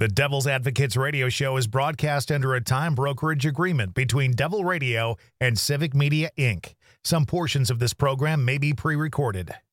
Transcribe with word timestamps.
The 0.00 0.06
Devil's 0.06 0.46
Advocates 0.46 0.96
radio 0.96 1.28
show 1.28 1.56
is 1.56 1.66
broadcast 1.66 2.30
under 2.30 2.54
a 2.54 2.60
time 2.60 2.94
brokerage 2.94 3.44
agreement 3.44 3.94
between 3.94 4.30
Devil 4.30 4.64
Radio 4.64 5.16
and 5.40 5.58
Civic 5.58 5.92
Media 5.92 6.30
Inc. 6.38 6.74
Some 7.02 7.26
portions 7.26 7.68
of 7.68 7.80
this 7.80 7.94
program 7.94 8.44
may 8.44 8.58
be 8.58 8.72
pre 8.72 8.94
recorded. 8.94 9.52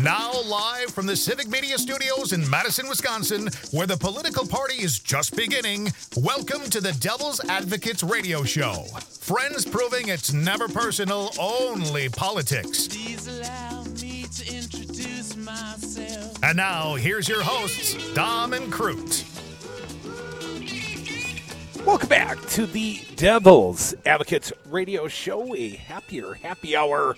Now, 0.00 0.32
live 0.46 0.88
from 0.90 1.04
the 1.04 1.14
Civic 1.14 1.48
Media 1.48 1.76
Studios 1.76 2.32
in 2.32 2.48
Madison, 2.48 2.88
Wisconsin, 2.88 3.50
where 3.72 3.86
the 3.86 3.98
political 3.98 4.46
party 4.46 4.76
is 4.76 4.98
just 4.98 5.36
beginning, 5.36 5.92
welcome 6.16 6.62
to 6.70 6.80
the 6.80 6.92
Devil's 6.92 7.44
Advocates 7.44 8.02
Radio 8.02 8.42
Show. 8.42 8.84
Friends 9.20 9.66
proving 9.66 10.08
it's 10.08 10.32
never 10.32 10.66
personal, 10.66 11.30
only 11.38 12.08
politics. 12.08 12.88
Please 12.88 13.26
allow 13.28 13.84
me 14.00 14.24
to 14.34 14.56
introduce 14.56 15.36
myself. 15.36 16.42
And 16.42 16.56
now, 16.56 16.94
here's 16.94 17.28
your 17.28 17.42
hosts, 17.42 17.94
Dom 18.14 18.54
and 18.54 18.72
Crute. 18.72 19.28
Welcome 21.84 22.08
back 22.08 22.40
to 22.46 22.64
the 22.64 23.02
Devil's 23.16 23.94
Advocates 24.06 24.54
Radio 24.70 25.06
Show, 25.06 25.54
a 25.54 25.70
happier 25.70 26.32
happy 26.32 26.74
hour 26.74 27.14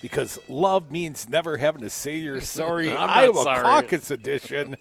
because 0.00 0.38
love 0.48 0.90
means 0.90 1.28
never 1.28 1.56
having 1.56 1.82
to 1.82 1.90
say 1.90 2.16
you're 2.16 2.40
sorry. 2.42 2.90
Iowa 2.92 3.42
sorry. 3.42 3.62
Caucus 3.62 4.10
Edition. 4.10 4.76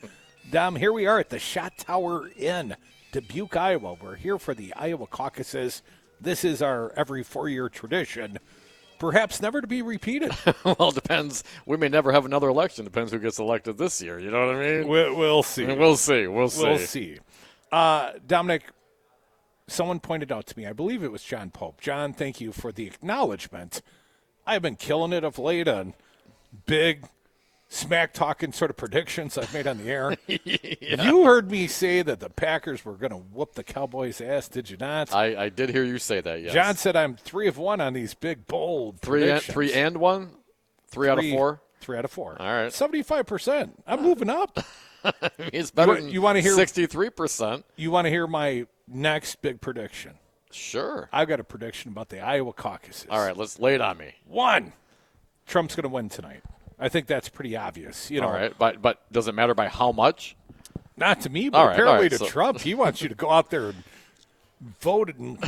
Dom, 0.51 0.75
here 0.75 0.91
we 0.91 1.05
are 1.05 1.19
at 1.19 1.29
the 1.29 1.39
Shot 1.39 1.77
Tower 1.77 2.29
Inn, 2.35 2.75
Dubuque, 3.11 3.55
Iowa. 3.55 3.95
We're 4.01 4.15
here 4.15 4.39
for 4.39 4.53
the 4.53 4.73
Iowa 4.73 5.05
caucuses. 5.07 5.83
This 6.19 6.43
is 6.43 6.61
our 6.61 6.91
every 6.95 7.23
four 7.23 7.47
year 7.47 7.69
tradition, 7.69 8.39
perhaps 8.97 9.41
never 9.41 9.61
to 9.61 9.67
be 9.67 9.81
repeated. 9.81 10.31
well, 10.63 10.89
it 10.89 10.95
depends. 10.95 11.43
We 11.65 11.77
may 11.77 11.87
never 11.87 12.11
have 12.11 12.25
another 12.25 12.49
election. 12.49 12.83
Depends 12.83 13.11
who 13.11 13.19
gets 13.19 13.39
elected 13.39 13.77
this 13.77 14.01
year. 14.01 14.19
You 14.19 14.31
know 14.31 14.47
what 14.47 14.55
I 14.55 14.59
mean? 14.59 14.87
we'll, 14.87 15.15
we'll 15.15 15.43
see. 15.43 15.65
We'll 15.65 15.95
see. 15.97 16.27
We'll 16.27 16.49
see. 16.49 16.63
We'll 16.63 16.77
see. 16.79 17.17
Uh, 17.71 18.13
Dominic, 18.25 18.63
someone 19.67 19.99
pointed 19.99 20.31
out 20.31 20.47
to 20.47 20.57
me, 20.57 20.65
I 20.65 20.73
believe 20.73 21.03
it 21.03 21.11
was 21.11 21.23
John 21.23 21.51
Pope. 21.51 21.79
John, 21.79 22.13
thank 22.13 22.41
you 22.41 22.51
for 22.51 22.71
the 22.71 22.87
acknowledgement. 22.87 23.81
I've 24.49 24.61
been 24.61 24.75
killing 24.75 25.13
it 25.13 25.23
of 25.23 25.37
late 25.37 25.67
on 25.67 25.93
big 26.65 27.05
smack 27.67 28.13
talking 28.13 28.51
sort 28.51 28.71
of 28.71 28.77
predictions 28.77 29.37
I've 29.37 29.53
made 29.53 29.67
on 29.67 29.77
the 29.77 29.89
air. 29.91 30.17
You 30.27 31.23
heard 31.25 31.51
me 31.51 31.67
say 31.67 32.01
that 32.01 32.19
the 32.19 32.29
Packers 32.29 32.83
were 32.83 32.93
going 32.95 33.11
to 33.11 33.17
whoop 33.17 33.53
the 33.53 33.63
Cowboys' 33.63 34.19
ass, 34.21 34.47
did 34.47 34.69
you 34.71 34.77
not? 34.77 35.13
I, 35.13 35.43
I 35.45 35.49
did 35.49 35.69
hear 35.69 35.83
you 35.83 35.99
say 35.99 36.19
that. 36.21 36.41
Yes. 36.41 36.53
John 36.53 36.75
said 36.75 36.95
I'm 36.95 37.15
three 37.15 37.47
of 37.47 37.57
one 37.59 37.79
on 37.79 37.93
these 37.93 38.15
big, 38.15 38.47
bold 38.47 38.99
three 39.01 39.29
and, 39.29 39.41
three 39.41 39.71
and 39.73 39.97
one, 39.97 40.31
three, 40.87 41.09
out 41.09 41.19
of 41.19 41.29
four. 41.29 41.61
Three 41.79 41.97
out 41.97 42.05
of 42.05 42.11
four. 42.11 42.35
All 42.41 42.47
right. 42.51 42.71
75%. 42.71 43.69
I'm 43.85 44.01
moving 44.01 44.29
up. 44.29 44.59
It's 45.37 45.71
better 45.71 45.93
You- 45.95 46.01
than 46.01 46.09
you 46.09 46.21
wanna 46.21 46.41
hear- 46.41 46.55
sixty-three 46.55 47.11
percent. 47.11 47.63
You 47.77 47.89
want 47.89 48.03
to 48.05 48.09
hear 48.09 48.27
my 48.27 48.65
next 48.85 49.41
big 49.41 49.61
prediction? 49.61 50.18
Sure. 50.51 51.09
I've 51.11 51.27
got 51.27 51.39
a 51.39 51.43
prediction 51.43 51.91
about 51.91 52.09
the 52.09 52.19
Iowa 52.19 52.53
caucuses. 52.53 53.07
All 53.09 53.19
right, 53.23 53.35
let's 53.37 53.59
lay 53.59 53.75
it 53.75 53.81
on 53.81 53.97
me. 53.97 54.15
One, 54.25 54.73
Trump's 55.47 55.75
going 55.75 55.83
to 55.83 55.89
win 55.89 56.09
tonight. 56.09 56.41
I 56.79 56.89
think 56.89 57.07
that's 57.07 57.29
pretty 57.29 57.55
obvious. 57.55 58.09
You 58.09 58.21
know, 58.21 58.27
All 58.27 58.33
right, 58.33 58.53
but 58.57 58.81
but 58.81 59.11
does 59.11 59.27
it 59.27 59.35
matter 59.35 59.53
by 59.53 59.67
how 59.67 59.91
much? 59.91 60.35
not 60.97 61.21
to 61.21 61.29
me, 61.29 61.49
but 61.49 61.65
right, 61.65 61.73
apparently 61.73 62.03
right, 62.05 62.11
to 62.11 62.17
so- 62.19 62.27
Trump. 62.27 62.59
He 62.59 62.73
wants 62.73 63.01
you 63.01 63.09
to 63.09 63.15
go 63.15 63.29
out 63.31 63.49
there 63.49 63.67
and 63.69 63.83
vote, 64.81 65.15
and 65.17 65.39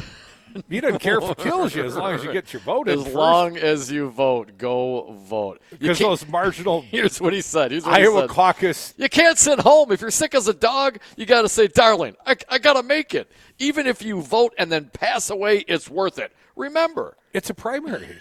he 0.70 0.82
doesn't 0.82 1.00
care 1.00 1.20
if 1.20 1.30
it 1.30 1.38
kills 1.40 1.76
you 1.76 1.84
as 1.84 1.96
long 1.96 2.14
as 2.14 2.24
you 2.24 2.32
get 2.32 2.54
your 2.54 2.62
vote 2.62 2.88
in 2.88 3.00
As 3.00 3.14
long 3.14 3.58
as 3.58 3.92
you 3.92 4.10
vote, 4.10 4.58
go 4.58 5.14
vote. 5.26 5.62
Because 5.70 6.00
those 6.00 6.28
marginal 6.28 6.82
Here's 6.90 7.20
what 7.20 7.34
he 7.34 7.42
said. 7.42 7.72
Here's 7.72 7.86
what 7.86 8.00
he 8.00 8.06
said. 8.06 8.30
caucus. 8.30 8.94
You 8.98 9.10
can't 9.10 9.38
sit 9.38 9.60
home. 9.60 9.92
If 9.92 10.02
you're 10.02 10.12
sick 10.12 10.36
as 10.36 10.48
a 10.48 10.54
dog, 10.54 11.00
you 11.16 11.26
got 11.26 11.44
to 11.44 11.50
say, 11.50 11.68
darling, 11.68 12.16
I, 12.26 12.36
I 12.50 12.58
got 12.58 12.74
to 12.74 12.84
make 12.84 13.14
it. 13.14 13.32
Even 13.60 13.88
if 13.88 14.02
you 14.02 14.22
vote 14.22 14.54
and 14.58 14.72
then 14.72 14.90
pass 14.94 15.30
away, 15.30 15.60
it's 15.68 15.90
worth 15.90 16.20
it. 16.20 16.32
Remember, 16.56 17.18
It's 17.34 17.50
a 17.50 17.54
primary. 17.54 18.18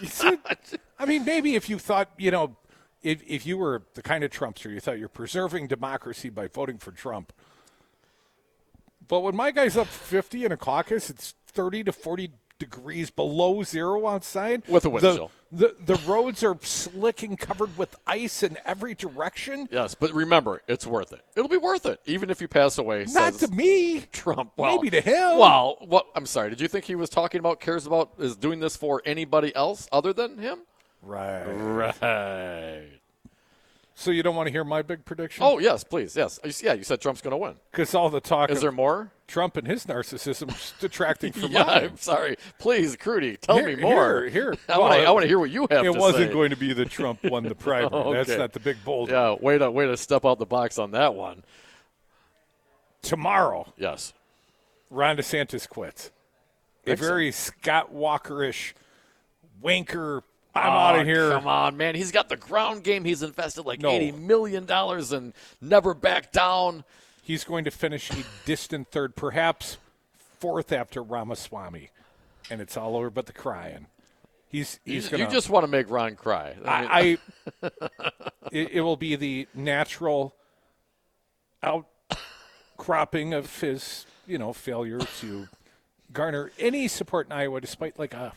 You 0.00 0.38
I 0.98 1.06
mean, 1.06 1.24
maybe 1.24 1.54
if 1.56 1.68
you 1.68 1.78
thought, 1.78 2.10
you 2.16 2.30
know, 2.30 2.56
if, 3.02 3.22
if 3.26 3.46
you 3.46 3.58
were 3.58 3.82
the 3.94 4.02
kind 4.02 4.22
of 4.22 4.30
Trumpster, 4.30 4.70
you 4.70 4.80
thought 4.80 4.98
you're 4.98 5.08
preserving 5.08 5.66
democracy 5.66 6.28
by 6.28 6.46
voting 6.46 6.78
for 6.78 6.92
Trump. 6.92 7.32
But 9.08 9.20
when 9.20 9.36
my 9.36 9.50
guy's 9.50 9.76
up 9.76 9.88
50 9.88 10.44
in 10.44 10.52
a 10.52 10.56
caucus, 10.56 11.10
it's 11.10 11.34
30 11.54 11.84
to 11.84 11.92
40 11.92 12.30
degrees 12.58 13.10
below 13.10 13.62
zero 13.64 14.06
outside. 14.06 14.62
With 14.68 14.84
a 14.84 14.90
wind 14.90 15.02
the. 15.04 15.28
The, 15.54 15.76
the 15.84 15.96
roads 16.06 16.42
are 16.42 16.56
slick 16.62 17.22
and 17.22 17.38
covered 17.38 17.76
with 17.76 17.94
ice 18.06 18.42
in 18.42 18.56
every 18.64 18.94
direction. 18.94 19.68
yes, 19.70 19.94
but 19.94 20.10
remember, 20.14 20.62
it's 20.66 20.86
worth 20.86 21.12
it. 21.12 21.20
It'll 21.36 21.48
be 21.50 21.58
worth 21.58 21.84
it, 21.84 22.00
even 22.06 22.30
if 22.30 22.40
you 22.40 22.48
pass 22.48 22.78
away. 22.78 23.04
Not 23.12 23.34
to 23.34 23.48
me. 23.48 24.00
Trump. 24.12 24.52
Well, 24.56 24.76
Maybe 24.76 24.88
to 24.90 25.02
him. 25.02 25.36
Well, 25.38 25.76
what? 25.80 26.06
I'm 26.14 26.24
sorry. 26.24 26.48
Did 26.48 26.60
you 26.62 26.68
think 26.68 26.86
he 26.86 26.94
was 26.94 27.10
talking 27.10 27.38
about 27.38 27.60
cares 27.60 27.86
about 27.86 28.12
is 28.18 28.34
doing 28.34 28.60
this 28.60 28.76
for 28.78 29.02
anybody 29.04 29.54
else 29.54 29.88
other 29.92 30.14
than 30.14 30.38
him? 30.38 30.60
Right. 31.02 31.44
Right. 31.44 32.88
So 33.94 34.10
you 34.10 34.22
don't 34.22 34.34
want 34.34 34.46
to 34.46 34.52
hear 34.52 34.64
my 34.64 34.80
big 34.82 35.04
prediction? 35.04 35.44
Oh 35.44 35.58
yes, 35.58 35.84
please. 35.84 36.16
Yes. 36.16 36.40
You- 36.44 36.52
Yeah, 36.62 36.72
you 36.74 36.84
said 36.84 37.00
Trump's 37.00 37.20
going 37.20 37.32
to 37.32 37.36
win. 37.36 37.56
Because 37.70 37.94
all 37.94 38.08
the 38.08 38.20
talk 38.20 38.50
Is 38.50 38.56
of 38.58 38.62
there 38.62 38.72
more? 38.72 39.12
Trump 39.32 39.56
and 39.56 39.66
his 39.66 39.86
narcissism 39.86 40.54
is 40.54 40.74
detracting 40.78 41.32
from 41.32 41.50
Yeah, 41.52 41.64
mine. 41.64 41.84
I'm 41.84 41.96
sorry. 41.96 42.36
Please, 42.58 42.96
Crudy, 42.96 43.38
tell 43.38 43.56
Here- 43.56 43.74
me 43.74 43.76
more. 43.76 44.24
here- 44.24 44.28
here. 44.28 44.54
I 44.68 44.78
want 44.78 44.90
Well, 44.90 45.04
to. 45.06 45.12
Want 45.14 45.22
to 45.22 45.28
hear 45.28 45.38
what 45.38 45.50
you 45.50 45.66
have 45.70 45.86
It 45.86 45.94
wasn't 45.96 46.28
say. 46.28 46.32
going 46.32 46.50
to 46.50 46.56
be 46.56 46.74
the 46.74 46.84
Trump 46.84 47.24
won 47.24 47.44
the 47.44 47.54
primary. 47.54 48.12
That's 48.12 48.28
Okay. 48.28 48.38
not 48.38 48.52
the 48.52 48.60
big 48.60 48.76
bold. 48.84 49.08
Yeah, 49.10 49.34
way 49.40 49.56
to 49.56 49.70
way 49.70 49.86
to 49.86 49.96
step 49.96 50.26
out 50.26 50.38
the 50.38 50.44
box 50.46 50.78
on 50.78 50.90
that 50.90 51.14
one. 51.14 51.42
Tomorrow, 53.00 53.72
Yes. 53.76 54.12
Ron 54.90 55.16
DeSantis 55.16 55.66
quits. 55.68 56.10
A 56.86 56.94
very 56.94 57.32
Scott 57.32 57.90
Walker-ish 57.92 58.74
wanker. 59.64 60.22
I'm 60.54 60.70
out 60.70 60.96
Oh, 60.96 61.00
of 61.00 61.06
here. 61.06 61.30
Come 61.30 61.46
on, 61.46 61.76
man. 61.78 61.94
He's 61.94 62.12
got 62.12 62.28
the 62.28 62.36
ground 62.36 62.84
game. 62.84 63.04
He's 63.04 63.22
invested 63.22 63.62
like 63.64 63.80
No. 63.80 63.88
eighty 63.88 64.12
million 64.12 64.66
dollars 64.66 65.10
and 65.12 65.32
never 65.62 65.94
back 65.94 66.30
down. 66.32 66.84
He's 67.22 67.44
going 67.44 67.64
to 67.64 67.70
finish 67.70 68.10
a 68.10 68.24
distant 68.44 68.90
third, 68.90 69.14
perhaps 69.14 69.78
fourth 70.40 70.72
after 70.72 71.02
Ramaswamy, 71.02 71.90
and 72.50 72.60
it's 72.60 72.76
all 72.76 72.96
over 72.96 73.10
but 73.10 73.26
the 73.26 73.32
crying. 73.32 73.86
He's 74.48 74.80
he's 74.84 75.04
you, 75.04 75.10
going 75.10 75.22
you 75.22 75.30
just 75.30 75.48
want 75.48 75.62
to 75.62 75.68
make 75.68 75.88
Ron 75.88 76.16
cry. 76.16 76.56
I 76.64 76.68
I, 76.68 77.18
I 77.62 77.70
it, 78.52 78.72
it 78.72 78.80
will 78.82 78.96
be 78.96 79.16
the 79.16 79.48
natural 79.54 80.34
outcropping 81.62 83.32
of 83.32 83.60
his, 83.60 84.04
you 84.26 84.36
know, 84.36 84.52
failure 84.52 84.98
to 85.20 85.48
garner 86.12 86.50
any 86.58 86.88
support 86.88 87.26
in 87.28 87.32
Iowa, 87.32 87.60
despite 87.60 87.98
like 87.98 88.14
a 88.14 88.32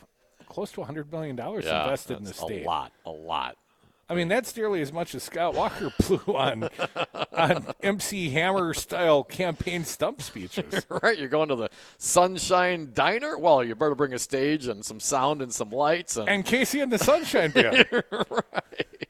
close 0.47 0.72
to 0.74 0.84
hundred 0.84 1.12
million 1.12 1.35
dollars 1.35 1.66
yeah, 1.66 1.84
invested 1.84 2.18
in 2.18 2.24
the 2.24 2.34
state. 2.34 2.63
A 2.63 2.66
lot, 2.66 2.91
a 3.06 3.12
lot. 3.12 3.57
I 4.08 4.14
mean, 4.14 4.28
that's 4.28 4.56
nearly 4.56 4.82
as 4.82 4.94
much 4.94 5.16
as 5.16 5.24
Scott 5.24 5.56
Walker 5.56 5.92
blew 6.08 6.36
on 6.36 6.70
on 7.34 7.68
MC 7.82 8.30
Hammer 8.30 8.74
style 8.74 9.24
campaign 9.24 9.84
stump 9.84 10.22
speeches. 10.22 10.86
Right, 11.02 11.18
you're 11.18 11.30
going 11.30 11.50
to 11.50 11.56
the 11.56 11.69
Sunshine 11.98 12.92
Diner. 12.94 13.38
Well, 13.38 13.63
you 13.63 13.75
better 13.75 13.96
bring 13.96 14.13
a 14.13 14.19
stage 14.19 14.68
and 14.68 14.86
some 14.86 15.00
sound 15.00 15.42
and 15.42 15.54
some 15.54 15.72
lights. 15.72 16.18
And, 16.18 16.30
And 16.30 16.46
KC 16.46 16.81
and 16.81 16.92
the 16.92 17.00
Sunshine 17.00 17.52
Band. 17.52 17.86
Right. 18.12 19.07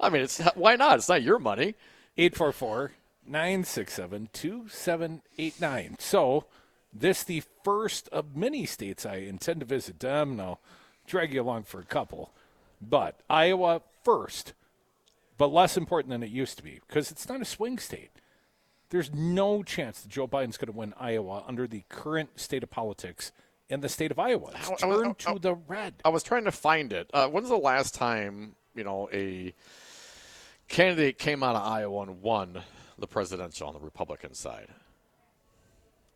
I 0.00 0.10
mean, 0.10 0.22
it's 0.22 0.40
why 0.54 0.76
not? 0.76 0.98
It's 0.98 1.08
not 1.08 1.22
your 1.22 1.38
money. 1.38 1.74
844 2.16 2.92
967 3.26 4.28
2789. 4.32 5.96
So, 5.98 6.46
this 6.92 7.24
the 7.24 7.42
first 7.64 8.08
of 8.08 8.36
many 8.36 8.66
states 8.66 9.06
I 9.06 9.16
intend 9.16 9.60
to 9.60 9.66
visit. 9.66 10.00
Them, 10.00 10.32
and 10.32 10.40
I'll 10.42 10.60
drag 11.06 11.32
you 11.32 11.42
along 11.42 11.64
for 11.64 11.80
a 11.80 11.84
couple. 11.84 12.32
But 12.80 13.20
Iowa 13.30 13.80
first, 14.02 14.52
but 15.38 15.52
less 15.52 15.76
important 15.76 16.10
than 16.10 16.22
it 16.22 16.30
used 16.30 16.56
to 16.58 16.62
be 16.62 16.80
because 16.86 17.10
it's 17.10 17.28
not 17.28 17.40
a 17.40 17.44
swing 17.44 17.78
state. 17.78 18.10
There's 18.90 19.12
no 19.12 19.62
chance 19.62 20.02
that 20.02 20.08
Joe 20.10 20.28
Biden's 20.28 20.56
going 20.56 20.70
to 20.72 20.78
win 20.78 20.94
Iowa 20.98 21.42
under 21.48 21.66
the 21.66 21.82
current 21.88 22.38
state 22.38 22.62
of 22.62 22.70
politics 22.70 23.32
in 23.68 23.80
the 23.80 23.88
state 23.88 24.10
of 24.10 24.18
Iowa. 24.18 24.52
It's 24.54 24.70
I- 24.70 24.74
I 24.74 24.90
turned 24.90 25.16
I- 25.26 25.32
to 25.32 25.38
the 25.38 25.54
red. 25.54 25.94
I 26.04 26.10
was 26.10 26.22
trying 26.22 26.44
to 26.44 26.52
find 26.52 26.92
it. 26.92 27.10
Uh, 27.12 27.28
when's 27.28 27.48
the 27.48 27.56
last 27.56 27.94
time 27.94 28.54
you 28.74 28.84
know 28.84 29.08
a 29.12 29.54
candidate 30.68 31.18
came 31.18 31.42
out 31.42 31.56
of 31.56 31.62
Iowa 31.62 32.02
and 32.02 32.22
won 32.22 32.62
the 32.98 33.06
presidential 33.06 33.66
on 33.68 33.74
the 33.74 33.80
Republican 33.80 34.34
side? 34.34 34.68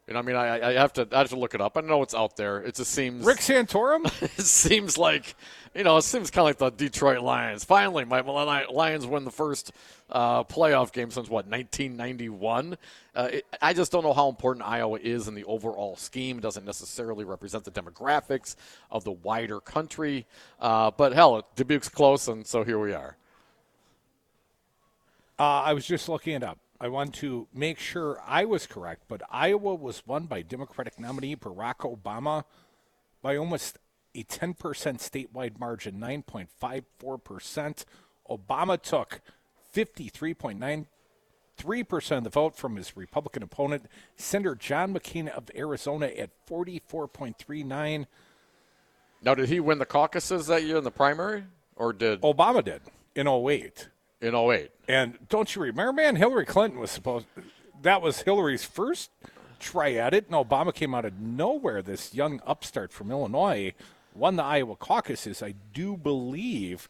You 0.08 0.14
know, 0.14 0.20
I 0.20 0.22
mean, 0.22 0.36
I, 0.36 0.70
I 0.70 0.72
have 0.72 0.94
to 0.94 1.06
I 1.12 1.18
have 1.18 1.28
to 1.28 1.38
look 1.38 1.54
it 1.54 1.60
up. 1.60 1.76
I 1.76 1.82
know 1.82 2.00
it's 2.00 2.14
out 2.14 2.34
there. 2.38 2.62
It 2.62 2.76
just 2.76 2.92
seems 2.92 3.26
Rick 3.26 3.40
Santorum? 3.40 4.06
it 4.38 4.46
seems 4.46 4.96
like 4.96 5.36
you 5.74 5.84
know, 5.84 5.98
it 5.98 6.02
seems 6.02 6.30
kind 6.30 6.48
of 6.48 6.60
like 6.60 6.76
the 6.76 6.84
Detroit 6.84 7.20
Lions. 7.20 7.62
Finally, 7.62 8.06
my 8.06 8.22
Lions 8.22 9.06
win 9.06 9.24
the 9.24 9.30
first 9.30 9.70
uh, 10.10 10.44
playoff 10.44 10.92
game 10.92 11.10
since 11.10 11.28
what 11.28 11.46
1991. 11.46 12.78
Uh, 13.14 13.28
it, 13.32 13.46
I 13.60 13.74
just 13.74 13.92
don't 13.92 14.02
know 14.02 14.14
how 14.14 14.30
important 14.30 14.66
Iowa 14.66 14.98
is 14.98 15.28
in 15.28 15.34
the 15.34 15.44
overall 15.44 15.94
scheme. 15.96 16.38
It 16.38 16.40
doesn't 16.40 16.64
necessarily 16.64 17.26
represent 17.26 17.64
the 17.64 17.70
demographics 17.70 18.56
of 18.90 19.04
the 19.04 19.12
wider 19.12 19.60
country. 19.60 20.24
Uh, 20.58 20.90
but 20.90 21.12
hell, 21.12 21.46
Dubuque's 21.54 21.90
close, 21.90 22.28
and 22.28 22.46
so 22.46 22.64
here 22.64 22.78
we 22.78 22.94
are. 22.94 23.18
Uh, 25.38 25.42
I 25.42 25.74
was 25.74 25.86
just 25.86 26.08
looking 26.08 26.34
it 26.34 26.42
up. 26.42 26.58
I 26.80 26.88
want 26.88 27.14
to 27.16 27.48
make 27.52 27.80
sure 27.80 28.22
I 28.24 28.44
was 28.44 28.66
correct, 28.66 29.02
but 29.08 29.20
Iowa 29.30 29.74
was 29.74 30.06
won 30.06 30.26
by 30.26 30.42
Democratic 30.42 31.00
nominee 31.00 31.34
Barack 31.34 31.78
Obama 31.78 32.44
by 33.20 33.36
almost 33.36 33.78
a 34.14 34.22
10% 34.22 34.54
statewide 34.54 35.58
margin, 35.58 35.98
9.54%. 35.98 37.84
Obama 38.30 38.80
took 38.80 39.20
53.93% 39.74 42.16
of 42.16 42.24
the 42.24 42.30
vote 42.30 42.56
from 42.56 42.76
his 42.76 42.96
Republican 42.96 43.42
opponent, 43.42 43.86
Senator 44.16 44.54
John 44.54 44.94
McCain 44.94 45.26
of 45.28 45.50
Arizona, 45.56 46.06
at 46.06 46.30
44.39. 46.48 48.06
Now, 49.20 49.34
did 49.34 49.48
he 49.48 49.58
win 49.58 49.78
the 49.78 49.86
caucuses 49.86 50.46
that 50.46 50.62
year 50.62 50.76
in 50.76 50.84
the 50.84 50.92
primary, 50.92 51.42
or 51.74 51.92
did 51.92 52.22
Obama 52.22 52.64
did 52.64 52.82
in 53.16 53.26
08? 53.26 53.88
In 54.20 54.34
08? 54.34 54.70
And 54.88 55.18
don't 55.28 55.54
you 55.54 55.62
remember, 55.62 55.92
man? 55.92 56.16
Hillary 56.16 56.46
Clinton 56.46 56.80
was 56.80 56.90
supposed. 56.90 57.26
That 57.82 58.02
was 58.02 58.22
Hillary's 58.22 58.64
first 58.64 59.10
try 59.60 59.92
at 59.94 60.14
it, 60.14 60.26
and 60.26 60.34
Obama 60.34 60.74
came 60.74 60.94
out 60.94 61.04
of 61.04 61.18
nowhere. 61.20 61.82
This 61.82 62.14
young 62.14 62.40
upstart 62.46 62.92
from 62.92 63.10
Illinois 63.10 63.74
won 64.14 64.36
the 64.36 64.44
Iowa 64.44 64.76
caucuses, 64.76 65.42
I 65.42 65.54
do 65.72 65.96
believe, 65.96 66.88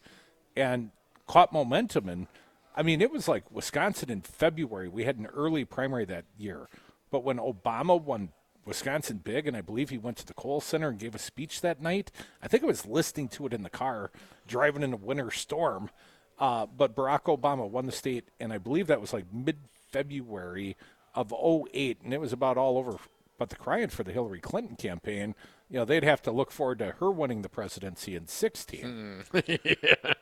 and 0.55 0.91
caught 1.27 1.53
momentum. 1.53 2.09
And 2.09 2.27
I 2.75 2.83
mean, 2.83 3.01
it 3.01 3.11
was 3.11 3.27
like 3.27 3.51
Wisconsin 3.51 4.09
in 4.09 4.21
February. 4.21 4.87
We 4.87 5.03
had 5.03 5.17
an 5.17 5.27
early 5.27 5.65
primary 5.65 6.05
that 6.05 6.25
year, 6.37 6.69
but 7.11 7.23
when 7.23 7.37
Obama 7.37 8.01
won 8.01 8.29
Wisconsin 8.65 9.17
big, 9.17 9.47
and 9.47 9.57
I 9.57 9.61
believe 9.61 9.89
he 9.89 9.97
went 9.97 10.17
to 10.17 10.25
the 10.25 10.33
Kohl 10.33 10.61
Center 10.61 10.89
and 10.89 10.99
gave 10.99 11.15
a 11.15 11.19
speech 11.19 11.61
that 11.61 11.81
night. 11.81 12.11
I 12.41 12.47
think 12.47 12.63
I 12.63 12.67
was 12.67 12.85
listening 12.85 13.27
to 13.29 13.47
it 13.47 13.53
in 13.53 13.63
the 13.63 13.69
car, 13.69 14.11
driving 14.47 14.83
in 14.83 14.93
a 14.93 14.97
winter 14.97 15.31
storm. 15.31 15.89
Uh, 16.39 16.65
but 16.65 16.95
Barack 16.95 17.23
Obama 17.23 17.69
won 17.69 17.85
the 17.85 17.91
state, 17.91 18.29
and 18.39 18.53
I 18.53 18.57
believe 18.57 18.87
that 18.87 19.01
was 19.01 19.13
like 19.13 19.25
mid 19.31 19.57
February 19.91 20.77
of 21.13 21.33
08, 21.33 21.97
and 22.03 22.13
it 22.13 22.21
was 22.21 22.31
about 22.31 22.57
all 22.57 22.77
over. 22.77 22.95
But 23.37 23.49
the 23.49 23.55
crying 23.55 23.89
for 23.89 24.03
the 24.03 24.11
Hillary 24.11 24.39
Clinton 24.39 24.75
campaign, 24.75 25.35
you 25.69 25.77
know, 25.77 25.85
they'd 25.85 26.03
have 26.03 26.21
to 26.23 26.31
look 26.31 26.51
forward 26.51 26.79
to 26.79 26.91
her 26.99 27.11
winning 27.11 27.41
the 27.41 27.49
presidency 27.49 28.15
in 28.15 28.27
16. 28.27 29.23
yeah. 29.45 30.13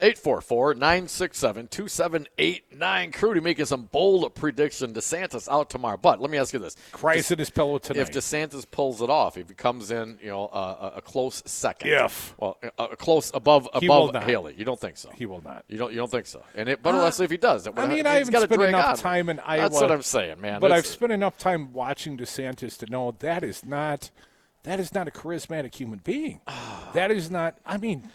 844 0.00 0.74
967 0.74 1.68
2789. 1.68 3.12
Crudy 3.12 3.40
making 3.40 3.66
some 3.66 3.84
bold 3.84 4.34
prediction. 4.34 4.92
DeSantis 4.92 5.48
out 5.48 5.70
tomorrow. 5.70 5.96
But 5.96 6.20
let 6.20 6.30
me 6.30 6.38
ask 6.38 6.52
you 6.52 6.58
this. 6.58 6.76
Cries 6.92 7.30
in 7.30 7.38
his 7.38 7.50
pillow 7.50 7.78
tonight. 7.78 8.00
If 8.00 8.10
DeSantis 8.10 8.68
pulls 8.70 9.02
it 9.02 9.10
off, 9.10 9.36
if 9.36 9.48
he 9.48 9.54
comes 9.54 9.90
in, 9.90 10.18
you 10.22 10.28
know, 10.28 10.46
uh, 10.46 10.92
a 10.96 11.02
close 11.02 11.42
second. 11.46 11.90
If. 11.90 12.34
Well, 12.38 12.58
a, 12.78 12.84
a 12.84 12.96
close 12.96 13.30
above 13.34 13.68
He 13.78 13.86
above. 13.86 14.14
Haley. 14.24 14.54
You 14.56 14.64
don't 14.64 14.80
think 14.80 14.96
so? 14.96 15.10
he 15.14 15.26
will 15.26 15.42
not. 15.42 15.64
You 15.68 15.78
don't 15.78 15.92
you 15.92 15.98
don't 15.98 16.10
think 16.10 16.26
so? 16.26 16.42
And 16.54 16.68
it, 16.68 16.82
but 16.82 16.94
let's 16.94 17.16
say 17.16 17.24
if 17.24 17.30
he 17.30 17.36
does. 17.36 17.66
I 17.66 17.86
mean, 17.86 18.06
I 18.06 18.14
haven't 18.14 18.34
spent 18.34 18.62
enough 18.62 18.90
on. 18.90 18.96
time 18.96 19.28
in 19.28 19.38
Iowa. 19.40 19.62
That's 19.68 19.80
what 19.80 19.92
I'm 19.92 20.02
saying, 20.02 20.40
man. 20.40 20.60
But 20.60 20.68
That's- 20.68 20.84
I've 20.84 20.86
spent 20.86 21.12
enough 21.12 21.38
time 21.38 21.72
watching 21.72 22.16
DeSantis 22.16 22.78
to 22.78 22.86
know 22.86 23.14
that 23.20 23.44
is 23.44 23.64
not 23.64 24.10
that 24.62 24.78
is 24.78 24.92
not 24.94 25.08
a 25.08 25.10
charismatic 25.10 25.74
human 25.74 26.00
being. 26.04 26.40
that 26.94 27.10
is 27.10 27.30
not. 27.30 27.58
I 27.64 27.78
mean, 27.78 28.10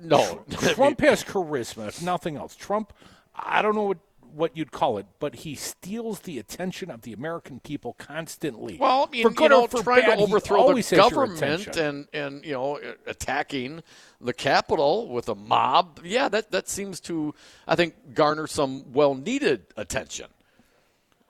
no. 0.00 0.44
Trump 0.50 1.00
has 1.00 1.24
charisma, 1.24 1.88
if 1.88 2.02
nothing 2.02 2.36
else. 2.36 2.54
Trump, 2.54 2.92
I 3.34 3.62
don't 3.62 3.74
know 3.74 3.84
what, 3.84 3.98
what 4.34 4.56
you'd 4.56 4.72
call 4.72 4.98
it, 4.98 5.06
but 5.18 5.36
he 5.36 5.54
steals 5.54 6.20
the 6.20 6.38
attention 6.38 6.90
of 6.90 7.02
the 7.02 7.12
American 7.12 7.60
people 7.60 7.94
constantly. 7.94 8.76
Well, 8.78 9.06
I 9.08 9.10
mean, 9.10 9.22
for 9.22 9.30
you 9.30 9.34
good 9.34 9.50
know, 9.50 9.62
or 9.62 9.68
for 9.68 9.82
trying 9.82 10.02
bad, 10.02 10.16
to 10.16 10.22
overthrow 10.22 10.72
the 10.72 10.96
government 10.96 11.76
and 11.76 12.06
and 12.12 12.44
you 12.44 12.52
know 12.52 12.78
attacking 13.06 13.82
the 14.20 14.32
Capitol 14.32 15.08
with 15.08 15.28
a 15.28 15.34
mob. 15.34 16.00
Yeah, 16.04 16.28
that 16.28 16.50
that 16.50 16.68
seems 16.68 17.00
to 17.00 17.34
I 17.66 17.74
think 17.76 18.14
garner 18.14 18.46
some 18.46 18.92
well 18.92 19.14
needed 19.14 19.66
attention. 19.76 20.26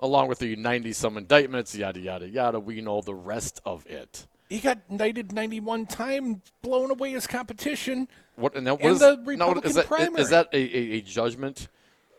Along 0.01 0.29
with 0.29 0.39
the 0.39 0.55
ninety 0.57 0.93
some 0.93 1.17
indictments, 1.17 1.75
yada 1.75 1.99
yada 2.01 2.29
yada. 2.29 2.61
We 2.61 2.81
know 2.81 3.01
the 3.01 3.15
rest 3.15 3.61
of 3.65 3.85
it. 3.87 4.27
He 4.49 4.61
got 4.61 4.91
knighted 4.91 5.33
91 5.33 5.87
times, 5.87 6.39
blown 6.63 6.91
away 6.91 7.13
his 7.13 7.27
competition. 7.27 8.09
What 8.37 8.55
and 8.57 8.67
that 8.67 8.81
In 8.81 8.91
was 8.91 9.01
the 9.01 9.17
now, 9.17 9.23
Republican 9.25 9.71
is 9.71 9.77
that, 9.77 9.87
primary. 9.87 10.23
is 10.23 10.31
that 10.31 10.49
a, 10.53 10.57
a, 10.59 10.81
a 10.97 11.01
judgment 11.03 11.69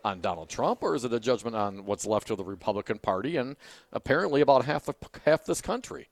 on 0.04 0.20
Donald 0.20 0.48
Trump, 0.48 0.82
or 0.82 0.94
is 0.94 1.04
it 1.04 1.12
a 1.12 1.20
judgment 1.20 1.56
on 1.56 1.84
what's 1.84 2.06
left 2.06 2.30
of 2.30 2.38
the 2.38 2.44
Republican 2.44 2.98
Party 2.98 3.36
and 3.36 3.56
apparently 3.92 4.40
about 4.40 4.64
half 4.64 4.88
of 4.88 4.96
half 5.24 5.44
this 5.44 5.60
country? 5.60 6.08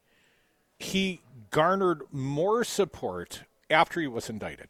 he 0.79 1.21
garnered 1.51 2.03
more 2.13 2.63
support 2.65 3.43
after 3.71 4.01
he 4.01 4.07
was 4.07 4.31
indicted. 4.31 4.69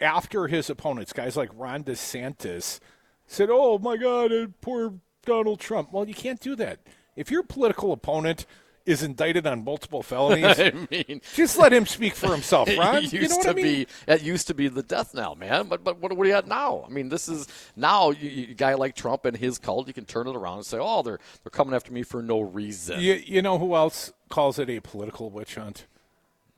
After 0.00 0.46
his 0.48 0.70
opponents, 0.70 1.12
guys 1.12 1.36
like 1.36 1.50
Ron 1.54 1.84
DeSantis, 1.84 2.80
said, 3.26 3.48
"Oh 3.50 3.78
my 3.78 3.96
God, 3.96 4.32
uh, 4.32 4.46
poor 4.60 4.94
Donald 5.24 5.60
Trump." 5.60 5.92
Well, 5.92 6.08
you 6.08 6.14
can't 6.14 6.40
do 6.40 6.56
that. 6.56 6.80
If 7.16 7.30
your 7.30 7.42
political 7.42 7.92
opponent 7.92 8.46
is 8.86 9.02
indicted 9.02 9.46
on 9.46 9.64
multiple 9.64 10.02
felonies, 10.04 10.58
I 10.58 10.72
mean, 10.90 11.20
just 11.34 11.58
let 11.58 11.72
him 11.72 11.86
speak 11.86 12.14
for 12.14 12.32
himself, 12.32 12.68
Ron. 12.78 13.02
Used 13.02 13.12
you 13.12 13.28
know 13.28 13.36
what 13.36 13.44
to 13.44 13.50
I 13.50 13.54
mean? 13.54 13.64
be 13.64 13.86
it 14.08 14.22
used 14.22 14.46
to 14.48 14.54
be 14.54 14.68
the 14.68 14.82
death 14.82 15.14
knell, 15.14 15.34
man. 15.34 15.66
But 15.66 15.84
but 15.84 15.98
what 15.98 16.12
are 16.12 16.16
we 16.16 16.32
at 16.32 16.46
now? 16.46 16.84
I 16.86 16.90
mean, 16.90 17.08
this 17.08 17.28
is 17.28 17.46
now 17.76 18.10
you, 18.10 18.28
you, 18.28 18.50
a 18.50 18.54
guy 18.54 18.74
like 18.74 18.94
Trump 18.94 19.24
and 19.24 19.36
his 19.36 19.58
cult. 19.58 19.86
You 19.88 19.94
can 19.94 20.04
turn 20.04 20.26
it 20.26 20.36
around 20.36 20.58
and 20.58 20.66
say, 20.66 20.78
oh, 20.80 21.02
they're 21.02 21.18
they're 21.42 21.50
coming 21.50 21.74
after 21.74 21.92
me 21.92 22.02
for 22.02 22.22
no 22.22 22.40
reason. 22.40 23.00
You, 23.00 23.14
you 23.14 23.42
know 23.42 23.58
who 23.58 23.74
else 23.74 24.12
calls 24.28 24.58
it 24.58 24.68
a 24.70 24.80
political 24.80 25.30
witch 25.30 25.54
hunt? 25.54 25.86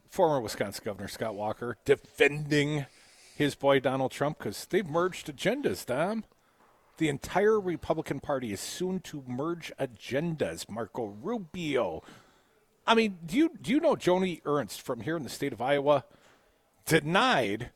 Former 0.09 0.41
Wisconsin 0.41 0.83
Governor 0.85 1.09
Scott 1.09 1.35
Walker 1.35 1.79
defending 1.85 2.87
his 3.35 3.55
boy 3.55 3.81
Donald 3.81 4.13
Trump 4.13 4.39
because 4.39 4.67
they've 4.67 4.87
merged 4.87 5.35
agendas, 5.35 5.87
Dom. 5.87 6.25
The 6.99 7.09
entire 7.09 7.59
Republican 7.61 8.21
Party 8.21 8.53
is 8.53 8.61
soon 8.61 9.00
to 9.00 9.25
merge 9.26 9.73
agendas. 9.81 10.69
Marco 10.69 11.07
Rubio. 11.23 12.02
I 12.87 12.95
mean, 12.95 13.19
do 13.25 13.37
you 13.37 13.50
do 13.61 13.71
you 13.73 13.81
know 13.81 13.95
Joni 13.97 14.40
Ernst 14.45 14.83
from 14.83 15.00
here 15.00 15.16
in 15.16 15.23
the 15.23 15.28
state 15.31 15.52
of 15.52 15.61
Iowa 15.61 16.05
denied 16.85 17.71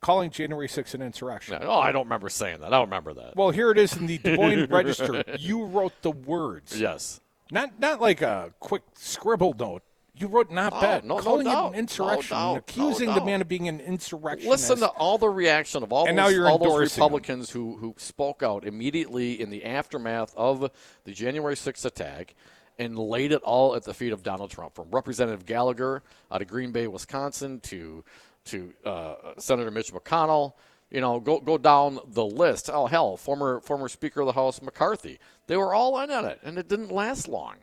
calling 0.00 0.30
January 0.30 0.68
6th 0.68 0.94
an 0.94 1.02
insurrection? 1.02 1.58
Oh, 1.62 1.78
I 1.80 1.92
don't 1.92 2.04
remember 2.04 2.28
saying 2.28 2.60
that. 2.60 2.68
I 2.68 2.70
don't 2.70 2.86
remember 2.88 3.12
that. 3.14 3.36
Well, 3.36 3.50
here 3.50 3.70
it 3.70 3.78
is 3.78 3.96
in 3.96 4.06
the 4.06 4.18
Des 4.18 4.36
Moines 4.36 4.66
Register. 4.70 5.22
You 5.38 5.64
wrote 5.64 5.92
the 6.02 6.10
words. 6.12 6.78
yes. 6.80 7.20
Not 7.50 7.78
not 7.78 8.00
like 8.00 8.22
a 8.22 8.52
quick 8.60 8.82
scribble 8.94 9.54
note. 9.58 9.82
You 10.14 10.28
wrote 10.28 10.50
not 10.50 10.72
bad. 10.78 11.04
no- 11.04 11.16
no 11.16 11.22
calling 11.22 11.46
doubt. 11.46 11.64
it 11.64 11.66
an 11.68 11.72
No 11.72 11.78
insurrection. 11.78 12.36
No 12.36 12.56
accusing 12.56 13.14
the 13.14 13.24
man 13.24 13.40
of 13.40 13.48
being 13.48 13.66
an 13.68 13.80
insurrectionist. 13.80 14.48
Listen 14.70 14.78
to 14.80 14.88
all 14.88 15.16
the 15.16 15.28
reaction 15.28 15.82
of 15.82 15.90
all 15.92 16.06
And 16.06 16.18
those, 16.18 16.24
now 16.24 16.28
you're 16.28 16.48
all 16.48 16.58
those 16.58 16.94
him. 16.94 17.02
Republicans 17.02 17.50
who, 17.50 17.76
who 17.78 17.94
spoke 17.96 18.42
out 18.42 18.66
immediately 18.66 19.40
in 19.40 19.48
the 19.48 19.64
aftermath 19.64 20.34
of 20.36 20.70
the 21.04 21.12
January 21.12 21.54
6th 21.54 21.86
attack 21.86 22.34
and 22.78 22.98
laid 22.98 23.32
it 23.32 23.42
all 23.42 23.74
at 23.74 23.84
the 23.84 23.94
feet 23.94 24.12
of 24.12 24.22
Donald 24.22 24.50
Trump, 24.50 24.74
from 24.74 24.90
Representative 24.90 25.46
Gallagher 25.46 26.02
out 26.30 26.42
of 26.42 26.48
Green 26.48 26.72
Bay, 26.72 26.86
Wisconsin, 26.86 27.60
to 27.60 28.04
to 28.46 28.72
uh, 28.84 29.14
Senator 29.38 29.70
Mitch 29.70 29.92
McConnell. 29.94 30.52
You 30.90 31.00
know, 31.00 31.20
go 31.20 31.40
go 31.40 31.56
down 31.56 31.98
the 32.08 32.24
list. 32.24 32.68
Oh 32.72 32.86
hell, 32.86 33.16
former 33.16 33.60
former 33.60 33.88
Speaker 33.88 34.20
of 34.20 34.26
the 34.26 34.32
House 34.32 34.60
McCarthy. 34.60 35.18
They 35.46 35.56
were 35.56 35.74
all 35.74 35.98
in 36.00 36.10
on 36.10 36.24
it, 36.26 36.40
and 36.42 36.58
it 36.58 36.68
didn't 36.68 36.90
last 36.90 37.28
long 37.28 37.56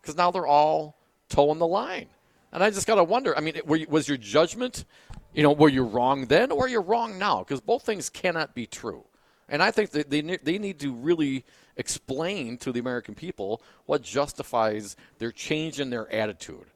because 0.00 0.16
now 0.16 0.30
they're 0.30 0.46
all 0.46 0.98
toeing 1.28 1.58
the 1.58 1.66
line. 1.66 2.08
And 2.52 2.62
I 2.62 2.70
just 2.70 2.86
got 2.86 2.96
to 2.96 3.04
wonder. 3.04 3.36
I 3.36 3.40
mean, 3.40 3.60
you, 3.68 3.86
was 3.88 4.08
your 4.08 4.16
judgment, 4.16 4.84
you 5.34 5.42
know, 5.42 5.52
were 5.52 5.68
you 5.68 5.82
wrong 5.82 6.26
then 6.26 6.50
or 6.50 6.64
are 6.64 6.68
you 6.68 6.80
wrong 6.80 7.18
now? 7.18 7.40
Because 7.40 7.60
both 7.60 7.84
things 7.84 8.08
cannot 8.08 8.54
be 8.54 8.66
true. 8.66 9.04
And 9.48 9.62
I 9.62 9.70
think 9.70 9.90
that 9.90 10.10
they 10.10 10.20
they 10.20 10.58
need 10.58 10.80
to 10.80 10.92
really 10.92 11.44
explain 11.76 12.56
to 12.58 12.72
the 12.72 12.80
American 12.80 13.14
people 13.14 13.62
what 13.84 14.02
justifies 14.02 14.96
their 15.18 15.30
change 15.30 15.78
in 15.78 15.90
their 15.90 16.12
attitude. 16.12 16.66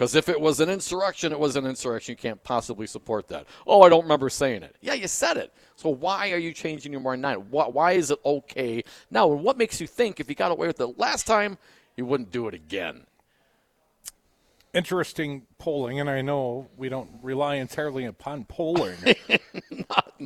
Because 0.00 0.14
if 0.14 0.30
it 0.30 0.40
was 0.40 0.60
an 0.60 0.70
insurrection, 0.70 1.30
it 1.30 1.38
was 1.38 1.56
an 1.56 1.66
insurrection. 1.66 2.12
You 2.12 2.16
can't 2.16 2.42
possibly 2.42 2.86
support 2.86 3.28
that. 3.28 3.44
Oh, 3.66 3.82
I 3.82 3.90
don't 3.90 4.04
remember 4.04 4.30
saying 4.30 4.62
it. 4.62 4.74
Yeah, 4.80 4.94
you 4.94 5.06
said 5.06 5.36
it. 5.36 5.52
So 5.76 5.90
why 5.90 6.32
are 6.32 6.38
you 6.38 6.54
changing 6.54 6.90
your 6.90 7.02
mind 7.02 7.20
now? 7.20 7.34
Why, 7.34 7.66
why 7.66 7.92
is 7.92 8.10
it 8.10 8.18
okay 8.24 8.82
now? 9.10 9.30
And 9.30 9.44
what 9.44 9.58
makes 9.58 9.78
you 9.78 9.86
think 9.86 10.18
if 10.18 10.30
you 10.30 10.34
got 10.34 10.52
away 10.52 10.68
with 10.68 10.80
it 10.80 10.98
last 10.98 11.26
time, 11.26 11.58
you 12.00 12.06
wouldn't 12.06 12.30
do 12.30 12.48
it 12.48 12.54
again? 12.54 13.02
Interesting 14.72 15.42
polling, 15.58 16.00
and 16.00 16.08
I 16.08 16.22
know 16.22 16.68
we 16.78 16.88
don't 16.88 17.10
rely 17.22 17.56
entirely 17.56 18.06
upon 18.06 18.44
polling. 18.44 18.96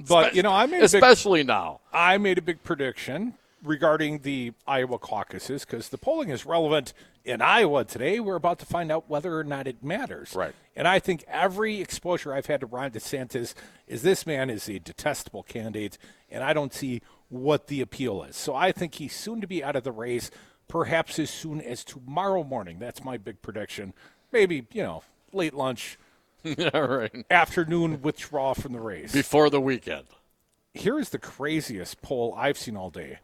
But, 0.09 0.35
you 0.35 0.43
know, 0.43 0.51
I 0.51 0.67
made 0.67 0.79
a 0.79 0.81
big- 0.81 0.95
especially 0.95 1.45
now. 1.45 1.81
I 1.93 2.19
made 2.19 2.37
a 2.37 2.43
big 2.43 2.65
prediction 2.65 3.35
regarding 3.63 4.19
the 4.19 4.53
Iowa 4.67 4.99
caucuses 4.99 5.65
because 5.65 5.89
the 5.89 5.99
polling 5.99 6.31
is 6.31 6.45
relevant 6.45 6.93
in 7.25 7.41
Iowa 7.41 7.85
today. 7.85 8.19
We're 8.19 8.35
about 8.35 8.59
to 8.59 8.67
find 8.67 8.91
out 8.91 9.09
whether 9.09 9.39
or 9.39 9.45
not 9.45 9.69
it 9.69 9.85
matters. 9.85 10.35
Right. 10.35 10.53
And 10.75 10.89
I 10.89 10.99
think 10.99 11.25
every 11.29 11.81
exposure 11.81 12.35
I've 12.35 12.47
had 12.47 12.61
to 12.61 12.67
Ron 12.67 12.91
DeSantis 12.91 13.55
is 13.87 14.03
this 14.03 14.27
man 14.27 14.51
is 14.51 14.69
a 14.69 14.81
detestable 14.81 15.45
candidate, 15.45 15.97
and 16.29 16.43
I 16.43 16.53
don't 16.53 16.75
see 16.75 17.01
what 17.29 17.69
the 17.69 17.81
appeal 17.81 18.25
is. 18.25 18.35
So 18.35 18.55
I 18.57 18.73
think 18.73 18.97
he's 18.97 19.15
soon 19.15 19.41
to 19.41 19.47
be 19.47 19.63
out 19.63 19.77
of 19.77 19.85
the 19.85 19.93
race, 19.93 20.31
perhaps 20.75 21.21
as 21.21 21.31
soon 21.31 21.61
as 21.61 21.85
tomorrow 21.85 22.43
morning. 22.43 22.81
That's 22.81 23.05
my 23.05 23.17
big 23.17 23.41
prediction. 23.43 23.95
Maybe, 24.33 24.67
you 24.73 24.83
know, 24.83 25.05
late 25.33 25.55
lunch, 25.55 25.97
yeah, 26.43 26.77
right. 26.77 27.25
afternoon 27.31 28.03
withdrawal 28.03 28.55
from 28.55 28.73
the 28.73 28.81
race 28.81 29.13
Before 29.13 29.51
the 29.51 29.61
weekend. 29.61 30.07
here 30.75 30.99
is 30.99 31.11
the 31.11 31.19
craziest 31.21 32.03
poll 32.03 32.35
I've 32.37 32.59
seen 32.59 32.77
all 32.77 32.91
day. 32.91 33.21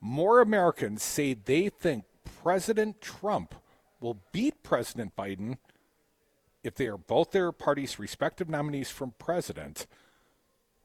More 0.00 0.40
Americans 0.40 1.02
say 1.02 1.34
they 1.34 1.68
think 1.68 2.04
President 2.44 3.00
Trump 3.00 3.56
will 4.00 4.18
beat 4.30 4.62
President 4.62 5.16
Biden 5.16 5.58
if 6.62 6.76
they 6.76 6.86
are 6.86 6.96
both 6.96 7.32
their 7.32 7.50
party's 7.50 7.98
respective 7.98 8.48
nominees 8.48 8.88
from 8.88 9.14
president, 9.18 9.88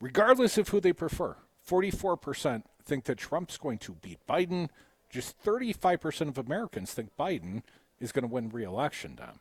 regardless 0.01 0.57
of 0.57 0.69
who 0.69 0.81
they 0.81 0.91
prefer. 0.91 1.35
44% 1.69 2.63
think 2.83 3.03
that 3.03 3.19
Trump's 3.19 3.57
going 3.57 3.77
to 3.77 3.91
beat 3.93 4.17
Biden. 4.27 4.69
Just 5.09 5.41
35% 5.43 6.29
of 6.29 6.37
Americans 6.37 6.93
think 6.93 7.11
Biden 7.17 7.63
is 7.99 8.11
going 8.11 8.23
to 8.23 8.33
win 8.33 8.49
re 8.49 8.63
election, 8.63 9.15
Dom. 9.15 9.39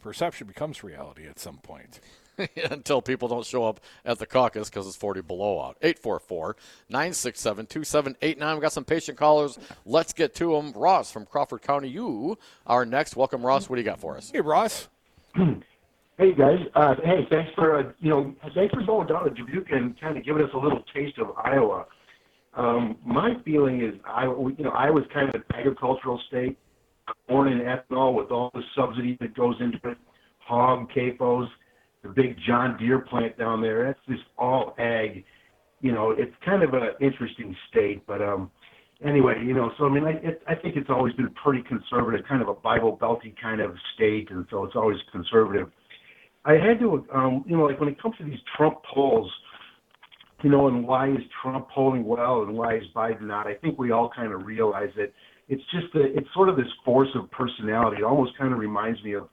Perception 0.00 0.46
becomes 0.46 0.82
reality 0.82 1.26
at 1.26 1.38
some 1.38 1.58
point. 1.58 2.00
Until 2.70 3.02
people 3.02 3.28
don't 3.28 3.44
show 3.44 3.64
up 3.64 3.80
at 4.04 4.18
the 4.18 4.24
caucus 4.24 4.70
because 4.70 4.86
it's 4.86 4.96
40 4.96 5.20
below 5.20 5.60
out. 5.60 5.76
844 5.82 6.56
967 6.88 7.66
2789. 7.66 8.54
We've 8.54 8.62
got 8.62 8.72
some 8.72 8.84
patient 8.84 9.18
callers. 9.18 9.58
Let's 9.84 10.14
get 10.14 10.34
to 10.36 10.52
them. 10.52 10.72
Ross 10.72 11.12
from 11.12 11.26
Crawford 11.26 11.60
County, 11.60 11.88
you 11.88 12.38
are 12.66 12.86
next. 12.86 13.14
Welcome, 13.14 13.44
Ross. 13.44 13.68
What 13.68 13.76
do 13.76 13.82
you 13.82 13.86
got 13.86 14.00
for 14.00 14.16
us? 14.16 14.30
Hey, 14.30 14.40
Ross. 14.40 14.88
Hey 16.20 16.34
guys, 16.34 16.58
uh, 16.74 16.96
hey, 17.02 17.26
thanks 17.30 17.50
for 17.54 17.78
uh, 17.78 17.92
you 17.98 18.10
know 18.10 18.34
thanks 18.54 18.74
for 18.74 18.82
going 18.82 19.06
down 19.06 19.24
to 19.24 19.30
Dubuque 19.30 19.70
and 19.72 19.98
kind 19.98 20.18
of 20.18 20.22
giving 20.22 20.42
us 20.42 20.50
a 20.52 20.58
little 20.58 20.84
taste 20.94 21.16
of 21.16 21.28
Iowa. 21.42 21.86
Um, 22.54 22.96
my 23.04 23.34
feeling 23.44 23.80
is 23.80 23.94
Iowa, 24.04 24.52
you 24.56 24.64
know, 24.64 24.70
I 24.70 24.90
was 24.90 25.04
kind 25.14 25.28
of 25.28 25.34
an 25.36 25.44
agricultural 25.54 26.20
state, 26.28 26.58
born 27.28 27.48
in 27.48 27.60
ethanol 27.60 28.14
with 28.14 28.30
all 28.30 28.50
the 28.54 28.62
subsidy 28.76 29.16
that 29.20 29.34
goes 29.36 29.54
into 29.60 29.78
it, 29.84 29.98
hog, 30.38 30.90
CAFOs, 30.90 31.48
the 32.02 32.08
big 32.08 32.36
John 32.46 32.76
Deere 32.78 33.00
plant 33.00 33.38
down 33.38 33.62
there. 33.62 33.84
That's 33.84 34.18
just 34.18 34.28
all 34.36 34.74
ag. 34.78 35.24
You 35.80 35.92
know, 35.92 36.10
it's 36.10 36.34
kind 36.44 36.62
of 36.62 36.74
an 36.74 36.90
interesting 37.00 37.56
state, 37.70 38.04
but 38.06 38.20
um, 38.20 38.50
anyway, 39.04 39.42
you 39.44 39.54
know, 39.54 39.70
so 39.78 39.86
I 39.86 39.88
mean, 39.88 40.04
I, 40.04 40.10
it, 40.10 40.42
I 40.46 40.54
think 40.54 40.76
it's 40.76 40.90
always 40.90 41.14
been 41.14 41.30
pretty 41.42 41.62
conservative, 41.62 42.26
kind 42.28 42.42
of 42.42 42.48
a 42.48 42.54
Bible 42.54 42.98
belty 43.00 43.34
kind 43.40 43.60
of 43.60 43.74
state, 43.94 44.30
and 44.30 44.46
so 44.50 44.64
it's 44.64 44.76
always 44.76 44.98
conservative. 45.12 45.68
I 46.44 46.54
had 46.54 46.80
to, 46.80 47.06
um, 47.14 47.44
you 47.46 47.56
know, 47.56 47.64
like 47.64 47.78
when 47.80 47.88
it 47.88 48.00
comes 48.00 48.16
to 48.18 48.24
these 48.24 48.38
Trump 48.56 48.78
polls, 48.92 49.30
you 50.42 50.50
know, 50.50 50.68
and 50.68 50.86
why 50.86 51.10
is 51.10 51.20
Trump 51.42 51.68
polling 51.70 52.04
well 52.04 52.42
and 52.42 52.56
why 52.56 52.76
is 52.76 52.84
Biden 52.94 53.22
not? 53.22 53.46
I 53.46 53.54
think 53.54 53.78
we 53.78 53.90
all 53.90 54.10
kind 54.14 54.32
of 54.32 54.46
realize 54.46 54.90
that 54.96 55.12
it's 55.48 55.62
just 55.72 55.94
a, 55.94 56.16
it's 56.16 56.28
sort 56.34 56.48
of 56.48 56.56
this 56.56 56.70
force 56.84 57.08
of 57.14 57.30
personality. 57.30 57.98
It 57.98 58.04
almost 58.04 58.36
kind 58.38 58.52
of 58.52 58.58
reminds 58.58 59.02
me 59.02 59.14
of 59.14 59.28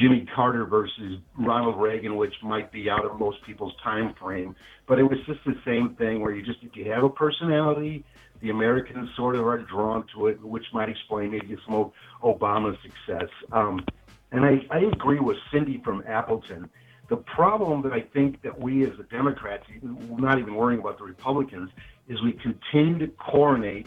Jimmy 0.00 0.26
Carter 0.34 0.66
versus 0.66 1.20
Ronald 1.38 1.80
Reagan, 1.80 2.16
which 2.16 2.34
might 2.42 2.72
be 2.72 2.90
out 2.90 3.04
of 3.04 3.18
most 3.18 3.38
people's 3.46 3.74
time 3.82 4.14
frame, 4.20 4.56
but 4.86 4.98
it 4.98 5.04
was 5.04 5.18
just 5.26 5.40
the 5.46 5.54
same 5.64 5.94
thing 5.96 6.20
where 6.20 6.32
you 6.32 6.44
just 6.44 6.58
if 6.62 6.74
you 6.74 6.90
have 6.90 7.04
a 7.04 7.08
personality, 7.08 8.04
the 8.42 8.50
Americans 8.50 9.08
sort 9.16 9.36
of 9.36 9.46
are 9.46 9.58
drawn 9.58 10.04
to 10.14 10.26
it, 10.26 10.42
which 10.42 10.64
might 10.72 10.88
explain 10.88 11.30
maybe 11.30 11.56
some 11.64 11.74
of 11.76 11.92
Obama's 12.22 12.76
success. 12.82 13.30
Um, 13.52 13.84
and 14.32 14.44
I, 14.44 14.66
I 14.70 14.80
agree 14.80 15.20
with 15.20 15.36
Cindy 15.52 15.80
from 15.84 16.02
Appleton. 16.06 16.68
The 17.08 17.16
problem 17.16 17.82
that 17.82 17.92
I 17.92 18.00
think 18.00 18.42
that 18.42 18.58
we 18.58 18.84
as 18.84 18.96
the 18.96 19.04
Democrats, 19.04 19.66
not 19.82 20.38
even 20.38 20.54
worrying 20.54 20.80
about 20.80 20.98
the 20.98 21.04
Republicans, 21.04 21.70
is 22.08 22.22
we 22.22 22.32
continue 22.32 22.98
to 22.98 23.08
coronate, 23.08 23.86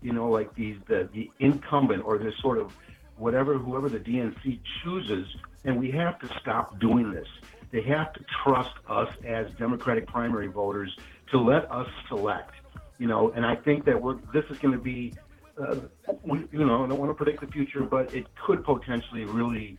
you 0.00 0.12
know, 0.12 0.30
like 0.30 0.54
these 0.54 0.76
the, 0.86 1.08
the 1.12 1.30
incumbent 1.40 2.04
or 2.04 2.18
this 2.18 2.34
sort 2.40 2.58
of 2.58 2.76
whatever 3.16 3.58
whoever 3.58 3.88
the 3.88 3.98
DNC 3.98 4.60
chooses, 4.82 5.26
and 5.64 5.78
we 5.78 5.90
have 5.90 6.18
to 6.20 6.28
stop 6.40 6.78
doing 6.78 7.12
this. 7.12 7.28
They 7.72 7.82
have 7.82 8.12
to 8.12 8.24
trust 8.44 8.74
us 8.88 9.08
as 9.26 9.50
Democratic 9.58 10.06
primary 10.06 10.48
voters 10.48 10.94
to 11.30 11.38
let 11.38 11.70
us 11.70 11.88
select, 12.08 12.54
you 12.98 13.06
know. 13.06 13.32
And 13.34 13.44
I 13.44 13.56
think 13.56 13.84
that 13.86 14.00
we're 14.00 14.18
this 14.32 14.44
is 14.50 14.58
going 14.58 14.74
to 14.74 14.80
be 14.80 15.14
uh, 15.60 15.76
we, 16.22 16.38
you 16.52 16.64
know, 16.64 16.84
I 16.84 16.88
don't 16.88 16.98
want 16.98 17.10
to 17.10 17.14
predict 17.14 17.40
the 17.40 17.46
future, 17.46 17.82
but 17.82 18.14
it 18.14 18.26
could 18.46 18.64
potentially 18.64 19.24
really. 19.24 19.78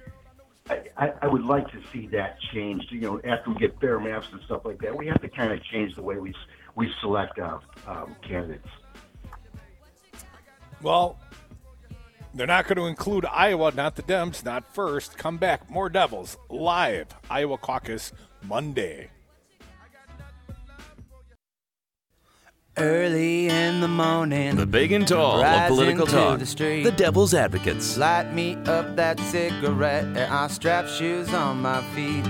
I, 0.70 1.12
I, 1.22 1.28
would 1.28 1.44
like 1.44 1.70
to 1.72 1.82
see 1.92 2.08
that 2.08 2.38
changed. 2.54 2.92
You 2.92 3.02
know, 3.02 3.22
after 3.24 3.50
we 3.50 3.58
get 3.58 3.80
fair 3.82 4.00
maps 4.00 4.28
and 4.32 4.42
stuff 4.44 4.62
like 4.64 4.80
that, 4.82 4.96
we 4.96 5.08
have 5.08 5.22
to 5.22 5.28
kind 5.28 5.52
of 5.52 5.62
change 5.64 5.96
the 5.96 6.02
way 6.02 6.18
we 6.18 6.34
we 6.76 6.90
select 7.02 7.38
uh, 7.38 7.60
um, 7.86 8.16
candidates. 8.28 8.68
Well, 10.82 11.20
they're 12.34 12.48
not 12.48 12.66
going 12.66 12.78
to 12.78 12.86
include 12.86 13.26
Iowa, 13.26 13.72
not 13.76 13.96
the 13.96 14.04
Dems, 14.04 14.44
not 14.44 14.74
first. 14.74 15.18
Come 15.18 15.38
back, 15.38 15.70
more 15.70 15.90
Devils 15.90 16.38
live 16.50 17.08
Iowa 17.30 17.58
caucus 17.58 18.14
Monday. 18.42 19.10
Early 22.76 23.50
in 23.50 23.82
the 23.82 23.88
morning, 23.88 24.56
The 24.56 24.66
big 24.66 24.92
and 24.94 25.08
tall 25.08 25.44
of 25.44 25.68
political 25.68 26.08
talk. 26.08 26.40
the 26.40 26.46
street. 26.48 26.84
The 26.84 26.92
Devil's 26.92 27.36
Advocates. 27.36 27.98
light 27.98 28.34
me 28.34 28.56
up 28.66 28.96
that 28.96 29.20
cigarette, 29.20 30.06
and 30.06 30.18
I 30.34 30.48
strap 30.48 30.88
shoes 30.88 31.32
on 31.36 31.62
my 31.62 31.84
feet. 31.94 32.26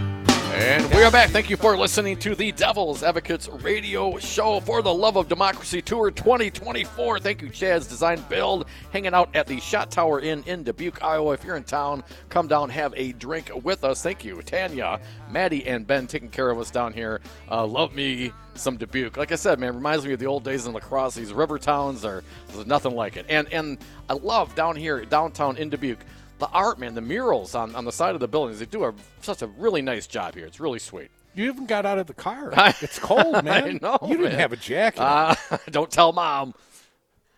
And 0.55 0.85
we 0.93 1.01
are 1.01 1.09
back. 1.09 1.31
Thank 1.31 1.49
you 1.49 1.57
for 1.57 1.75
listening 1.75 2.15
to 2.17 2.35
the 2.35 2.51
Devil's 2.51 3.01
Advocates 3.01 3.49
radio 3.49 4.19
show 4.19 4.59
for 4.59 4.83
the 4.83 4.93
Love 4.93 5.15
of 5.15 5.27
Democracy 5.27 5.81
Tour 5.81 6.11
2024. 6.11 7.19
Thank 7.19 7.41
you, 7.41 7.49
Chad's 7.49 7.87
Design 7.87 8.23
Build, 8.29 8.67
hanging 8.91 9.15
out 9.15 9.35
at 9.35 9.47
the 9.47 9.59
Shot 9.59 9.89
Tower 9.89 10.19
Inn 10.19 10.43
in 10.45 10.61
Dubuque, 10.61 11.03
Iowa. 11.03 11.33
If 11.33 11.43
you're 11.43 11.55
in 11.55 11.63
town, 11.63 12.03
come 12.29 12.47
down, 12.47 12.69
have 12.69 12.93
a 12.95 13.13
drink 13.13 13.49
with 13.63 13.83
us. 13.83 14.03
Thank 14.03 14.23
you, 14.23 14.43
Tanya, 14.43 14.99
Maddie, 15.31 15.65
and 15.65 15.87
Ben 15.87 16.05
taking 16.05 16.29
care 16.29 16.51
of 16.51 16.59
us 16.59 16.69
down 16.69 16.93
here. 16.93 17.19
Uh, 17.49 17.65
love 17.65 17.95
me 17.95 18.31
some 18.53 18.77
Dubuque. 18.77 19.17
Like 19.17 19.31
I 19.31 19.35
said, 19.35 19.59
man, 19.59 19.73
reminds 19.73 20.05
me 20.05 20.13
of 20.13 20.19
the 20.19 20.27
old 20.27 20.43
days 20.43 20.67
in 20.67 20.73
La 20.73 20.81
Crosse. 20.81 21.15
These 21.15 21.33
river 21.33 21.57
towns 21.57 22.05
are 22.05 22.23
nothing 22.67 22.93
like 22.93 23.17
it. 23.17 23.25
And 23.27 23.51
and 23.51 23.79
I 24.07 24.13
love 24.13 24.53
down 24.53 24.75
here, 24.75 25.03
downtown 25.03 25.57
in 25.57 25.71
Dubuque 25.71 26.05
the 26.39 26.47
art, 26.49 26.79
man, 26.79 26.95
the 26.95 27.01
murals 27.01 27.55
on, 27.55 27.75
on 27.75 27.85
the 27.85 27.91
side 27.91 28.15
of 28.15 28.19
the 28.19 28.27
buildings. 28.27 28.59
They 28.59 28.65
do 28.65 28.83
a, 28.85 28.93
such 29.21 29.41
a 29.41 29.47
really 29.47 29.81
nice 29.81 30.07
job 30.07 30.35
here. 30.35 30.45
It's 30.45 30.59
really 30.59 30.79
sweet. 30.79 31.09
You 31.35 31.45
even 31.45 31.65
got 31.65 31.85
out 31.85 31.97
of 31.97 32.07
the 32.07 32.13
car. 32.13 32.51
It's 32.81 32.99
cold, 32.99 33.43
man. 33.45 33.79
know, 33.81 33.97
you 34.03 34.17
didn't 34.17 34.31
man. 34.31 34.39
have 34.39 34.53
a 34.53 34.57
jacket. 34.57 35.01
Uh, 35.01 35.35
don't 35.71 35.89
tell 35.91 36.11
mom. 36.13 36.53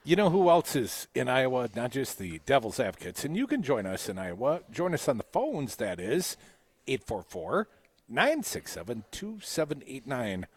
you 0.03 0.15
know 0.15 0.29
who 0.29 0.49
else 0.49 0.75
is 0.75 1.07
in 1.15 1.29
Iowa? 1.29 1.69
Not 1.75 1.91
just 1.91 2.17
the 2.19 2.39
Devil's 2.45 2.79
Advocates. 2.79 3.23
And 3.23 3.37
you 3.37 3.47
can 3.47 3.63
join 3.63 3.85
us 3.85 4.09
in 4.09 4.17
Iowa. 4.17 4.61
Join 4.71 4.93
us 4.93 5.07
on 5.07 5.17
the 5.17 5.25
phones, 5.31 5.75
that 5.77 5.99
is 5.99 6.35
844 6.87 7.67
967 8.07 9.03
2789. 9.11 10.47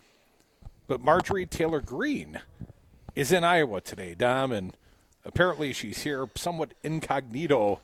But 0.87 1.01
Marjorie 1.03 1.47
Taylor 1.47 1.81
Greene 1.81 2.41
is 3.15 3.31
in 3.33 3.45
Iowa 3.45 3.81
today, 3.81 4.15
Dom, 4.15 4.53
and 4.53 4.75
apparently 5.25 5.73
she's 5.73 6.03
here 6.03 6.29
somewhat 6.35 6.73
incognito, 6.83 7.81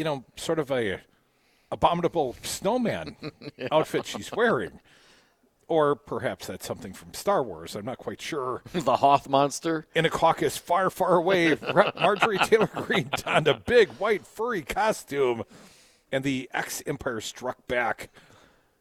you 0.00 0.04
know, 0.04 0.24
sort 0.34 0.58
of 0.58 0.70
a 0.70 0.98
abominable 1.70 2.34
snowman 2.40 3.16
outfit 3.70 4.06
she's 4.06 4.32
wearing. 4.32 4.80
Or 5.68 5.94
perhaps 5.94 6.46
that's 6.46 6.66
something 6.66 6.94
from 6.94 7.12
Star 7.12 7.42
Wars. 7.42 7.76
I'm 7.76 7.84
not 7.84 7.98
quite 7.98 8.18
sure. 8.22 8.62
the 8.72 8.96
Hoth 8.96 9.28
monster. 9.28 9.86
In 9.94 10.06
a 10.06 10.08
caucus 10.08 10.56
far, 10.56 10.88
far 10.88 11.16
away, 11.16 11.54
Marjorie 12.00 12.38
Taylor 12.38 12.70
Greene 12.74 13.10
donned 13.14 13.46
a 13.46 13.52
big 13.52 13.90
white 13.98 14.26
furry 14.26 14.62
costume, 14.62 15.42
and 16.10 16.24
the 16.24 16.48
ex 16.54 16.82
Empire 16.86 17.20
struck 17.20 17.68
back. 17.68 18.08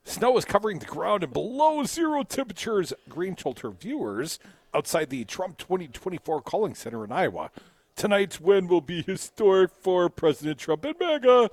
Snow 0.06 0.38
is 0.38 0.46
covering 0.46 0.80
the 0.80 0.86
ground 0.86 1.24
and 1.24 1.34
below 1.34 1.84
zero 1.84 2.24
temperatures, 2.24 2.94
Greene 3.10 3.36
told 3.36 3.60
her 3.60 3.72
viewers 3.72 4.40
outside 4.74 5.10
the 5.10 5.26
Trump 5.26 5.58
2024 5.58 6.42
Calling 6.44 6.76
Center 6.76 7.04
in 7.04 7.12
Iowa. 7.12 7.52
Tonight's 8.00 8.40
win 8.40 8.70
will 8.70 8.80
be 8.80 9.02
historic 9.02 9.72
for 9.82 10.08
President 10.08 10.58
Trump 10.58 10.86
and 10.86 10.96
MAGA. 10.98 11.50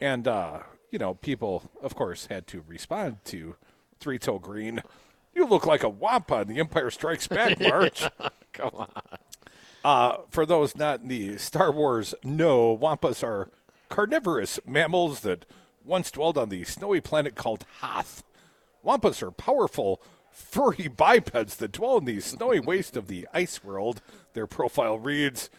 And, 0.00 0.26
uh, 0.26 0.60
you 0.90 0.98
know, 0.98 1.12
people, 1.12 1.70
of 1.82 1.94
course, 1.94 2.24
had 2.26 2.46
to 2.46 2.64
respond 2.66 3.18
to 3.26 3.56
Three 4.00 4.18
Toe 4.18 4.38
Greene. 4.38 4.82
You 5.34 5.44
look 5.44 5.66
like 5.66 5.82
a 5.82 5.90
wampa 5.90 6.40
in 6.40 6.48
the 6.48 6.58
Empire 6.58 6.90
Strikes 6.90 7.28
Back 7.28 7.60
march. 7.68 8.04
Come 8.54 8.70
on. 8.72 8.88
Uh, 9.84 10.16
for 10.30 10.46
those 10.46 10.74
not 10.74 11.02
in 11.02 11.08
the 11.08 11.36
Star 11.36 11.70
Wars 11.70 12.14
know, 12.24 12.74
wampas 12.74 13.22
are 13.22 13.50
carnivorous 13.90 14.58
mammals 14.66 15.20
that 15.20 15.44
once 15.84 16.10
dwelled 16.10 16.38
on 16.38 16.48
the 16.48 16.64
snowy 16.64 17.02
planet 17.02 17.34
called 17.34 17.66
Hoth, 17.80 18.22
Wampas 18.82 19.20
are 19.20 19.32
powerful, 19.32 20.00
furry 20.36 20.88
bipeds 20.88 21.56
that 21.56 21.72
dwell 21.72 21.96
in 21.98 22.04
the 22.04 22.20
snowy 22.20 22.60
waste 22.60 22.96
of 22.96 23.08
the 23.08 23.26
ice 23.32 23.64
world. 23.64 24.02
Their 24.34 24.46
profile 24.46 24.98
reads 24.98 25.50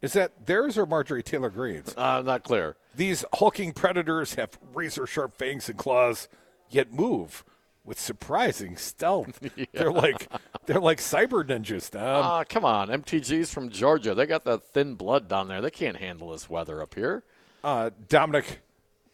Is 0.00 0.12
that 0.12 0.46
theirs 0.46 0.78
or 0.78 0.86
Marjorie 0.86 1.22
Taylor 1.22 1.50
Greene's? 1.50 1.94
Uh, 1.96 2.22
not 2.22 2.44
clear. 2.44 2.76
These 2.94 3.24
hulking 3.34 3.72
predators 3.72 4.34
have 4.34 4.58
razor 4.72 5.06
sharp 5.06 5.36
fangs 5.36 5.68
and 5.68 5.78
claws, 5.78 6.28
yet 6.70 6.92
move 6.92 7.44
with 7.84 7.98
surprising 7.98 8.76
stealth. 8.76 9.40
They're 9.72 9.90
like 9.90 10.28
they're 10.66 10.80
like 10.80 10.98
cyber 10.98 11.44
ninjas, 11.44 11.90
Dom. 11.90 12.02
Ah, 12.02 12.44
come 12.44 12.64
on. 12.64 12.88
MTG's 12.88 13.52
from 13.52 13.70
Georgia. 13.70 14.14
They 14.14 14.26
got 14.26 14.44
that 14.44 14.62
thin 14.62 14.94
blood 14.94 15.26
down 15.26 15.48
there. 15.48 15.60
They 15.60 15.70
can't 15.70 15.96
handle 15.96 16.30
this 16.30 16.48
weather 16.48 16.80
up 16.80 16.94
here. 16.94 17.24
Uh, 17.64 17.90
Dominic, 18.08 18.60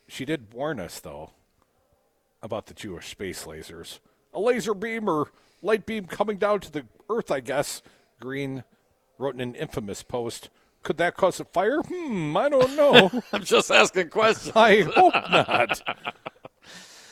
she 0.07 0.27
did 0.27 0.53
warn 0.53 0.79
us 0.79 1.01
though 1.01 1.31
about 2.43 2.67
the 2.67 2.75
Jewish 2.75 3.09
space 3.09 3.45
lasers. 3.45 4.01
A 4.39 4.41
laser 4.41 4.73
beam 4.73 5.11
or 5.11 5.33
light 5.63 5.85
beam 5.85 6.05
coming 6.05 6.37
down 6.37 6.61
to 6.61 6.71
the 6.71 6.87
Earth, 7.11 7.29
I 7.33 7.41
guess. 7.41 7.83
Greene 8.21 8.63
wrote 9.19 9.35
in 9.35 9.41
an 9.41 9.57
infamous 9.57 10.05
post. 10.05 10.49
Could 10.85 10.97
that 10.99 11.17
cause 11.17 11.41
a 11.41 11.45
fire? 11.45 11.81
Hmm, 11.81 12.37
I 12.37 12.49
don't 12.49 12.77
know. 12.77 13.11
I'm 13.33 13.43
just 13.43 13.69
asking 13.69 14.11
questions. 14.11 14.55
I 14.55 14.83
hope 14.83 15.13
not. 15.13 15.83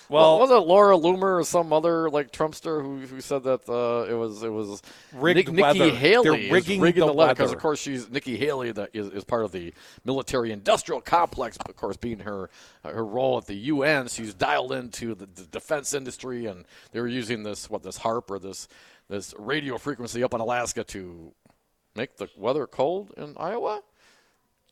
Well, 0.09 0.39
was 0.39 0.51
it 0.51 0.55
Laura 0.55 0.97
Loomer 0.97 1.41
or 1.41 1.45
some 1.45 1.73
other 1.73 2.09
like 2.11 2.31
Trumpster 2.33 2.83
who, 2.83 2.99
who 2.99 3.21
said 3.21 3.43
that 3.45 3.69
uh, 3.69 4.11
it 4.11 4.15
was 4.15 4.43
it 4.43 4.53
was 4.53 4.83
Rigged 5.13 5.53
Nick, 5.53 5.75
Nikki. 5.75 5.91
Haley 5.91 6.25
They're 6.25 6.53
rigging 6.53 6.81
rigging 6.81 7.01
the 7.01 7.07
the 7.07 7.13
weather 7.13 7.35
because 7.35 7.53
of 7.53 7.59
course 7.59 7.81
she's 7.81 8.09
Nikki 8.09 8.37
Haley 8.37 8.73
that 8.73 8.91
is, 8.93 9.09
is 9.09 9.25
part 9.25 9.45
of 9.45 9.53
the 9.53 9.75
military 10.05 10.53
industrial 10.53 11.01
complex. 11.01 11.57
Of 11.57 11.77
course, 11.77 11.97
being 11.97 12.21
her 12.21 12.51
her 12.85 13.05
role 13.05 13.39
at 13.39 13.47
the 13.47 13.55
UN, 13.55 14.09
she's 14.09 14.35
dialed 14.35 14.73
into 14.73 15.15
the, 15.15 15.27
the 15.27 15.45
defense 15.45 15.95
industry, 15.95 16.47
and 16.47 16.65
they 16.93 17.01
were 17.01 17.09
using 17.09 17.43
this 17.43 17.69
what 17.69 17.83
this 17.83 17.99
HAARP 17.99 18.31
or 18.31 18.39
this 18.39 18.69
this 19.09 19.35
radio 19.39 19.79
frequency 19.79 20.23
up 20.23 20.35
in 20.35 20.41
Alaska 20.41 20.85
to 20.85 21.33
make 21.95 22.17
the 22.17 22.29
weather 22.37 22.67
cold 22.67 23.13
in 23.17 23.35
Iowa. 23.37 23.81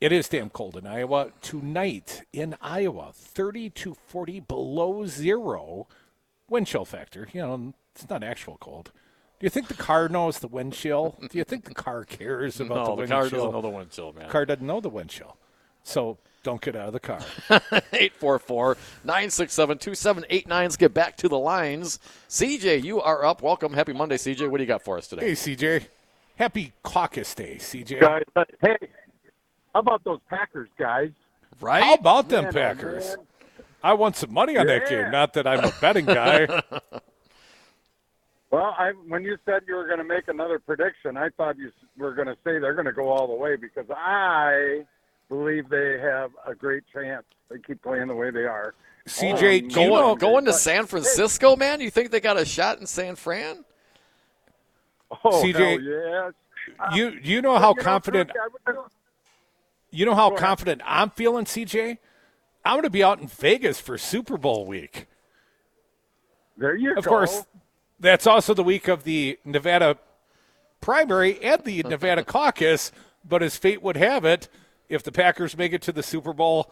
It 0.04 0.12
is 0.12 0.28
damn 0.28 0.50
cold 0.50 0.76
in 0.76 0.86
Iowa. 0.86 1.30
Tonight 1.40 2.26
in 2.30 2.56
Iowa, 2.60 3.12
30 3.14 3.70
to 3.70 3.94
40 3.94 4.40
below 4.40 5.06
zero 5.06 5.86
wind 6.46 6.66
chill 6.66 6.84
factor. 6.84 7.26
You 7.32 7.40
know, 7.40 7.74
it's 7.94 8.10
not 8.10 8.22
actual 8.22 8.58
cold. 8.60 8.92
Do 9.40 9.46
you 9.46 9.48
think 9.48 9.68
the 9.68 9.72
car 9.72 10.10
knows 10.10 10.40
the 10.40 10.46
wind 10.46 10.74
chill? 10.74 11.16
Do 11.30 11.38
you 11.38 11.44
think 11.44 11.64
the 11.64 11.74
car 11.74 12.04
cares 12.04 12.60
about 12.60 12.74
no, 12.76 12.84
the 12.84 12.94
wind 12.96 13.08
the 13.08 13.14
car 13.14 13.28
chill? 13.30 13.38
doesn't 13.38 13.52
know 13.52 13.62
the 13.62 13.68
wind 13.70 13.90
chill, 13.92 14.12
man. 14.12 14.28
car 14.28 14.44
doesn't 14.44 14.66
know 14.66 14.80
the 14.82 14.90
wind 14.90 15.08
chill. 15.08 15.38
So 15.84 16.18
don't 16.42 16.60
get 16.60 16.76
out 16.76 16.88
of 16.88 16.92
the 16.92 17.00
car. 17.00 17.20
844 17.94 18.76
967 19.04 19.78
2789. 19.78 20.64
Let's 20.64 20.76
get 20.76 20.92
back 20.92 21.16
to 21.16 21.30
the 21.30 21.38
lines. 21.38 21.98
CJ, 22.28 22.84
you 22.84 23.00
are 23.00 23.24
up. 23.24 23.40
Welcome. 23.40 23.72
Happy 23.72 23.94
Monday, 23.94 24.18
CJ. 24.18 24.50
What 24.50 24.58
do 24.58 24.64
you 24.64 24.68
got 24.68 24.82
for 24.82 24.98
us 24.98 25.08
today? 25.08 25.28
hey, 25.28 25.32
CJ. 25.32 25.86
Happy 26.36 26.74
caucus 26.82 27.34
day, 27.34 27.56
CJ. 27.56 28.00
guys. 28.00 28.46
Hey, 28.60 28.76
how 29.74 29.80
about 29.80 30.04
those 30.04 30.20
Packers 30.30 30.68
guys? 30.78 31.10
Right? 31.60 31.82
How 31.82 31.94
about 31.94 32.28
them 32.28 32.44
Man, 32.44 32.52
oh, 32.56 32.58
Packers? 32.58 33.08
man. 33.16 33.26
I 33.82 33.92
want 33.94 34.16
some 34.16 34.32
money 34.32 34.56
on 34.56 34.66
that 34.66 34.88
game. 34.88 35.10
Not 35.10 35.34
that 35.34 35.46
I'm 35.46 35.62
a 35.64 35.72
betting 35.80 36.06
guy. 36.06 36.62
Well, 38.50 38.72
I 38.78 38.92
when 39.08 39.24
you 39.24 39.36
said 39.44 39.62
you 39.66 39.74
were 39.74 39.86
going 39.86 39.98
to 39.98 40.04
make 40.04 40.28
another 40.28 40.60
prediction, 40.60 41.16
I 41.16 41.30
thought 41.30 41.58
you 41.58 41.72
were 41.98 42.14
going 42.14 42.28
to 42.28 42.34
say 42.44 42.60
they're 42.60 42.74
going 42.74 42.86
to 42.86 42.92
go 42.92 43.08
all 43.08 43.26
the 43.26 43.34
way 43.34 43.56
because 43.56 43.86
I 43.90 44.84
believe 45.28 45.68
they 45.68 45.98
have 46.00 46.30
a 46.46 46.54
great 46.54 46.84
chance. 46.92 47.24
They 47.50 47.56
keep 47.58 47.82
playing 47.82 48.06
the 48.06 48.14
way 48.14 48.30
they 48.30 48.44
are. 48.44 48.74
CJ, 49.08 49.32
Um, 49.32 49.40
do 49.40 49.80
you 49.80 49.88
Going, 49.88 49.90
know, 49.90 50.14
going 50.14 50.44
to 50.44 50.52
San 50.52 50.86
Francisco, 50.86 51.56
man? 51.56 51.80
You 51.80 51.90
think 51.90 52.12
they 52.12 52.20
got 52.20 52.38
a 52.38 52.44
shot 52.44 52.78
in 52.78 52.86
San 52.86 53.16
Fran? 53.16 53.64
Oh, 55.24 55.42
CJ, 55.42 55.54
hell 55.58 55.80
yes. 55.80 56.94
you 56.96 57.18
you 57.24 57.42
know 57.42 57.58
how 57.58 57.70
You 57.76 57.82
confident 57.82 58.30
Kirk, 58.32 58.52
I 58.68 58.70
would- 58.70 58.78
You 59.94 60.06
know 60.06 60.14
how 60.14 60.30
Go 60.30 60.36
ahead. 60.36 60.46
confident 60.46 60.82
I'm 60.84 61.10
feeling, 61.10 61.44
CJ? 61.44 61.98
I'm 62.64 62.74
going 62.74 62.82
to 62.84 62.90
be 62.90 63.04
out 63.04 63.20
in 63.20 63.28
Vegas 63.28 63.80
for 63.80 63.96
Super 63.98 64.36
Bowl 64.36 64.66
week. 64.66 65.06
There 66.56 66.74
you 66.74 66.96
Of 66.96 67.04
go. 67.04 67.10
course, 67.10 67.44
that's 68.00 68.26
also 68.26 68.54
the 68.54 68.64
week 68.64 68.88
of 68.88 69.04
the 69.04 69.38
Nevada 69.44 69.98
primary 70.80 71.42
and 71.42 71.62
the 71.64 71.82
Nevada 71.82 72.24
caucus. 72.24 72.92
But 73.24 73.42
as 73.42 73.56
fate 73.56 73.82
would 73.82 73.96
have 73.96 74.24
it, 74.24 74.48
if 74.88 75.02
the 75.02 75.12
Packers 75.12 75.56
make 75.56 75.72
it 75.72 75.82
to 75.82 75.92
the 75.92 76.02
Super 76.02 76.32
Bowl, 76.32 76.70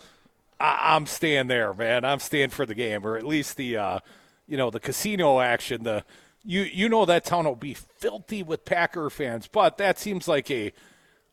I- 0.61 0.95
I'm 0.95 1.07
staying 1.07 1.47
there, 1.49 1.73
man. 1.75 2.05
I'm 2.05 2.19
staying 2.21 2.51
for 2.51 2.67
the 2.67 2.75
game, 2.75 3.07
or 3.07 3.17
at 3.17 3.25
least 3.27 3.57
the, 3.57 3.77
uh, 3.77 3.99
you 4.47 4.57
know, 4.57 4.71
the 4.71 4.81
casino 4.81 5.41
action. 5.41 5.83
The 5.85 6.05
you 6.45 6.63
you 6.63 6.89
know 6.89 7.05
that 7.05 7.25
town 7.25 7.45
will 7.45 7.55
be 7.55 7.75
filthy 7.75 8.43
with 8.43 8.65
Packer 8.65 9.09
fans, 9.11 9.47
but 9.47 9.79
that 9.79 9.99
seems 9.99 10.27
like 10.29 10.51
a 10.51 10.73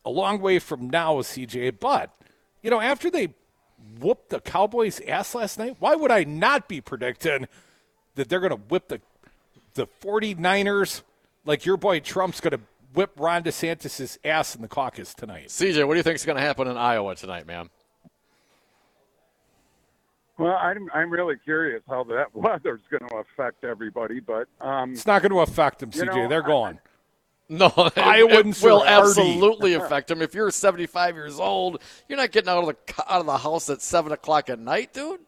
a 0.06 0.10
long 0.10 0.40
way 0.42 0.60
from 0.60 0.90
now, 0.90 1.16
CJ. 1.18 1.80
But 1.80 2.12
you 2.62 2.70
know, 2.70 2.80
after 2.82 3.10
they 3.10 3.34
whooped 4.00 4.30
the 4.30 4.40
Cowboys' 4.42 5.00
ass 5.08 5.34
last 5.36 5.58
night, 5.60 5.78
why 5.80 5.96
would 5.96 6.12
I 6.12 6.24
not 6.24 6.68
be 6.68 6.82
predicting 6.82 7.48
that 8.16 8.28
they're 8.30 8.40
going 8.40 8.50
to 8.52 8.56
whip 8.58 8.88
the 8.90 9.02
the 9.76 9.88
49ers 10.02 11.04
like 11.46 11.66
your 11.66 11.78
boy 11.78 12.00
Trump's 12.00 12.42
going 12.42 12.52
to 12.52 12.60
whip 12.94 13.12
Ron 13.18 13.44
DeSantis' 13.44 14.18
ass 14.26 14.56
in 14.56 14.62
the 14.62 14.68
caucus 14.68 15.14
tonight? 15.14 15.48
CJ, 15.48 15.88
what 15.88 15.94
do 15.94 15.98
you 15.98 16.04
think 16.04 16.16
is 16.16 16.26
going 16.26 16.36
to 16.36 16.42
happen 16.42 16.68
in 16.68 16.76
Iowa 16.76 17.16
tonight, 17.16 17.46
man? 17.48 17.70
Well, 20.38 20.56
I'm 20.56 20.90
I'm 20.94 21.10
really 21.10 21.36
curious 21.44 21.84
how 21.88 22.04
that 22.06 22.28
weather's 22.34 22.82
going 22.90 23.08
to 23.10 23.16
affect 23.18 23.64
everybody, 23.64 24.20
but 24.20 24.48
um, 24.62 24.94
It's 24.94 25.06
not 25.06 25.22
going 25.22 25.32
to 25.32 25.40
affect 25.40 25.80
them, 25.80 25.92
CJ. 25.92 26.06
know, 26.06 26.28
they're 26.28 26.44
I- 26.44 26.48
going. 26.48 26.80
No, 27.50 27.72
it, 27.78 27.98
Iowans 27.98 28.64
it 28.64 28.68
will 28.68 28.80
hardy. 28.86 29.10
absolutely 29.10 29.74
affect 29.76 30.12
him. 30.12 30.22
If 30.22 30.34
you're 30.36 30.52
75 30.52 31.16
years 31.16 31.40
old, 31.40 31.82
you're 32.08 32.18
not 32.18 32.32
getting 32.32 32.50
out 32.50 32.60
of 32.60 32.68
the 32.68 33.04
out 33.12 33.20
of 33.22 33.26
the 33.26 33.38
house 33.38 33.70
at 33.70 33.82
seven 33.82 34.12
o'clock 34.12 34.50
at 34.50 34.60
night, 34.60 34.94
dude. 34.94 35.20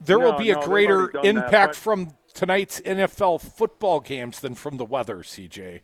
There 0.00 0.18
will 0.18 0.32
be 0.38 0.50
a 0.50 0.54
no, 0.54 0.60
they've 0.60 0.68
greater 0.68 1.00
already 1.00 1.12
done 1.12 1.22
that, 1.22 1.44
impact 1.44 1.72
but- 1.72 1.76
from 1.76 2.14
tonight's 2.32 2.80
NFL 2.80 3.40
football 3.42 4.00
games 4.00 4.40
than 4.40 4.54
from 4.54 4.76
the 4.76 4.84
weather, 4.84 5.16
CJ. 5.18 5.80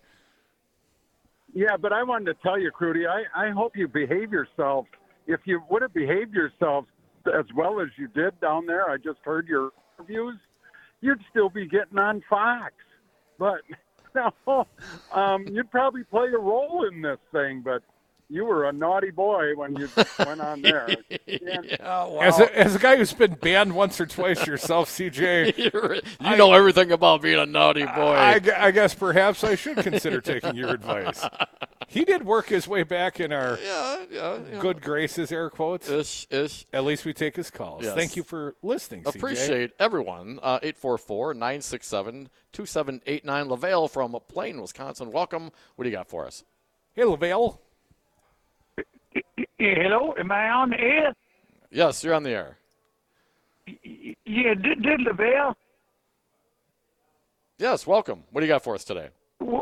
Yeah, 1.52 1.76
but 1.76 1.92
I 1.92 2.02
wanted 2.02 2.26
to 2.26 2.34
tell 2.42 2.58
you, 2.58 2.70
Crudy, 2.70 3.06
I, 3.06 3.46
I 3.46 3.50
hope 3.50 3.76
you 3.76 3.88
behave 3.88 4.30
yourself. 4.30 4.86
If 5.26 5.40
you 5.46 5.62
would 5.70 5.82
have 5.82 5.92
behaved 5.94 6.34
yourself 6.34 6.84
as 7.26 7.46
well 7.56 7.80
as 7.80 7.88
you 7.96 8.08
did 8.08 8.38
down 8.40 8.66
there, 8.66 8.88
I 8.90 8.98
just 8.98 9.18
heard 9.24 9.48
your 9.48 9.70
interviews, 9.98 10.36
you'd 11.00 11.20
still 11.30 11.48
be 11.48 11.66
getting 11.66 11.98
on 11.98 12.22
Fox. 12.28 12.74
But 13.38 13.62
no, 14.46 14.66
um, 15.12 15.46
you'd 15.48 15.70
probably 15.70 16.04
play 16.04 16.28
a 16.28 16.38
role 16.38 16.86
in 16.90 17.02
this 17.02 17.18
thing, 17.32 17.60
but 17.62 17.82
you 18.28 18.44
were 18.44 18.68
a 18.68 18.72
naughty 18.72 19.10
boy 19.12 19.54
when 19.54 19.76
you 19.76 19.88
went 20.18 20.40
on 20.40 20.60
there. 20.62 20.88
Yeah. 21.26 21.60
Yeah, 21.62 22.04
wow. 22.06 22.18
As, 22.20 22.38
a, 22.40 22.58
as 22.58 22.74
a 22.74 22.78
guy 22.78 22.96
who's 22.96 23.12
been 23.12 23.34
banned 23.34 23.74
once 23.74 24.00
or 24.00 24.06
twice 24.06 24.46
yourself, 24.46 24.88
CJ, 24.90 25.56
You're- 25.72 26.00
you 26.20 26.36
know 26.36 26.52
everything 26.52 26.90
about 26.92 27.22
being 27.22 27.38
a 27.38 27.46
naughty 27.46 27.84
boy. 27.84 28.14
I, 28.14 28.38
gu- 28.40 28.52
I 28.56 28.70
guess 28.72 28.94
perhaps 28.94 29.44
I 29.44 29.54
should 29.54 29.76
consider 29.78 30.20
taking 30.20 30.56
your 30.56 30.70
advice. 30.70 31.24
He 31.88 32.04
did 32.04 32.24
work 32.24 32.48
his 32.48 32.66
way 32.66 32.82
back 32.82 33.20
in 33.20 33.32
our 33.32 33.58
yeah, 33.64 34.04
yeah, 34.10 34.38
yeah. 34.52 34.58
good 34.58 34.82
graces, 34.82 35.30
air 35.30 35.48
quotes. 35.48 35.88
Ish, 35.88 36.26
ish. 36.30 36.66
At 36.72 36.84
least 36.84 37.04
we 37.04 37.12
take 37.14 37.36
his 37.36 37.48
calls. 37.50 37.84
Yes. 37.84 37.94
Thank 37.94 38.16
you 38.16 38.24
for 38.24 38.56
listening, 38.62 39.04
CJ. 39.04 39.14
Appreciate 39.14 39.70
everyone. 39.78 40.40
Uh, 40.42 40.58
844 40.62 41.34
967 41.34 42.28
2789. 42.52 43.48
LaVale 43.48 43.88
from 43.88 44.16
Plain, 44.28 44.60
Wisconsin. 44.60 45.12
Welcome. 45.12 45.50
What 45.76 45.84
do 45.84 45.88
you 45.90 45.96
got 45.96 46.08
for 46.08 46.26
us? 46.26 46.42
Hey, 46.94 47.04
LaVale. 47.04 47.58
Hello, 49.58 50.12
am 50.18 50.32
I 50.32 50.50
on 50.50 50.70
the 50.70 50.80
air? 50.80 51.14
Yes, 51.70 52.02
you're 52.02 52.14
on 52.14 52.24
the 52.24 52.30
air. 52.30 52.58
Yeah, 53.66 54.54
did, 54.54 54.82
did 54.82 55.00
LaVelle? 55.00 55.54
Yes, 57.58 57.86
welcome. 57.86 58.24
What 58.32 58.40
do 58.40 58.46
you 58.46 58.52
got 58.52 58.62
for 58.62 58.74
us 58.74 58.84
today? 58.84 59.08
Wh- 59.42 59.60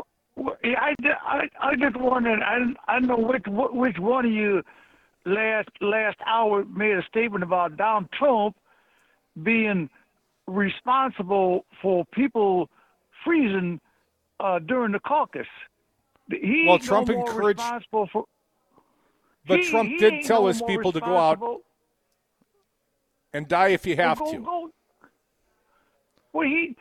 yeah, 0.63 0.79
I, 0.79 0.95
I, 1.23 1.49
I 1.61 1.75
just 1.75 1.95
wondered. 1.97 2.39
I, 2.41 2.57
I 2.87 2.99
don't 2.99 3.07
know 3.07 3.17
which 3.17 3.43
which 3.47 3.97
one 3.99 4.25
of 4.25 4.31
you 4.31 4.61
last 5.25 5.69
last 5.81 6.17
hour 6.25 6.65
made 6.65 6.97
a 6.97 7.03
statement 7.03 7.43
about 7.43 7.77
Donald 7.77 8.09
Trump 8.11 8.55
being 9.43 9.89
responsible 10.47 11.65
for 11.81 12.05
people 12.13 12.69
freezing 13.23 13.79
uh, 14.39 14.59
during 14.59 14.91
the 14.91 14.99
caucus. 14.99 15.47
He 16.29 16.65
Well, 16.67 16.79
Trump 16.79 17.07
no 17.07 17.19
encouraged- 17.19 17.59
responsible 17.59 18.07
for. 18.11 18.25
But 19.47 19.59
he- 19.59 19.69
Trump 19.69 19.89
he 19.89 19.97
did 19.97 20.23
tell 20.23 20.41
no 20.41 20.47
his 20.47 20.61
people 20.61 20.91
to 20.91 20.99
go 20.99 21.17
out 21.17 21.39
and 23.33 23.47
die 23.47 23.69
if 23.69 23.85
you 23.85 23.95
have 23.95 24.19
go, 24.19 24.31
to. 24.31 24.37
Go. 24.39 24.71
Well, 26.33 26.47
he 26.47 26.75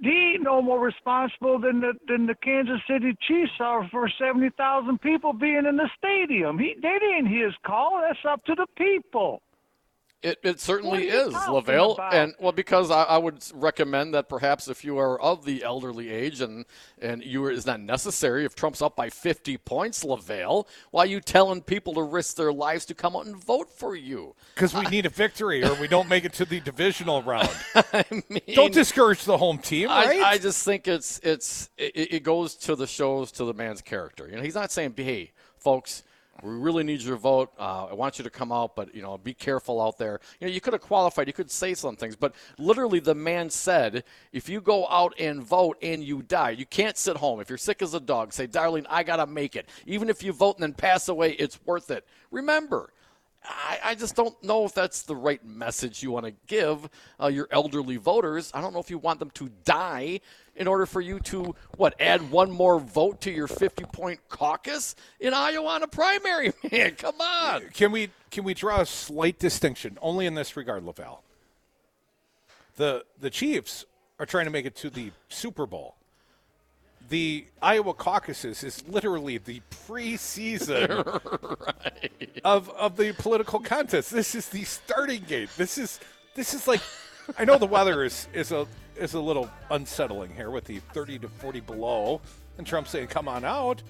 he 0.00 0.32
ain't 0.34 0.42
no 0.42 0.62
more 0.62 0.80
responsible 0.80 1.58
than 1.58 1.80
the 1.80 1.92
than 2.08 2.26
the 2.26 2.34
Kansas 2.42 2.80
City 2.88 3.16
Chiefs 3.26 3.52
are 3.60 3.88
for 3.90 4.10
seventy 4.18 4.50
thousand 4.56 5.00
people 5.00 5.32
being 5.32 5.66
in 5.66 5.76
the 5.76 5.88
stadium. 5.98 6.58
He 6.58 6.74
that 6.82 7.00
ain't 7.02 7.28
his 7.28 7.52
call. 7.64 8.00
That's 8.00 8.18
up 8.28 8.44
to 8.44 8.54
the 8.54 8.66
people. 8.76 9.42
It, 10.26 10.40
it 10.42 10.60
certainly 10.60 11.06
What 11.06 11.14
are 11.14 11.28
you 11.28 11.28
is, 11.28 11.48
Lavelle. 11.48 11.92
about? 11.92 12.12
And 12.14 12.34
well, 12.40 12.50
because 12.50 12.90
I, 12.90 13.04
I 13.04 13.18
would 13.18 13.44
recommend 13.54 14.12
that 14.14 14.28
perhaps 14.28 14.66
if 14.66 14.84
you 14.84 14.98
are 14.98 15.20
of 15.20 15.44
the 15.44 15.62
elderly 15.62 16.10
age 16.10 16.40
and 16.40 16.64
and 17.00 17.22
you 17.22 17.44
are, 17.44 17.50
is 17.52 17.64
not 17.64 17.78
necessary 17.78 18.44
if 18.44 18.56
Trump's 18.56 18.82
up 18.82 18.96
by 18.96 19.08
50 19.08 19.56
points, 19.58 20.02
Lavelle, 20.02 20.66
why 20.90 21.04
are 21.04 21.06
you 21.06 21.20
telling 21.20 21.62
people 21.62 21.94
to 21.94 22.02
risk 22.02 22.36
their 22.36 22.52
lives 22.52 22.84
to 22.86 22.94
come 22.94 23.14
out 23.14 23.26
and 23.26 23.36
vote 23.36 23.70
for 23.70 23.94
you? 23.94 24.34
Because 24.56 24.74
we 24.74 24.82
need 24.86 25.06
a 25.06 25.10
victory 25.10 25.62
or 25.64 25.74
we 25.74 25.86
don't 25.86 26.08
make 26.08 26.24
it 26.24 26.32
to 26.34 26.44
the 26.44 26.58
divisional 26.58 27.22
round. 27.22 27.48
I 27.74 28.04
mean, 28.28 28.40
Don't 28.54 28.74
discourage 28.74 29.24
the 29.24 29.38
home 29.38 29.58
team, 29.58 29.88
right? 29.90 30.20
I, 30.20 30.30
I 30.32 30.38
just 30.38 30.64
think 30.64 30.88
it's 30.88 31.20
it's 31.22 31.70
it, 31.78 32.14
it 32.14 32.22
goes 32.24 32.56
to 32.56 32.74
the 32.74 32.88
shows 32.88 33.30
to 33.32 33.44
the 33.44 33.54
man's 33.54 33.80
character. 33.80 34.26
You 34.28 34.36
know, 34.38 34.42
he's 34.42 34.56
not 34.56 34.72
saying, 34.72 34.94
"Hey, 34.96 35.30
folks, 35.56 36.02
we 36.42 36.52
really 36.52 36.84
need 36.84 37.02
your 37.02 37.16
vote. 37.16 37.52
Uh, 37.58 37.86
I 37.86 37.94
want 37.94 38.18
you 38.18 38.24
to 38.24 38.30
come 38.30 38.52
out, 38.52 38.76
but 38.76 38.94
you 38.94 39.02
know, 39.02 39.18
be 39.18 39.34
careful 39.34 39.80
out 39.80 39.98
there." 39.98 40.20
You 40.40 40.46
know, 40.46 40.52
you 40.52 40.60
could 40.60 40.72
have 40.72 40.82
qualified. 40.82 41.26
You 41.26 41.32
could 41.32 41.50
say 41.50 41.74
some 41.74 41.96
things, 41.96 42.16
but 42.16 42.34
literally, 42.58 43.00
the 43.00 43.14
man 43.14 43.50
said, 43.50 44.04
"If 44.32 44.48
you 44.48 44.60
go 44.60 44.86
out 44.88 45.14
and 45.18 45.42
vote 45.42 45.78
and 45.82 46.02
you 46.02 46.22
die, 46.22 46.50
you 46.50 46.66
can't 46.66 46.96
sit 46.96 47.16
home. 47.16 47.40
If 47.40 47.48
you're 47.48 47.58
sick 47.58 47.82
as 47.82 47.94
a 47.94 48.00
dog, 48.00 48.32
say, 48.32 48.46
darling, 48.46 48.86
I 48.88 49.02
gotta 49.02 49.26
make 49.26 49.56
it. 49.56 49.68
Even 49.86 50.08
if 50.08 50.22
you 50.22 50.32
vote 50.32 50.56
and 50.56 50.62
then 50.62 50.72
pass 50.74 51.08
away, 51.08 51.32
it's 51.32 51.58
worth 51.64 51.90
it. 51.90 52.06
Remember." 52.30 52.92
I, 53.48 53.78
I 53.84 53.94
just 53.94 54.16
don't 54.16 54.40
know 54.42 54.64
if 54.64 54.74
that's 54.74 55.02
the 55.02 55.14
right 55.14 55.44
message 55.44 56.02
you 56.02 56.10
want 56.10 56.26
to 56.26 56.32
give 56.46 56.88
uh, 57.20 57.28
your 57.28 57.48
elderly 57.50 57.96
voters. 57.96 58.50
I 58.54 58.60
don't 58.60 58.72
know 58.72 58.80
if 58.80 58.90
you 58.90 58.98
want 58.98 59.20
them 59.20 59.30
to 59.30 59.50
die 59.64 60.20
in 60.56 60.66
order 60.66 60.86
for 60.86 61.00
you 61.00 61.20
to, 61.20 61.54
what, 61.76 61.94
add 62.00 62.30
one 62.30 62.50
more 62.50 62.80
vote 62.80 63.20
to 63.22 63.30
your 63.30 63.46
50 63.46 63.84
point 63.84 64.20
caucus 64.28 64.96
in 65.20 65.34
Iowa 65.34 65.68
on 65.68 65.82
a 65.82 65.88
primary? 65.88 66.52
Man, 66.72 66.94
come 66.94 67.20
on. 67.20 67.68
Can 67.74 67.92
we 67.92 68.10
can 68.30 68.44
we 68.44 68.54
draw 68.54 68.80
a 68.80 68.86
slight 68.86 69.38
distinction 69.38 69.98
only 70.02 70.26
in 70.26 70.34
this 70.34 70.56
regard, 70.56 70.84
Laval? 70.84 71.22
The 72.76 73.04
the 73.20 73.30
Chiefs 73.30 73.84
are 74.18 74.26
trying 74.26 74.46
to 74.46 74.50
make 74.50 74.66
it 74.66 74.74
to 74.76 74.90
the 74.90 75.12
Super 75.28 75.66
Bowl. 75.66 75.94
The 77.08 77.46
Iowa 77.62 77.94
caucuses 77.94 78.64
is 78.64 78.86
literally 78.88 79.38
the 79.38 79.62
preseason 79.86 80.88
of 82.44 82.68
of 82.70 82.96
the 82.96 83.12
political 83.12 83.60
contest. 83.60 84.10
This 84.10 84.34
is 84.34 84.48
the 84.48 84.64
starting 84.64 85.22
gate. 85.22 85.50
This 85.56 85.78
is 85.78 86.00
this 86.34 86.52
is 86.52 86.66
like 86.66 86.80
I 87.38 87.44
know 87.44 87.58
the 87.58 87.66
weather 87.66 88.04
is 88.04 88.26
is 88.32 88.52
a 88.52 88.66
is 88.98 89.14
a 89.14 89.20
little 89.20 89.50
unsettling 89.70 90.34
here 90.34 90.50
with 90.50 90.64
the 90.64 90.78
30 90.92 91.18
to 91.20 91.28
40 91.28 91.60
below 91.60 92.20
and 92.58 92.66
Trump 92.66 92.88
saying 92.88 93.08
come 93.08 93.28
on 93.28 93.44
out, 93.44 93.82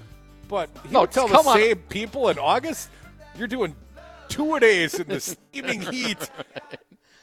but 0.48 0.68
he 0.86 0.92
No, 0.92 1.02
would 1.02 1.10
tell 1.12 1.28
the 1.28 1.36
on. 1.36 1.56
same 1.56 1.76
people 1.88 2.28
in 2.28 2.38
August 2.38 2.90
you're 3.38 3.48
doing 3.48 3.74
two 4.28 4.54
a 4.54 4.60
days 4.60 4.94
in 4.98 5.06
the 5.08 5.20
steaming 5.20 5.80
heat. 5.92 6.30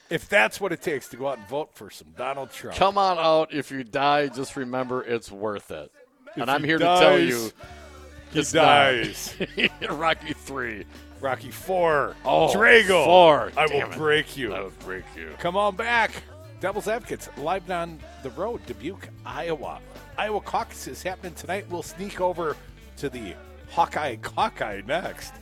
If 0.10 0.30
that's 0.30 0.62
what 0.62 0.72
it 0.72 0.82
takes 0.82 1.08
to 1.10 1.18
go 1.18 1.28
out 1.28 1.40
and 1.40 1.48
vote 1.48 1.72
for 1.74 1.90
some 1.90 2.10
Donald 2.16 2.52
Trump. 2.52 2.78
Come 2.78 2.98
on 2.98 3.18
out. 3.18 3.52
If 3.54 3.72
you 3.72 3.84
die, 3.84 4.28
just 4.28 4.56
remember 4.56 5.04
it's 5.04 5.32
worth 5.32 5.72
it. 5.72 5.92
and 6.36 6.50
I'm 6.52 6.62
he 6.62 6.68
here 6.68 6.78
to 6.78 6.84
tell 6.86 7.20
you 7.20 7.52
he 8.32 8.42
dies. 8.44 9.36
Rocky 9.90 10.34
3. 10.34 10.86
Rocky 11.22 11.52
Four. 11.52 12.16
Oh, 12.26 12.52
Drago. 12.54 13.06
four. 13.06 13.52
I 13.56 13.66
Damn 13.68 13.88
will 13.88 13.94
it. 13.94 13.98
break 13.98 14.36
you. 14.36 14.54
I 14.54 14.60
will 14.62 14.74
break 14.84 15.06
you. 15.16 15.30
Come 15.40 15.56
on 15.56 15.74
back. 15.76 16.12
Devil's 16.64 16.88
Advocates 16.88 17.28
live 17.36 17.70
on 17.70 18.00
the 18.24 18.30
road, 18.30 18.66
Dubuque, 18.66 19.10
Iowa. 19.26 19.82
Iowa 20.18 20.40
caucus 20.40 20.88
is 20.88 21.04
happening 21.04 21.34
tonight. 21.34 21.66
We'll 21.70 21.84
sneak 21.84 22.22
over 22.22 22.56
to 22.96 23.10
the 23.10 23.36
Hawkeye 23.72 24.16
Hawkeye 24.24 24.82
next. 24.88 25.34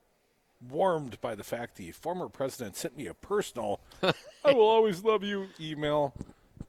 warmed 0.70 1.20
by 1.22 1.36
the 1.36 1.44
fact 1.44 1.76
the 1.76 1.92
former 1.92 2.28
president 2.28 2.76
sent 2.76 2.98
me 2.98 3.08
a 3.08 3.14
personal 3.14 3.80
I 4.44 4.52
will 4.52 4.68
always 4.68 5.04
love 5.04 5.24
you 5.24 5.48
email. 5.60 6.14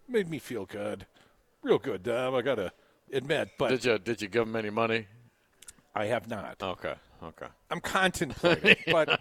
Made 0.08 0.30
me 0.30 0.38
feel 0.38 0.64
good. 0.64 1.06
Real 1.62 1.78
good, 1.78 2.04
Dom, 2.04 2.34
I 2.34 2.42
gotta 2.42 2.72
admit, 3.12 3.50
but 3.58 3.70
Did 3.70 3.84
you 3.84 3.98
did 3.98 4.22
you 4.22 4.28
give 4.28 4.42
him 4.46 4.54
any 4.54 4.70
money? 4.70 5.06
I 5.94 6.06
have 6.06 6.28
not. 6.28 6.62
Okay. 6.62 6.94
Okay. 7.22 7.46
I'm 7.70 7.80
contemplating, 7.80 8.76
but 8.90 9.20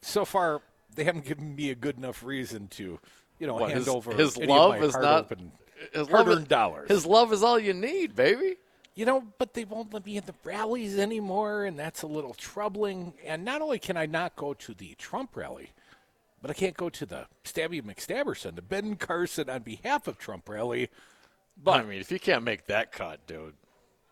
so 0.00 0.24
far 0.24 0.62
they 0.94 1.04
haven't 1.04 1.26
given 1.26 1.54
me 1.54 1.70
a 1.70 1.74
good 1.74 1.98
enough 1.98 2.24
reason 2.24 2.68
to, 2.68 2.98
you 3.38 3.46
know, 3.46 3.54
What, 3.54 3.70
hand 3.70 3.80
his, 3.80 3.88
over 3.88 4.12
his 4.12 4.36
love 4.36 4.82
is 4.82 4.94
not 4.94 5.02
hard-open- 5.02 5.52
his 5.92 6.10
love 6.10 6.28
is, 6.28 6.44
dollars. 6.44 6.88
His 6.88 7.06
love 7.06 7.32
is 7.32 7.42
all 7.42 7.58
you 7.58 7.74
need, 7.74 8.16
baby. 8.16 8.56
You 8.94 9.04
know, 9.04 9.24
but 9.38 9.52
they 9.52 9.64
won't 9.64 9.92
let 9.92 10.06
me 10.06 10.16
in 10.16 10.24
the 10.24 10.34
rallies 10.42 10.98
anymore, 10.98 11.66
and 11.66 11.78
that's 11.78 12.02
a 12.02 12.06
little 12.06 12.32
troubling. 12.32 13.12
And 13.24 13.44
not 13.44 13.60
only 13.60 13.78
can 13.78 13.96
I 13.96 14.06
not 14.06 14.36
go 14.36 14.54
to 14.54 14.74
the 14.74 14.94
Trump 14.96 15.36
rally, 15.36 15.72
but 16.40 16.50
I 16.50 16.54
can't 16.54 16.76
go 16.76 16.88
to 16.88 17.04
the 17.04 17.26
Stabby 17.44 17.82
McStabberson, 17.82 18.56
the 18.56 18.62
Ben 18.62 18.96
Carson 18.96 19.50
on 19.50 19.62
behalf 19.62 20.08
of 20.08 20.18
Trump 20.18 20.48
rally. 20.48 20.88
But 21.62 21.80
I 21.80 21.82
mean, 21.84 22.00
if 22.00 22.10
you 22.10 22.18
can't 22.18 22.42
make 22.42 22.66
that 22.66 22.90
cut, 22.90 23.26
dude. 23.26 23.54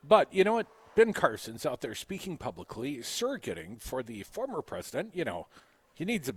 But 0.07 0.33
you 0.33 0.45
know 0.45 0.55
what? 0.55 0.67
Ben 0.95 1.13
Carson's 1.13 1.67
out 1.67 1.81
there 1.81 1.95
speaking 1.95 2.37
publicly, 2.37 2.99
surrogating 2.99 3.81
for 3.81 4.03
the 4.03 4.23
former 4.23 4.63
president. 4.63 5.11
You 5.15 5.25
know, 5.25 5.47
he 5.95 6.05
needs 6.05 6.29
a 6.29 6.35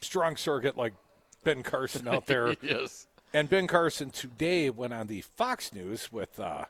strong 0.00 0.36
surrogate 0.36 0.76
like 0.76 0.94
Ben 1.48 1.62
Carson 1.62 2.06
out 2.06 2.26
there. 2.26 2.54
yes. 2.60 3.06
And 3.32 3.48
Ben 3.48 3.66
Carson 3.66 4.10
today 4.10 4.68
went 4.68 4.92
on 4.92 5.06
the 5.06 5.22
Fox 5.22 5.72
News 5.72 6.12
with 6.12 6.38
uh, 6.38 6.66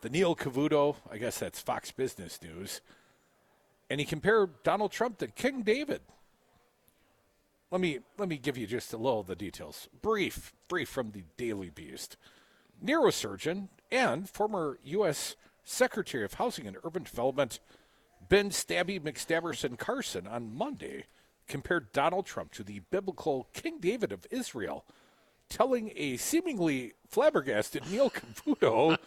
the 0.00 0.10
Neil 0.10 0.34
Cavuto, 0.34 0.96
I 1.08 1.18
guess 1.18 1.38
that's 1.38 1.60
Fox 1.60 1.92
Business 1.92 2.40
News, 2.42 2.80
and 3.88 4.00
he 4.00 4.04
compared 4.06 4.64
Donald 4.64 4.90
Trump 4.90 5.18
to 5.18 5.28
King 5.28 5.62
David. 5.62 6.00
Let 7.70 7.80
me 7.80 8.00
let 8.18 8.28
me 8.28 8.36
give 8.36 8.58
you 8.58 8.66
just 8.66 8.92
a 8.92 8.96
little 8.96 9.20
of 9.20 9.28
the 9.28 9.36
details. 9.36 9.88
Brief, 10.02 10.52
brief 10.66 10.88
from 10.88 11.12
the 11.12 11.22
Daily 11.36 11.70
Beast. 11.70 12.16
Neurosurgeon 12.84 13.68
and 13.92 14.28
former 14.28 14.80
U.S. 14.82 15.36
Secretary 15.62 16.24
of 16.24 16.34
Housing 16.34 16.66
and 16.66 16.78
Urban 16.84 17.04
Development 17.04 17.60
Ben 18.28 18.50
Stabby 18.50 19.00
McStabberson 19.00 19.78
Carson 19.78 20.26
on 20.26 20.52
Monday 20.52 21.04
compared 21.46 21.92
Donald 21.92 22.26
Trump 22.26 22.52
to 22.52 22.62
the 22.62 22.80
biblical 22.90 23.48
King 23.52 23.78
David 23.80 24.12
of 24.12 24.26
Israel 24.30 24.84
telling 25.48 25.92
a 25.94 26.16
seemingly 26.16 26.94
flabbergasted 27.08 27.84
Neil 27.90 28.10
Cavuto 28.10 28.98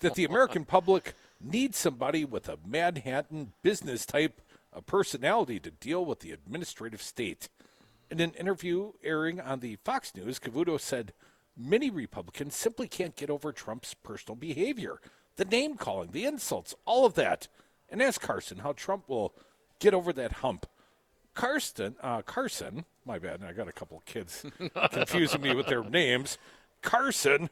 that 0.00 0.14
the 0.14 0.24
American 0.24 0.64
public 0.64 1.14
needs 1.40 1.78
somebody 1.78 2.24
with 2.24 2.48
a 2.48 2.58
Manhattan 2.66 3.52
business 3.62 4.04
type 4.04 4.40
of 4.72 4.86
personality 4.86 5.60
to 5.60 5.70
deal 5.70 6.04
with 6.04 6.20
the 6.20 6.32
administrative 6.32 7.02
state. 7.02 7.48
In 8.10 8.20
an 8.20 8.32
interview 8.32 8.92
airing 9.04 9.40
on 9.40 9.60
the 9.60 9.76
Fox 9.84 10.14
News, 10.14 10.38
Cavuto 10.38 10.80
said 10.80 11.12
many 11.56 11.90
Republicans 11.90 12.56
simply 12.56 12.88
can't 12.88 13.16
get 13.16 13.30
over 13.30 13.52
Trump's 13.52 13.94
personal 13.94 14.36
behavior, 14.36 15.00
the 15.36 15.44
name 15.44 15.76
calling, 15.76 16.10
the 16.10 16.24
insults, 16.24 16.74
all 16.84 17.04
of 17.04 17.14
that, 17.14 17.48
and 17.90 18.02
asked 18.02 18.20
Carson 18.20 18.58
how 18.58 18.72
Trump 18.72 19.08
will 19.08 19.34
get 19.78 19.94
over 19.94 20.12
that 20.12 20.32
hump. 20.32 20.66
Carson, 21.38 21.94
uh, 22.02 22.22
Carson, 22.22 22.84
my 23.06 23.18
bad, 23.18 23.42
I 23.44 23.52
got 23.52 23.68
a 23.68 23.72
couple 23.72 23.96
of 23.96 24.04
kids 24.04 24.44
confusing 24.90 25.40
me 25.40 25.54
with 25.54 25.68
their 25.68 25.84
names. 25.84 26.36
Carson 26.82 27.48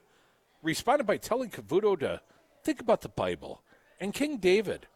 responded 0.60 1.06
by 1.06 1.16
telling 1.18 1.50
Cavuto 1.50 1.98
to 2.00 2.20
think 2.64 2.80
about 2.80 3.02
the 3.02 3.08
Bible 3.08 3.62
and 4.00 4.12
King 4.12 4.38
David. 4.38 4.88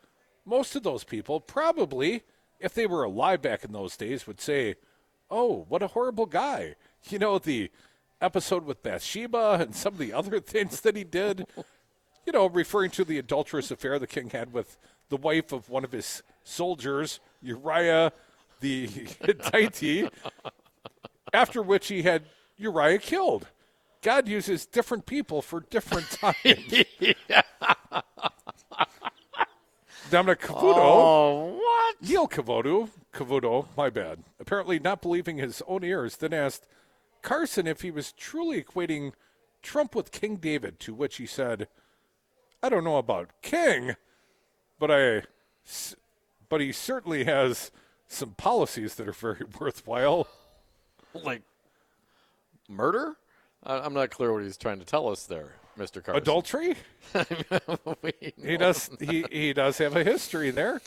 Most 0.45 0.75
of 0.75 0.83
those 0.83 1.05
people 1.05 1.39
probably 1.41 2.25
if 2.61 2.75
they 2.75 2.87
were 2.87 3.05
alive 3.05 3.41
back 3.41 3.65
in 3.65 3.73
those 3.73 3.97
days, 3.97 4.27
would 4.27 4.41
say, 4.41 4.75
"Oh, 5.31 5.65
what 5.69 5.83
a 5.83 5.89
horrible 5.89 6.27
guy." 6.27 6.77
You 7.09 7.19
know 7.19 7.39
the 7.39 7.71
episode 8.21 8.67
with 8.67 8.83
Bathsheba 8.83 9.57
and 9.59 9.75
some 9.75 9.95
of 9.95 9.99
the 9.99 10.13
other 10.13 10.39
things 10.41 10.83
that 10.83 10.97
he 10.97 11.03
did. 11.03 11.47
You 12.27 12.33
know, 12.35 12.47
referring 12.47 12.91
to 12.91 13.05
the 13.07 13.17
adulterous 13.17 13.71
affair 13.71 13.99
the 13.99 14.07
king 14.07 14.29
had 14.29 14.53
with 14.53 14.77
the 15.09 15.17
wife 15.17 15.51
of 15.51 15.71
one 15.71 15.83
of 15.83 15.93
his 15.93 16.23
soldiers, 16.45 17.19
Uriah 17.41 18.13
the 18.61 18.87
Hittite, 19.21 20.13
after 21.33 21.63
which 21.63 21.89
he 21.89 22.03
had 22.03 22.25
Uriah 22.57 22.99
killed. 22.99 23.49
God 24.03 24.29
uses 24.29 24.65
different 24.67 25.07
people 25.07 25.43
for 25.43 25.61
different 25.61 26.11
times. 26.11 26.85
Dominic 30.11 30.41
Cavuto. 30.41 30.77
Oh, 30.77 31.59
what? 31.61 31.97
Neil 32.03 32.27
Cavuto, 32.27 32.89
Cavuto, 33.13 33.67
my 33.77 33.91
bad. 33.91 34.25
Apparently 34.41 34.79
not 34.79 35.03
believing 35.03 35.37
his 35.39 35.63
own 35.69 35.85
ears, 35.85 36.17
then 36.17 36.33
asked 36.33 36.67
Carson 37.23 37.67
if 37.67 37.83
he 37.83 37.91
was 37.91 38.13
truly 38.13 38.63
equating 38.63 39.13
Trump 39.63 39.95
with 39.95 40.11
King 40.11 40.37
David, 40.37 40.81
to 40.81 40.95
which 40.95 41.17
he 41.17 41.27
said, 41.27 41.69
I 42.63 42.69
don't 42.69 42.85
know 42.85 42.97
about 42.97 43.31
King, 43.43 43.95
but 44.79 44.91
I, 44.91 45.23
but 46.49 46.61
he 46.61 46.73
certainly 46.73 47.25
has 47.25 47.71
some 48.11 48.31
policies 48.33 48.97
that 48.97 49.09
are 49.09 49.13
very 49.13 49.45
worthwhile. 49.61 50.29
Like 51.15 51.43
murder? 52.69 53.17
I, 53.65 53.79
I'm 53.79 53.95
not 53.95 54.11
clear 54.11 54.33
what 54.33 54.43
he's 54.43 54.57
trying 54.57 54.79
to 54.79 54.85
tell 54.85 55.09
us 55.09 55.27
there, 55.27 55.55
Mr. 55.79 56.03
Carson. 56.03 56.23
Adultery? 56.23 56.77
He 58.43 58.57
does. 58.57 58.91
He 59.01 59.25
he 59.31 59.53
does 59.53 59.79
have 59.79 59.97
a 59.97 60.05
history 60.05 60.51
there. 60.51 60.81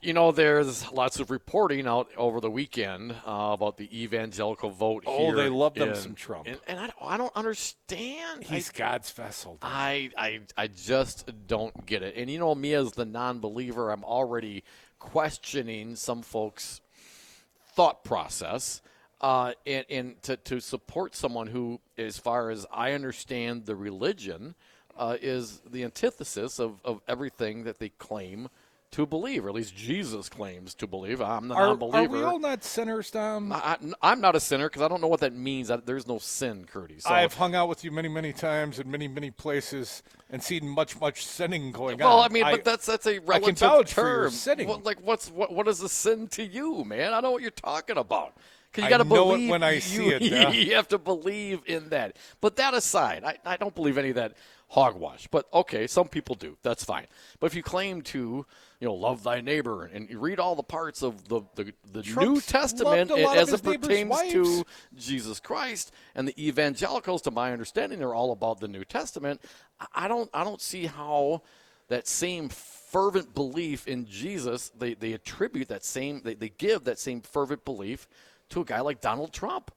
You 0.00 0.12
know, 0.12 0.32
there's 0.32 0.90
lots 0.92 1.18
of 1.20 1.30
reporting 1.30 1.86
out 1.86 2.08
over 2.16 2.40
the 2.40 2.50
weekend 2.50 3.12
uh, 3.26 3.50
about 3.52 3.76
the 3.76 4.02
evangelical 4.02 4.70
vote 4.70 5.04
here. 5.06 5.32
Oh, 5.32 5.34
they 5.34 5.48
love 5.48 5.74
them 5.74 5.90
in- 5.90 5.94
some 5.94 6.14
Trump. 6.14 6.46
And, 6.46 6.58
and 6.66 6.78
I, 6.78 6.86
don't, 6.86 6.96
I 7.00 7.16
don't 7.16 7.34
understand. 7.34 8.44
He's 8.44 8.70
God's 8.70 9.10
vessel. 9.10 9.58
I, 9.62 10.10
I, 10.16 10.40
I 10.56 10.66
just 10.66 11.30
don't 11.46 11.86
get 11.86 12.02
it. 12.02 12.14
And 12.16 12.30
you 12.30 12.38
know, 12.38 12.54
me 12.54 12.74
as 12.74 12.92
the 12.92 13.04
non 13.06 13.40
believer, 13.40 13.90
I'm 13.90 14.04
already 14.04 14.62
questioning 14.98 15.96
some 15.96 16.22
folks' 16.22 16.80
thought 17.74 18.04
process. 18.04 18.82
Uh, 19.20 19.52
and 19.66 19.86
and 19.88 20.22
to, 20.22 20.36
to 20.36 20.60
support 20.60 21.14
someone 21.14 21.46
who, 21.46 21.80
as 21.96 22.18
far 22.18 22.50
as 22.50 22.66
I 22.72 22.92
understand 22.92 23.64
the 23.64 23.76
religion, 23.76 24.54
uh, 24.96 25.16
is 25.20 25.62
the 25.70 25.84
antithesis 25.84 26.58
of, 26.58 26.80
of 26.84 27.00
everything 27.08 27.64
that 27.64 27.78
they 27.78 27.88
claim 27.88 28.48
to 28.94 29.04
believe, 29.06 29.44
or 29.44 29.48
at 29.48 29.54
least 29.56 29.74
Jesus 29.74 30.28
claims 30.28 30.72
to 30.76 30.86
believe. 30.86 31.20
I'm 31.20 31.48
the 31.48 31.54
Are, 31.56 31.66
non 31.66 31.78
believer. 31.78 31.98
are 31.98 32.08
we 32.08 32.22
all 32.22 32.38
not 32.38 32.62
sinners, 32.62 33.10
Dom? 33.10 33.52
I, 33.52 33.76
am 34.02 34.20
not 34.20 34.36
a 34.36 34.40
sinner 34.40 34.68
because 34.68 34.82
I 34.82 34.88
don't 34.88 35.00
know 35.00 35.08
what 35.08 35.18
that 35.20 35.34
means. 35.34 35.68
I, 35.68 35.76
there's 35.78 36.06
no 36.06 36.18
sin, 36.18 36.64
Curtis. 36.64 37.02
So 37.02 37.10
I've 37.12 37.34
hung 37.34 37.56
out 37.56 37.68
with 37.68 37.82
you 37.84 37.90
many, 37.90 38.08
many 38.08 38.32
times 38.32 38.78
in 38.78 38.88
many, 38.88 39.08
many 39.08 39.32
places 39.32 40.04
and 40.30 40.40
seen 40.40 40.68
much, 40.68 41.00
much 41.00 41.26
sinning 41.26 41.72
going 41.72 41.98
Well, 41.98 42.08
on. 42.08 42.14
Well, 42.18 42.22
I 42.24 42.28
mean, 42.28 42.44
but 42.44 42.64
that's 42.64 42.86
that's 42.86 43.06
a 43.06 43.16
I 43.16 43.18
can 43.18 43.26
relative 43.26 43.58
for 43.58 43.66
your 43.66 43.84
term. 43.84 44.30
sinning. 44.30 44.68
What, 44.68 44.84
like, 44.84 45.00
what's 45.00 45.28
what? 45.28 45.52
What 45.52 45.66
is 45.66 45.82
a 45.82 45.88
sin 45.88 46.28
to 46.28 46.44
you, 46.44 46.84
man? 46.84 47.12
I 47.12 47.20
know 47.20 47.32
what 47.32 47.42
you're 47.42 47.50
talking 47.50 47.96
about. 47.98 48.34
'Cause 48.72 48.82
you 48.84 48.90
got 48.90 48.98
to 48.98 49.04
know 49.04 49.14
it 49.30 49.34
believe 49.34 49.50
when 49.50 49.62
I 49.62 49.72
you, 49.74 49.80
see 49.80 50.08
it. 50.08 50.22
You 50.54 50.74
have 50.74 50.88
to 50.88 50.98
believe 50.98 51.62
in 51.66 51.90
that. 51.90 52.16
But 52.40 52.56
that 52.56 52.74
aside, 52.74 53.22
I, 53.22 53.38
I 53.44 53.56
don't 53.56 53.72
believe 53.74 53.98
any 53.98 54.08
of 54.08 54.16
that 54.16 54.32
hogwash. 54.74 55.28
But 55.30 55.46
okay, 55.52 55.86
some 55.86 56.08
people 56.08 56.34
do. 56.34 56.56
That's 56.62 56.82
fine. 56.84 57.06
But 57.38 57.46
if 57.46 57.54
you 57.54 57.62
claim 57.62 58.02
to, 58.02 58.18
you 58.80 58.88
know, 58.88 58.94
love 58.94 59.22
thy 59.22 59.40
neighbor 59.40 59.84
and 59.86 60.10
you 60.10 60.18
read 60.18 60.40
all 60.40 60.56
the 60.56 60.64
parts 60.64 61.02
of 61.02 61.28
the 61.28 61.42
the, 61.54 61.72
the 61.92 62.02
New 62.02 62.40
Testament 62.40 63.10
a 63.12 63.14
as 63.38 63.52
it 63.52 63.62
pertains 63.62 64.10
wives. 64.10 64.32
to 64.32 64.64
Jesus 64.96 65.38
Christ 65.38 65.92
and 66.16 66.26
the 66.26 66.46
evangelicals, 66.48 67.22
to 67.22 67.30
my 67.30 67.52
understanding, 67.52 68.00
they're 68.00 68.14
all 68.14 68.32
about 68.32 68.58
the 68.60 68.68
New 68.68 68.84
Testament. 68.84 69.40
I- 69.80 69.86
I 70.04 70.08
don't 70.08 70.28
I 70.34 70.42
don't 70.42 70.60
see 70.60 70.86
how 70.86 71.42
that 71.88 72.08
same 72.08 72.48
fervent 72.48 73.34
belief 73.34 73.86
in 73.86 74.06
Jesus, 74.06 74.70
they, 74.78 74.94
they 74.94 75.12
attribute 75.12 75.68
that 75.68 75.84
same 75.84 76.20
they, 76.24 76.34
they 76.34 76.48
give 76.48 76.84
that 76.84 76.98
same 76.98 77.20
fervent 77.20 77.64
belief 77.64 78.08
to 78.50 78.60
a 78.60 78.64
guy 78.64 78.80
like 78.80 79.00
Donald 79.00 79.32
Trump. 79.32 79.70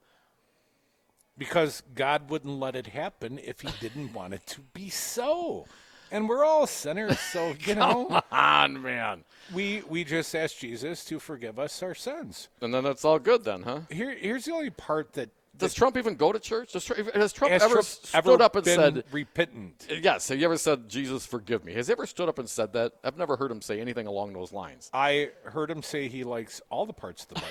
Because 1.38 1.82
God 1.94 2.28
wouldn't 2.30 2.58
let 2.58 2.74
it 2.76 2.88
happen 2.88 3.38
if 3.42 3.60
He 3.60 3.68
didn't 3.80 4.12
want 4.12 4.34
it 4.34 4.46
to 4.48 4.60
be 4.74 4.90
so. 4.90 5.66
And 6.10 6.28
we're 6.28 6.44
all 6.44 6.66
sinners, 6.66 7.18
so 7.18 7.54
you 7.60 7.74
know, 7.74 8.06
Come 8.08 8.22
on, 8.32 8.82
man. 8.82 9.24
we 9.52 9.82
we 9.88 10.04
just 10.04 10.34
ask 10.34 10.56
Jesus 10.58 11.04
to 11.06 11.18
forgive 11.18 11.58
us 11.58 11.82
our 11.82 11.94
sins. 11.94 12.48
And 12.60 12.72
then 12.72 12.84
that's 12.84 13.04
all 13.04 13.18
good 13.18 13.44
then, 13.44 13.62
huh? 13.62 13.80
Here, 13.90 14.16
here's 14.16 14.46
the 14.46 14.52
only 14.52 14.70
part 14.70 15.12
that 15.14 15.30
Does 15.58 15.74
Trump 15.74 15.96
even 15.96 16.14
go 16.14 16.32
to 16.32 16.38
church? 16.38 16.72
Does, 16.72 16.86
has 16.86 17.32
Trump 17.32 17.52
has 17.52 17.62
ever 17.62 17.74
Trump 17.74 17.86
stood 17.86 18.16
ever 18.16 18.42
up 18.42 18.56
and 18.56 18.64
been 18.64 18.76
said, 18.76 19.04
repentant. 19.10 19.86
Uh, 19.90 19.94
yes, 20.00 20.28
have 20.28 20.38
you 20.38 20.44
ever 20.44 20.56
said, 20.56 20.88
Jesus, 20.88 21.26
forgive 21.26 21.64
me? 21.64 21.72
Has 21.74 21.88
he 21.88 21.92
ever 21.92 22.06
stood 22.06 22.28
up 22.28 22.38
and 22.38 22.48
said 22.48 22.72
that? 22.74 22.92
I've 23.02 23.18
never 23.18 23.36
heard 23.36 23.50
him 23.50 23.60
say 23.60 23.80
anything 23.80 24.06
along 24.06 24.32
those 24.32 24.52
lines. 24.52 24.90
I 24.92 25.30
heard 25.44 25.70
him 25.70 25.82
say 25.82 26.08
he 26.08 26.24
likes 26.24 26.60
all 26.70 26.86
the 26.86 26.92
parts 26.92 27.24
of 27.24 27.28
the 27.30 27.42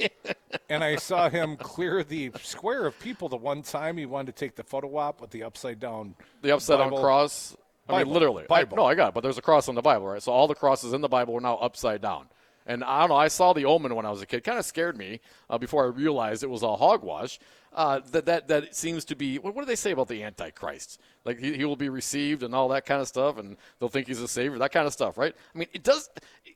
Bible. 0.00 0.08
and 0.70 0.82
I 0.82 0.96
saw 0.96 1.28
him 1.28 1.56
clear 1.56 2.02
the 2.02 2.32
square 2.42 2.86
of 2.86 2.98
people 2.98 3.28
the 3.28 3.36
one 3.36 3.62
time 3.62 3.96
he 3.96 4.06
wanted 4.06 4.34
to 4.34 4.44
take 4.44 4.56
the 4.56 4.64
photo 4.64 4.96
op 4.96 5.20
with 5.20 5.30
the 5.30 5.42
upside 5.42 5.80
down. 5.80 6.14
The 6.42 6.52
upside 6.52 6.78
down 6.78 6.90
Bible- 6.90 7.02
cross? 7.02 7.56
I 7.88 7.92
mean, 7.92 8.00
Bible. 8.00 8.12
literally. 8.12 8.44
I- 8.44 8.46
Bible. 8.46 8.76
no, 8.76 8.84
I 8.84 8.94
got 8.94 9.08
it, 9.08 9.14
but 9.14 9.22
there's 9.22 9.38
a 9.38 9.42
cross 9.42 9.68
on 9.68 9.74
the 9.74 9.82
Bible, 9.82 10.06
right? 10.06 10.22
So 10.22 10.32
all 10.32 10.46
the 10.46 10.54
crosses 10.54 10.92
in 10.92 11.00
the 11.00 11.08
Bible 11.08 11.34
are 11.36 11.40
now 11.40 11.56
upside 11.56 12.02
down. 12.02 12.26
And 12.68 12.84
I 12.84 13.00
don't 13.00 13.08
know, 13.08 13.16
I 13.16 13.28
saw 13.28 13.54
the 13.54 13.64
omen 13.64 13.94
when 13.94 14.04
I 14.04 14.10
was 14.10 14.20
a 14.20 14.26
kid. 14.26 14.44
kind 14.44 14.58
of 14.58 14.64
scared 14.66 14.96
me 14.96 15.20
uh, 15.48 15.56
before 15.56 15.84
I 15.84 15.88
realized 15.88 16.42
it 16.44 16.50
was 16.50 16.62
all 16.62 16.76
hogwash. 16.76 17.40
Uh, 17.72 18.00
that, 18.12 18.26
that, 18.26 18.48
that 18.48 18.74
seems 18.74 19.06
to 19.06 19.16
be, 19.16 19.38
what, 19.38 19.54
what 19.54 19.62
do 19.62 19.66
they 19.66 19.74
say 19.74 19.92
about 19.92 20.08
the 20.08 20.22
Antichrist? 20.22 21.00
Like 21.24 21.38
he, 21.38 21.54
he 21.54 21.64
will 21.64 21.76
be 21.76 21.88
received 21.88 22.42
and 22.42 22.54
all 22.54 22.68
that 22.68 22.84
kind 22.84 23.00
of 23.00 23.08
stuff, 23.08 23.38
and 23.38 23.56
they'll 23.78 23.88
think 23.88 24.06
he's 24.06 24.20
a 24.20 24.28
savior, 24.28 24.58
that 24.58 24.72
kind 24.72 24.86
of 24.86 24.92
stuff, 24.92 25.16
right? 25.16 25.34
I 25.54 25.58
mean, 25.58 25.68
it 25.72 25.82
does, 25.82 26.10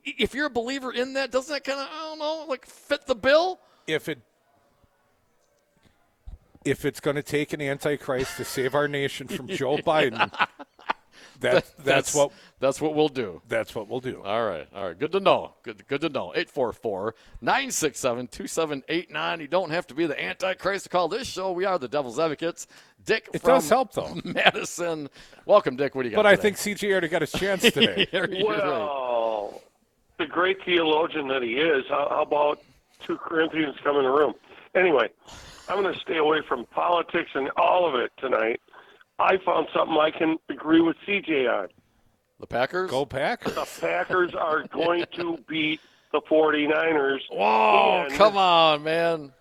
if 0.04 0.34
you're 0.34 0.46
a 0.46 0.50
believer 0.50 0.92
in 0.92 1.14
that, 1.14 1.30
doesn't 1.30 1.52
that 1.52 1.64
kind 1.64 1.80
of, 1.80 1.88
I 1.90 2.02
don't 2.02 2.18
know, 2.18 2.44
like 2.46 2.66
fit 2.66 3.06
the 3.06 3.14
bill? 3.14 3.58
If 3.86 4.08
it 4.08 4.18
if 6.64 6.84
it's 6.84 7.00
going 7.00 7.16
to 7.16 7.22
take 7.22 7.52
an 7.52 7.60
antichrist 7.60 8.36
to 8.36 8.44
save 8.44 8.74
our 8.74 8.86
nation 8.86 9.26
from 9.26 9.46
Joe 9.48 9.78
Biden, 9.78 10.30
that, 11.42 11.64
that's, 11.84 12.14
what 12.14 12.32
That's 12.60 12.80
what 12.80 12.94
we'll 12.94 13.08
do. 13.08 13.42
that's 13.48 13.74
what 13.74 13.88
we'll 13.88 14.00
do. 14.00 14.22
All 14.24 14.44
right, 14.46 14.66
all 14.74 14.86
right. 14.88 14.98
Good 14.98 15.12
to 15.12 15.20
know. 15.20 15.54
Good, 15.62 15.86
good 15.86 16.00
to 16.00 16.08
know. 16.08 16.32
844 16.34 17.14
967 17.40 18.28
2789. 18.28 19.40
You 19.40 19.48
don't 19.48 19.70
have 19.70 19.86
to 19.88 19.94
be 19.94 20.06
the 20.06 20.20
Antichrist 20.22 20.84
to 20.84 20.88
call 20.90 21.08
this 21.08 21.26
show. 21.28 21.52
We 21.52 21.64
are 21.64 21.78
the 21.78 21.88
Devil's 21.88 22.18
Advocates. 22.18 22.66
Dick 23.04 23.28
It 23.34 23.42
from 23.42 23.50
does 23.54 23.68
help, 23.68 23.92
though. 23.92 24.16
Madison. 24.24 25.08
Welcome, 25.46 25.76
Dick. 25.76 25.94
What 25.94 26.02
do 26.04 26.08
you 26.08 26.14
got? 26.14 26.22
But 26.22 26.26
I 26.32 26.36
think 26.36 26.56
CJ 26.56 26.90
already 26.90 27.08
got 27.08 27.22
a 27.22 27.26
chance 27.26 27.62
today. 27.70 28.06
You're 28.12 28.26
right. 28.28 28.44
Well, 28.46 29.60
the 30.18 30.26
great 30.26 30.64
theologian 30.64 31.28
that 31.28 31.42
he 31.42 31.54
is, 31.54 31.84
how, 31.88 32.06
how 32.10 32.22
about 32.22 32.62
two 33.04 33.16
Corinthians 33.16 33.74
come 33.82 33.96
in 33.96 34.04
the 34.04 34.10
room? 34.10 34.34
Anyway, 34.76 35.08
I'm 35.68 35.82
going 35.82 35.92
to 35.92 35.98
stay 36.00 36.18
away 36.18 36.42
from 36.46 36.64
politics 36.66 37.30
and 37.34 37.50
all 37.56 37.88
of 37.88 37.94
it 38.00 38.12
tonight. 38.18 38.60
I 39.18 39.38
found 39.44 39.68
something 39.74 39.96
I 39.96 40.10
can 40.10 40.38
agree 40.48 40.80
with 40.80 40.96
CJ 41.06 41.48
on. 41.48 41.68
The 42.40 42.46
Packers? 42.46 42.90
Go 42.90 43.06
Pack. 43.06 43.44
The 43.44 43.68
Packers 43.80 44.34
are 44.34 44.64
going 44.72 45.04
to 45.16 45.38
beat 45.48 45.80
the 46.12 46.20
49ers. 46.22 47.20
Whoa, 47.30 48.04
and- 48.08 48.14
come 48.14 48.36
on, 48.36 48.82
man. 48.82 49.32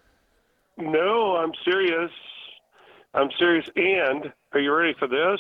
No, 0.77 1.35
I'm 1.35 1.51
serious. 1.65 2.11
I'm 3.13 3.29
serious. 3.37 3.67
And 3.75 4.31
are 4.53 4.59
you 4.59 4.73
ready 4.73 4.93
for 4.97 5.07
this? 5.07 5.39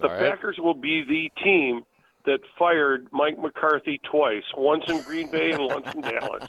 The 0.00 0.08
All 0.08 0.14
right. 0.14 0.30
Packers 0.30 0.56
will 0.58 0.74
be 0.74 1.02
the 1.04 1.30
team 1.42 1.82
that 2.26 2.40
fired 2.58 3.08
Mike 3.12 3.38
McCarthy 3.38 4.00
twice, 4.10 4.44
once 4.56 4.84
in 4.88 5.00
Green 5.02 5.30
Bay 5.30 5.52
and 5.52 5.64
once 5.66 5.92
in 5.94 6.00
Dallas. 6.02 6.48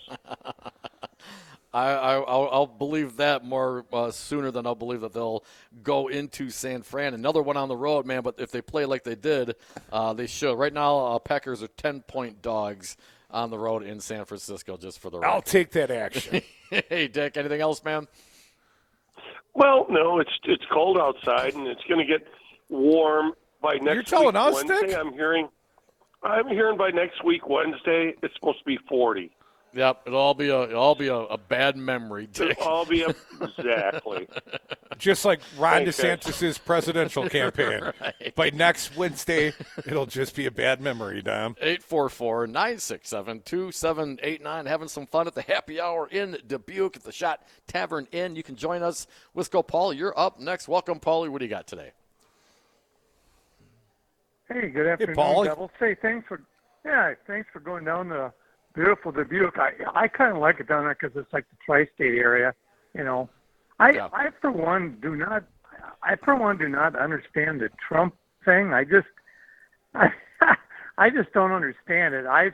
I, 1.73 1.89
I, 1.91 2.13
I'll, 2.15 2.49
I'll 2.51 2.67
believe 2.67 3.17
that 3.17 3.45
more 3.45 3.85
uh, 3.93 4.09
sooner 4.11 4.49
than 4.49 4.65
I'll 4.65 4.75
believe 4.75 5.01
that 5.01 5.13
they'll 5.13 5.43
go 5.83 6.07
into 6.07 6.49
San 6.49 6.81
Fran. 6.81 7.13
Another 7.13 7.41
one 7.41 7.57
on 7.57 7.67
the 7.67 7.75
road, 7.75 8.05
man. 8.05 8.23
But 8.23 8.35
if 8.39 8.51
they 8.51 8.61
play 8.61 8.85
like 8.85 9.03
they 9.03 9.15
did, 9.15 9.55
uh, 9.91 10.13
they 10.13 10.25
should. 10.25 10.55
Right 10.55 10.73
now, 10.73 10.97
uh, 10.97 11.19
Packers 11.19 11.61
are 11.61 11.67
ten 11.67 12.01
point 12.01 12.41
dogs 12.41 12.97
on 13.29 13.51
the 13.51 13.57
road 13.59 13.83
in 13.83 13.99
San 13.99 14.25
Francisco. 14.25 14.77
Just 14.77 14.99
for 14.99 15.09
the 15.09 15.19
I'll 15.19 15.41
take 15.41 15.71
that 15.71 15.91
action. 15.91 16.41
hey, 16.89 17.07
Dick. 17.07 17.37
Anything 17.37 17.61
else, 17.61 17.83
man? 17.83 18.07
Well, 19.53 19.85
no, 19.89 20.19
it's 20.19 20.31
it's 20.45 20.63
cold 20.71 20.97
outside 20.97 21.53
and 21.53 21.67
it's 21.67 21.83
going 21.87 21.99
to 21.99 22.05
get 22.05 22.25
warm 22.69 23.33
by 23.61 23.75
next 23.75 23.93
You're 23.93 24.03
telling 24.03 24.27
week 24.27 24.35
us, 24.35 24.53
Wednesday. 24.55 24.87
Dick? 24.87 24.97
I'm 24.97 25.13
hearing 25.13 25.49
I'm 26.23 26.47
hearing 26.47 26.77
by 26.77 26.89
next 26.91 27.23
week 27.23 27.47
Wednesday 27.47 28.15
it's 28.23 28.33
supposed 28.35 28.59
to 28.59 28.65
be 28.65 28.77
40. 28.87 29.31
Yep, 29.73 30.01
it'll 30.07 30.19
all 30.19 30.33
be 30.33 30.49
a 30.49 30.63
it'll 30.63 30.81
all 30.81 30.95
be 30.95 31.07
a, 31.07 31.15
a 31.15 31.37
bad 31.37 31.77
memory, 31.77 32.27
Dick. 32.31 32.51
It'll 32.51 32.63
all 32.63 32.85
be 32.85 33.03
a, 33.03 33.09
exactly. 33.41 34.27
Just 34.97 35.25
like 35.25 35.41
Ron 35.57 35.85
Thanks, 35.85 36.01
guys. 36.01 36.19
DeSantis' 36.19 36.63
presidential 36.63 37.29
campaign. 37.29 37.91
Right. 38.01 38.35
By 38.35 38.49
next 38.49 38.97
Wednesday, 38.97 39.53
it'll 39.85 40.07
just 40.07 40.35
be 40.35 40.47
a 40.47 40.51
bad 40.51 40.81
memory, 40.81 41.21
Dom. 41.21 41.55
844 41.61 42.47
967 42.47 43.41
2789. 43.45 44.65
Having 44.65 44.87
some 44.87 45.05
fun 45.05 45.27
at 45.27 45.35
the 45.35 45.43
happy 45.43 45.79
hour 45.79 46.07
in 46.07 46.37
Dubuque 46.47 46.95
at 46.95 47.03
the 47.03 47.11
Shot 47.11 47.43
Tavern 47.67 48.07
Inn. 48.11 48.35
You 48.35 48.43
can 48.43 48.55
join 48.55 48.81
us. 48.81 49.05
Wisco 49.35 49.65
Paul, 49.65 49.93
you're 49.93 50.17
up 50.17 50.39
next. 50.39 50.67
Welcome, 50.67 50.99
Paulie. 50.99 51.29
What 51.29 51.39
do 51.39 51.45
you 51.45 51.51
got 51.51 51.67
today? 51.67 51.91
Hey, 54.47 54.69
good 54.69 54.87
afternoon, 54.87 55.15
Paulie. 55.15 55.45
Devils. 55.45 55.69
Say 55.79 55.95
thanks 56.01 56.27
for 56.27 56.41
yeah, 56.83 57.13
thanks 57.27 57.47
for 57.53 57.59
going 57.59 57.85
down 57.85 58.09
to 58.73 58.79
beautiful 58.79 59.11
Dubuque. 59.11 59.57
I 59.57 59.71
I 59.95 60.07
kind 60.07 60.31
of 60.35 60.41
like 60.41 60.59
it 60.59 60.67
down 60.67 60.83
there 60.83 60.97
because 60.99 61.15
it's 61.15 61.31
like 61.33 61.45
the 61.49 61.57
tri-state 61.65 62.17
area. 62.17 62.53
You 62.93 63.03
know, 63.03 63.29
I 63.79 63.91
Yeah. 63.91 64.09
I 64.13 64.29
for 64.41 64.51
one 64.51 64.97
do 65.01 65.15
not 65.15 65.43
I 66.03 66.15
for 66.15 66.35
one 66.35 66.57
do 66.57 66.67
not 66.67 66.95
understand 66.95 67.61
the 67.61 67.69
Trump 67.87 68.15
thing. 68.45 68.73
I 68.73 68.83
just 68.83 69.07
I 69.95 70.09
I 70.97 71.09
just 71.09 71.31
don't 71.33 71.51
understand 71.51 72.13
it. 72.13 72.25
I 72.25 72.51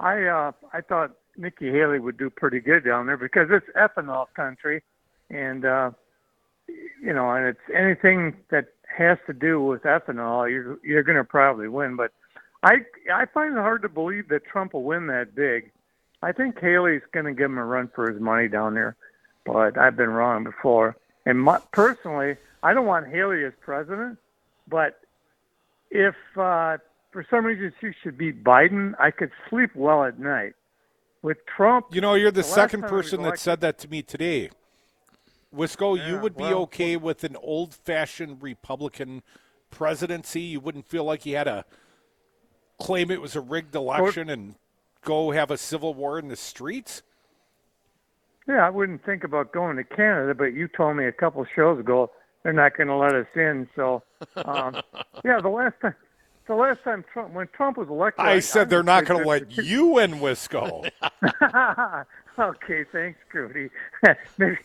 I 0.00 0.24
uh 0.24 0.52
I 0.72 0.80
thought 0.80 1.12
Nikki 1.36 1.70
Haley 1.70 1.98
would 1.98 2.16
do 2.16 2.30
pretty 2.30 2.60
good 2.60 2.84
down 2.84 3.06
there 3.06 3.16
because 3.16 3.48
it's 3.50 3.66
ethanol 3.76 4.26
country, 4.34 4.82
and 5.30 5.64
uh 5.64 5.90
you 7.02 7.12
know, 7.12 7.30
and 7.30 7.46
it's 7.46 7.60
anything 7.74 8.36
that 8.50 8.66
has 8.96 9.18
to 9.26 9.32
do 9.32 9.62
with 9.62 9.82
ethanol, 9.82 10.50
you're 10.50 10.78
you're 10.82 11.02
going 11.02 11.18
to 11.18 11.24
probably 11.24 11.68
win. 11.68 11.96
But 11.96 12.12
I 12.64 12.78
I 13.12 13.26
find 13.26 13.56
it 13.56 13.60
hard 13.60 13.82
to 13.82 13.88
believe 13.88 14.28
that 14.28 14.44
Trump 14.46 14.72
will 14.72 14.82
win 14.82 15.06
that 15.08 15.34
big. 15.34 15.70
I 16.22 16.32
think 16.32 16.58
Haley's 16.58 17.02
going 17.12 17.26
to 17.26 17.34
give 17.34 17.46
him 17.50 17.58
a 17.58 17.64
run 17.64 17.90
for 17.94 18.10
his 18.10 18.20
money 18.20 18.48
down 18.48 18.72
there, 18.74 18.96
but 19.44 19.76
I've 19.76 19.96
been 19.96 20.08
wrong 20.08 20.42
before. 20.42 20.96
And 21.26 21.38
my, 21.38 21.60
personally, 21.72 22.36
I 22.62 22.72
don't 22.72 22.86
want 22.86 23.08
Haley 23.08 23.44
as 23.44 23.52
president, 23.60 24.18
but 24.66 25.00
if 25.90 26.14
uh, 26.36 26.78
for 27.12 27.26
some 27.28 27.44
reason 27.44 27.72
she 27.80 27.90
should 28.02 28.16
beat 28.16 28.42
Biden, 28.42 28.94
I 28.98 29.10
could 29.10 29.30
sleep 29.50 29.70
well 29.74 30.04
at 30.04 30.18
night. 30.18 30.54
With 31.20 31.38
Trump, 31.46 31.86
You 31.90 32.00
know, 32.00 32.14
you're 32.14 32.30
the, 32.30 32.42
The 32.42 32.44
second 32.44 32.80
time 32.80 32.90
he 32.90 32.96
was 32.96 33.04
person 33.06 33.22
that 33.22 33.38
said 33.38 33.60
that 33.60 33.78
to 33.78 33.88
me 33.88 34.02
today. 34.02 34.50
Wisco, 35.54 35.94
you 36.06 36.18
would 36.18 36.36
be 36.36 36.44
well- 36.44 36.62
okay 36.62 36.96
with 36.96 37.24
an 37.24 37.36
old 37.36 37.74
fashioned 37.74 38.42
Republican 38.42 39.22
presidency. 39.70 40.40
You 40.40 40.60
wouldn't 40.60 40.86
feel 40.86 41.04
like 41.04 41.24
you 41.24 41.36
had 41.36 41.44
to 41.44 41.64
claim 42.78 43.10
it 43.10 43.20
was 43.20 43.36
a 43.36 43.40
rigged 43.40 43.74
election 43.74 44.30
and 44.30 44.54
go 45.04 45.30
have 45.30 45.50
a 45.50 45.58
civil 45.58 45.94
war 45.94 46.18
in 46.18 46.28
the 46.28 46.36
streets? 46.36 47.02
Yeah, 48.46 48.66
I 48.66 48.70
wouldn't 48.70 49.04
think 49.04 49.24
about 49.24 49.52
going 49.52 49.76
to 49.76 49.84
Canada, 49.84 50.34
but 50.34 50.52
you 50.52 50.68
told 50.68 50.96
me 50.96 51.06
a 51.06 51.12
couple 51.12 51.44
shows 51.54 51.78
ago 51.78 52.10
they're 52.42 52.52
not 52.52 52.76
going 52.76 52.88
to 52.88 52.96
let 52.96 53.14
us 53.14 53.26
in. 53.34 53.68
So, 53.74 54.02
um, 54.36 54.76
yeah, 55.24 55.40
the 55.40 55.48
last 55.48 55.74
time, 55.80 55.94
the 56.46 56.54
last 56.54 56.84
time 56.84 57.04
Trump, 57.10 57.32
when 57.32 57.48
Trump 57.48 57.78
was 57.78 57.88
elected, 57.88 58.24
I 58.24 58.40
said 58.40 58.68
they're 58.68 58.82
not 58.82 59.06
going 59.06 59.22
to 59.22 59.28
let 59.28 59.56
you 59.56 59.98
in, 59.98 60.16
Wisco. 60.16 60.90
okay, 62.38 62.84
thanks, 62.92 63.18
Crudy. 63.32 63.70
maybe 64.38 64.58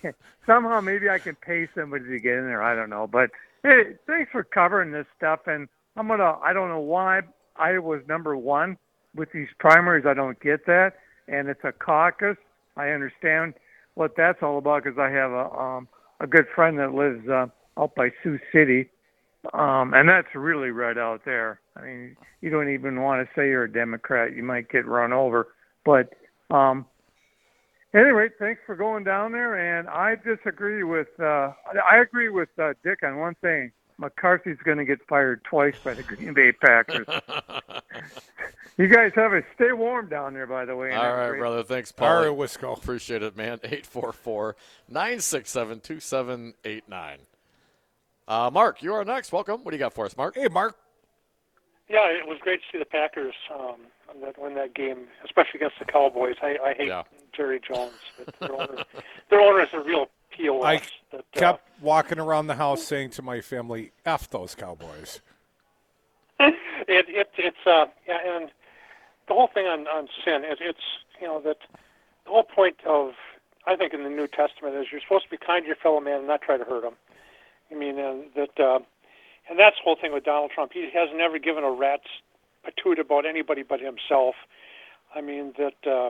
somehow 0.46 0.82
maybe 0.82 1.10
I 1.10 1.20
can 1.20 1.36
pay 1.36 1.70
somebody 1.74 2.06
to 2.06 2.20
get 2.20 2.34
in 2.34 2.46
there. 2.46 2.62
I 2.62 2.76
don't 2.76 2.90
know, 2.90 3.08
but 3.08 3.32
hey, 3.64 3.96
thanks 4.08 4.30
for 4.32 4.44
covering 4.44 4.92
this 4.92 5.08
stuff. 5.16 5.48
And 5.48 5.70
I'm 5.96 6.10
gonna. 6.10 6.38
I 6.44 6.52
don't 6.52 6.68
know 6.68 6.82
why 6.82 7.22
I 7.60 7.78
was 7.80 8.02
number 8.08 8.36
one 8.36 8.78
with 9.16 9.30
these 9.34 9.48
primaries. 9.60 10.06
I 10.08 10.14
don't 10.14 10.40
get 10.40 10.66
that. 10.66 10.94
And 11.28 11.48
it's 11.48 11.64
a 11.64 11.72
caucus. 11.72 12.38
I 12.78 12.90
understand 12.90 13.54
what 13.96 14.16
that's 14.16 14.40
all 14.42 14.58
about 14.58 14.84
because 14.84 14.98
I 14.98 15.10
have 15.10 15.32
a 15.32 15.52
um, 15.52 15.88
a 16.22 16.28
good 16.28 16.46
friend 16.56 16.80
that 16.80 16.94
lives 16.94 17.28
uh, 17.30 17.48
out 17.80 17.96
by 17.96 18.10
Sioux 18.24 18.40
City, 18.52 18.90
um, 19.54 19.94
and 19.94 20.08
that's 20.08 20.28
really 20.36 20.70
right 20.70 20.98
out 20.98 21.22
there. 21.26 21.60
I 21.76 21.82
mean, 21.82 22.18
you 22.42 22.50
don't 22.50 22.74
even 22.74 23.02
want 23.02 23.26
to 23.26 23.34
say 23.36 23.48
you're 23.48 23.66
a 23.66 23.72
Democrat; 23.72 24.36
you 24.36 24.44
might 24.44 24.70
get 24.70 24.86
run 24.86 25.14
over. 25.14 25.50
But 25.86 26.14
um, 26.50 26.86
anyway, 27.94 28.30
thanks 28.40 28.62
for 28.66 28.76
going 28.76 29.04
down 29.04 29.32
there. 29.32 29.78
And 29.78 29.88
I 29.88 30.16
disagree 30.16 30.84
with. 30.84 31.08
Uh, 31.20 31.52
I 31.92 31.98
agree 32.02 32.30
with 32.30 32.50
uh, 32.58 32.74
Dick 32.84 33.00
on 33.04 33.18
one 33.18 33.36
thing. 33.42 33.72
McCarthy's 34.00 34.58
going 34.64 34.78
to 34.78 34.86
get 34.86 35.06
fired 35.08 35.44
twice 35.44 35.76
by 35.84 35.94
the 35.94 36.04
Green 36.04 36.34
Bay 36.34 36.52
Packers. 36.54 37.06
you 38.78 38.88
guys 38.88 39.12
have 39.16 39.34
a 39.34 39.44
Stay 39.56 39.72
warm 39.74 40.08
down 40.10 40.34
there, 40.34 40.48
by 40.48 40.66
the 40.66 40.76
way. 40.76 40.90
and 40.92 40.98
All 40.98 41.04
have 41.04 41.14
a 41.14 41.18
right, 41.22 41.30
great- 41.30 41.40
brother. 41.40 41.64
Thanks, 41.64 41.94
All 42.00 42.08
Paul. 42.08 42.18
right, 42.30 42.38
Wisco. 42.38 42.78
Appreciate 42.78 43.22
it, 43.24 43.36
man. 43.36 43.60
844 43.64 44.56
967 44.88 45.80
2789. 45.82 47.18
Uh, 48.28 48.50
Mark, 48.54 48.82
you 48.84 48.94
are 48.94 49.04
next. 49.04 49.32
Welcome. 49.34 49.64
What 49.64 49.72
do 49.72 49.78
you 49.78 49.80
got 49.80 49.94
for 49.94 50.06
us, 50.06 50.16
Mark? 50.16 50.36
Hey, 50.36 50.48
Mark. 50.48 50.76
Yeah, 51.90 52.06
it 52.08 52.28
was 52.28 52.38
great 52.42 52.62
to 52.62 52.66
see 52.72 52.78
the 52.78 52.86
Packers 52.86 53.34
um, 53.54 53.78
win 54.38 54.54
that 54.54 54.76
game, 54.76 55.08
especially 55.26 55.58
against 55.60 55.80
the 55.80 55.86
Cowboys. 55.86 56.36
I, 56.42 56.56
I 56.64 56.74
hate 56.76 56.88
Yeah. 56.88 57.04
Jerry 57.36 57.60
Jones. 57.68 57.94
But 58.24 58.40
their 58.40 58.52
owner, 58.54 58.84
their 59.32 59.42
owner 59.42 59.62
is 59.64 59.70
a 59.74 59.80
real 59.80 60.08
pos. 60.40 60.64
I 60.64 60.82
that, 61.12 61.20
uh, 61.20 61.40
kept 61.40 61.70
walking 61.82 62.20
around 62.20 62.48
the 62.48 62.56
house 62.56 62.84
saying 62.84 63.12
to 63.12 63.22
my 63.22 63.42
family, 63.42 63.92
F 64.06 64.30
those 64.30 64.56
Cowboys. 64.56 65.22
it, 66.40 66.56
it 66.88 67.30
it's 67.38 67.66
uh 67.66 67.86
yeah, 68.08 68.18
and 68.26 68.50
the 69.28 69.34
whole 69.34 69.50
thing 69.54 69.66
on 69.66 69.88
on 69.88 70.08
sin 70.24 70.44
is 70.44 70.58
it's 70.62 70.80
you 71.22 71.28
know 71.28 71.42
that 71.42 71.58
the 72.26 72.32
whole 72.32 72.44
point 72.44 72.78
of 72.86 73.12
I 73.68 73.76
think 73.76 73.94
in 73.94 74.04
the 74.04 74.10
New 74.10 74.28
Testament 74.28 74.76
is 74.76 74.88
you're 74.92 75.02
supposed 75.02 75.26
to 75.26 75.30
be 75.30 75.38
kind 75.38 75.64
to 75.64 75.68
your 75.68 75.76
fellow 75.76 76.00
man 76.00 76.20
and 76.20 76.28
not 76.28 76.42
try 76.42 76.58
to 76.58 76.64
hurt 76.64 76.84
him. 76.84 76.94
I 77.72 77.76
mean 77.76 78.00
uh, 78.00 78.16
that 78.36 78.60
uh, 78.60 78.80
and 79.50 79.60
that's 79.60 79.76
the 79.78 79.84
whole 79.84 79.98
thing 80.00 80.14
with 80.14 80.24
Donald 80.24 80.52
Trump. 80.52 80.72
He 80.74 80.90
has 80.94 81.10
never 81.14 81.40
given 81.40 81.64
a 81.64 81.72
rat's 81.72 82.08
patoot 82.66 83.00
about 83.00 83.26
anybody 83.26 83.64
but 83.64 83.80
himself. 83.80 84.36
I 85.14 85.22
mean 85.22 85.54
that 85.58 85.90
uh, 85.90 86.10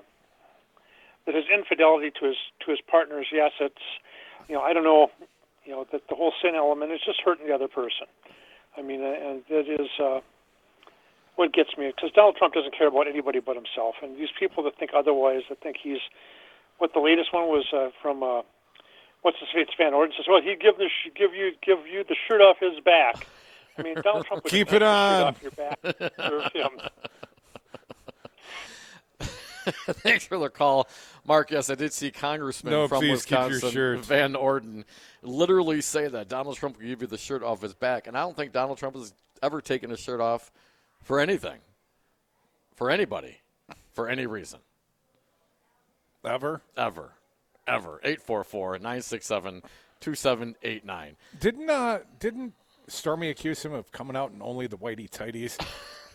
that 1.25 1.35
his 1.35 1.45
infidelity 1.53 2.11
to 2.19 2.27
his 2.27 2.37
to 2.65 2.71
his 2.71 2.81
partners, 2.81 3.27
yes, 3.31 3.51
it's 3.59 3.81
you 4.49 4.55
know 4.55 4.61
I 4.61 4.73
don't 4.73 4.83
know, 4.83 5.09
you 5.65 5.71
know 5.71 5.85
that 5.91 6.01
the 6.09 6.15
whole 6.15 6.33
sin 6.41 6.55
element 6.55 6.91
is 6.91 6.99
just 7.05 7.21
hurting 7.23 7.47
the 7.47 7.53
other 7.53 7.67
person. 7.69 8.07
I 8.77 8.81
mean, 8.81 9.01
and 9.01 9.43
that 9.49 9.67
is 9.69 9.87
uh, 10.03 10.19
what 11.35 11.53
gets 11.53 11.77
me 11.77 11.87
because 11.95 12.11
Donald 12.11 12.35
Trump 12.35 12.53
doesn't 12.53 12.75
care 12.77 12.87
about 12.87 13.07
anybody 13.07 13.39
but 13.39 13.55
himself, 13.55 13.95
and 14.03 14.17
these 14.17 14.29
people 14.37 14.63
that 14.63 14.77
think 14.77 14.91
otherwise, 14.95 15.43
that 15.49 15.61
think 15.61 15.77
he's 15.81 15.99
what 16.79 16.93
the 16.93 16.99
latest 16.99 17.33
one 17.33 17.47
was 17.47 17.65
uh, 17.73 17.89
from 18.01 18.23
uh, 18.23 18.41
what's 19.21 19.37
his 19.39 19.49
face 19.53 19.67
Van 19.77 19.93
Orden 19.93 20.13
says, 20.17 20.25
well, 20.29 20.41
he'd 20.41 20.59
give 20.61 20.77
the 20.77 20.89
sh- 20.89 21.09
give 21.15 21.33
you 21.33 21.51
give 21.65 21.79
you 21.87 22.03
the 22.07 22.15
shirt 22.27 22.41
off 22.41 22.57
his 22.59 22.79
back. 22.83 23.27
I 23.77 23.83
mean, 23.83 23.95
Donald 24.01 24.25
Trump 24.25 24.43
would 24.45 24.51
Keep 24.51 24.73
it 24.73 24.81
on. 24.83 25.35
shirt 25.35 25.35
off 25.35 25.41
your 25.41 25.51
back 25.51 26.53
him. 26.53 26.69
Thanks 29.89 30.25
for 30.25 30.37
the 30.37 30.49
call, 30.49 30.87
Mark. 31.25 31.51
Yes, 31.51 31.69
I 31.69 31.75
did 31.75 31.93
see 31.93 32.11
Congressman 32.11 32.71
No, 32.71 32.87
from 32.87 32.99
please 32.99 33.25
keep 33.25 33.37
your 33.37 33.49
Wisconsin. 33.49 34.01
Van 34.03 34.35
Orden, 34.35 34.85
literally 35.21 35.81
say 35.81 36.07
that 36.07 36.27
Donald 36.27 36.55
Trump 36.57 36.77
will 36.77 36.85
give 36.87 37.01
you 37.01 37.07
the 37.07 37.17
shirt 37.17 37.43
off 37.43 37.61
his 37.61 37.73
back, 37.73 38.07
and 38.07 38.17
I 38.17 38.21
don't 38.21 38.35
think 38.35 38.51
Donald 38.51 38.77
Trump 38.77 38.95
has 38.95 39.13
ever 39.41 39.61
taken 39.61 39.89
his 39.89 39.99
shirt 39.99 40.19
off 40.21 40.51
for 41.01 41.19
anything, 41.19 41.59
for 42.75 42.89
anybody, 42.89 43.37
for 43.93 44.09
any 44.09 44.25
reason, 44.25 44.59
Ever? 46.25 46.61
ever, 46.75 47.13
ever. 47.67 48.01
844-967-2789. 50.01 51.15
Didn't 51.39 51.69
uh 51.69 51.99
didn't 52.19 52.53
Stormy 52.87 53.29
accuse 53.29 53.63
him 53.63 53.73
of 53.73 53.91
coming 53.91 54.15
out 54.15 54.31
in 54.31 54.41
only 54.41 54.67
the 54.67 54.77
whitey 54.77 55.09
tighties? 55.09 55.57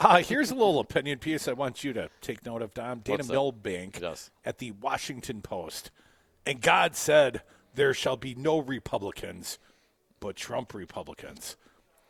Uh, 0.04 0.18
here's 0.18 0.50
a 0.50 0.54
little 0.54 0.80
opinion 0.80 1.18
piece 1.18 1.48
I 1.48 1.54
want 1.54 1.82
you 1.82 1.94
to 1.94 2.10
take 2.20 2.44
note 2.44 2.60
of, 2.60 2.74
Dom. 2.74 2.98
Dana 2.98 3.16
What's 3.16 3.28
that? 3.28 3.32
Milbank 3.32 3.98
Yes. 4.02 4.30
at 4.44 4.58
the 4.58 4.72
Washington 4.72 5.40
Post. 5.40 5.90
And 6.44 6.60
God 6.60 6.94
said, 6.94 7.40
There 7.74 7.94
shall 7.94 8.18
be 8.18 8.34
no 8.34 8.58
Republicans, 8.58 9.58
but 10.20 10.36
Trump 10.36 10.74
Republicans. 10.74 11.56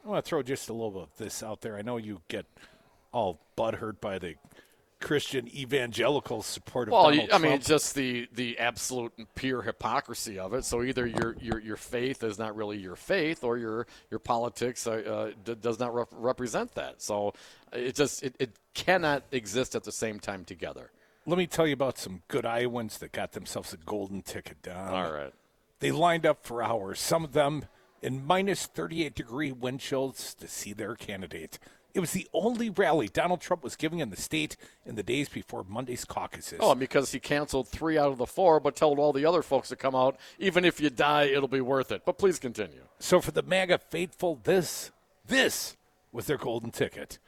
I 0.04 0.09
want 0.09 0.24
to 0.24 0.28
throw 0.28 0.42
just 0.42 0.68
a 0.68 0.72
little 0.72 0.90
bit 0.90 1.02
of 1.02 1.16
this 1.18 1.40
out 1.40 1.61
there. 1.61 1.76
I 1.76 1.83
know 1.83 1.96
you 1.96 2.20
get 2.26 2.46
all 3.12 3.40
butthurt 3.57 4.00
by 4.00 4.18
the 4.18 4.35
Christian 5.04 5.46
evangelical 5.54 6.42
support 6.42 6.88
of 6.88 6.92
Well, 6.92 7.10
Donald 7.10 7.31
I 7.33 7.38
mean, 7.38 7.50
Trump. 7.52 7.64
just 7.64 7.94
the 7.94 8.29
the 8.33 8.58
absolute 8.58 9.12
pure 9.35 9.62
hypocrisy 9.62 10.38
of 10.38 10.54
it. 10.54 10.64
So 10.64 10.83
either 10.83 11.06
your 11.06 11.37
your 11.40 11.60
your 11.60 11.76
faith 11.76 12.24
is 12.24 12.38
not 12.38 12.56
really 12.56 12.79
your 12.79 12.96
faith, 12.96 13.44
or 13.44 13.56
your 13.58 13.87
your 14.10 14.18
politics 14.18 14.87
uh, 14.87 14.90
uh, 14.92 15.31
d- 15.44 15.56
does 15.60 15.79
not 15.79 15.94
rep- 15.94 16.08
represent 16.12 16.74
that. 16.74 17.02
So 17.02 17.35
it 17.72 17.94
just 17.94 18.22
it, 18.22 18.35
it 18.38 18.50
cannot 18.74 19.22
exist 19.31 19.74
at 19.76 19.85
the 19.85 19.92
same 19.92 20.18
time 20.18 20.44
together. 20.44 20.90
Let 21.26 21.38
me 21.38 21.46
tell 21.46 21.66
you 21.66 21.72
about 21.74 21.96
some 21.98 22.22
good 22.29 22.44
Iowans 22.44 22.98
that 22.98 23.12
got 23.12 23.33
themselves 23.33 23.72
a 23.72 23.79
golden 23.79 24.22
ticket, 24.22 24.62
Dom. 24.62 24.92
All 24.92 25.10
right. 25.12 25.33
They 25.81 25.90
lined 25.90 26.26
up 26.26 26.44
for 26.44 26.62
hours, 26.62 26.98
some 27.00 27.24
of 27.24 27.33
them 27.33 27.66
in 28.02 28.26
minus 28.26 28.66
38 28.66 29.14
degree 29.14 29.50
wind 29.52 29.81
chills 29.81 30.35
to 30.35 30.46
see 30.48 30.72
their 30.74 30.94
candidate. 30.94 31.58
It 31.94 32.00
was 32.00 32.10
the 32.10 32.26
only 32.34 32.70
rally 32.70 33.06
Donald 33.06 33.40
Trump 33.40 33.62
was 33.62 33.76
giving 33.76 34.00
in 34.00 34.10
the 34.10 34.16
state 34.16 34.56
in 34.84 34.96
the 34.96 35.02
days 35.04 35.28
before 35.28 35.64
Monday's 35.66 36.04
caucuses. 36.04 36.58
Oh, 36.60 36.74
because 36.74 37.12
he 37.12 37.20
canceled 37.20 37.68
three 37.68 37.96
out 37.96 38.10
of 38.10 38.18
the 38.18 38.26
four, 38.26 38.58
but 38.58 38.74
told 38.74 38.98
all 38.98 39.12
the 39.12 39.24
other 39.24 39.42
folks 39.42 39.68
to 39.68 39.76
come 39.76 39.94
out. 39.94 40.16
Even 40.40 40.64
if 40.64 40.80
you 40.80 40.90
die, 40.90 41.24
it'll 41.24 41.46
be 41.46 41.60
worth 41.60 41.92
it. 41.92 42.04
But 42.04 42.18
please 42.18 42.40
continue. 42.40 42.82
So 42.98 43.20
for 43.20 43.30
the 43.30 43.44
MAGA 43.44 43.78
faithful, 43.78 44.40
this 44.42 44.90
this 45.26 45.76
was 46.10 46.26
their 46.26 46.36
golden 46.36 46.72
ticket. 46.72 47.18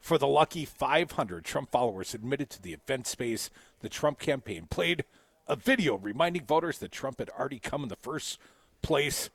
For 0.00 0.18
the 0.18 0.26
lucky 0.26 0.64
500 0.64 1.44
Trump 1.44 1.70
followers 1.70 2.12
admitted 2.12 2.50
to 2.50 2.62
the 2.62 2.72
event 2.72 3.06
space, 3.06 3.50
the 3.80 3.88
Trump 3.88 4.18
campaign 4.18 4.66
played 4.68 5.04
a 5.46 5.56
video 5.56 5.96
reminding 5.96 6.44
voters 6.44 6.78
that 6.78 6.92
Trump 6.92 7.20
had 7.20 7.30
already 7.30 7.58
come 7.58 7.84
in 7.84 7.88
the 7.88 7.96
first 7.96 8.38
place 8.82 9.30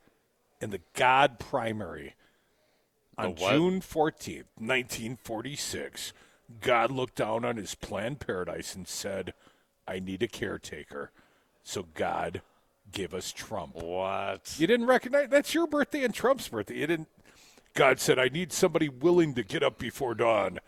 in 0.60 0.70
the 0.70 0.80
God 0.94 1.38
primary. 1.38 2.14
On? 3.18 3.34
June 3.36 3.80
14th, 3.80 4.46
1946, 4.56 6.12
God 6.60 6.90
looked 6.90 7.16
down 7.16 7.44
on 7.44 7.56
his 7.56 7.74
planned 7.74 8.20
paradise 8.20 8.74
and 8.74 8.86
said, 8.88 9.34
I 9.86 10.00
need 10.00 10.22
a 10.22 10.28
caretaker. 10.28 11.10
So 11.62 11.86
God 11.94 12.42
gave 12.92 13.14
us 13.14 13.32
Trump. 13.32 13.76
What? 13.76 14.54
You 14.58 14.66
didn't 14.66 14.86
recognize 14.86 15.28
that's 15.30 15.54
your 15.54 15.66
birthday 15.66 16.04
and 16.04 16.14
Trump's 16.14 16.48
birthday. 16.48 16.78
You 16.78 16.86
didn't 16.86 17.08
God 17.74 17.98
said, 17.98 18.20
I 18.20 18.28
need 18.28 18.52
somebody 18.52 18.88
willing 18.88 19.34
to 19.34 19.42
get 19.42 19.64
up 19.64 19.78
before 19.78 20.14
dawn, 20.14 20.60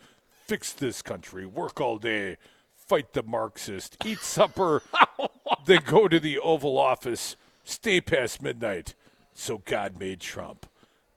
fix 0.47 0.73
this 0.73 1.03
country, 1.03 1.47
work 1.47 1.81
all 1.81 1.99
day, 1.99 2.37
fight 2.75 3.13
the 3.13 3.23
Marxist, 3.23 3.97
eat 4.05 4.19
supper, 4.19 4.83
then 5.67 5.83
go 5.87 6.09
to 6.09 6.19
the 6.19 6.41
Oval 6.41 6.77
Office, 6.77 7.37
stay 7.63 8.01
past 8.01 8.43
midnight. 8.43 8.95
So 9.35 9.59
God 9.59 10.01
made 10.01 10.21
Trump. 10.21 10.67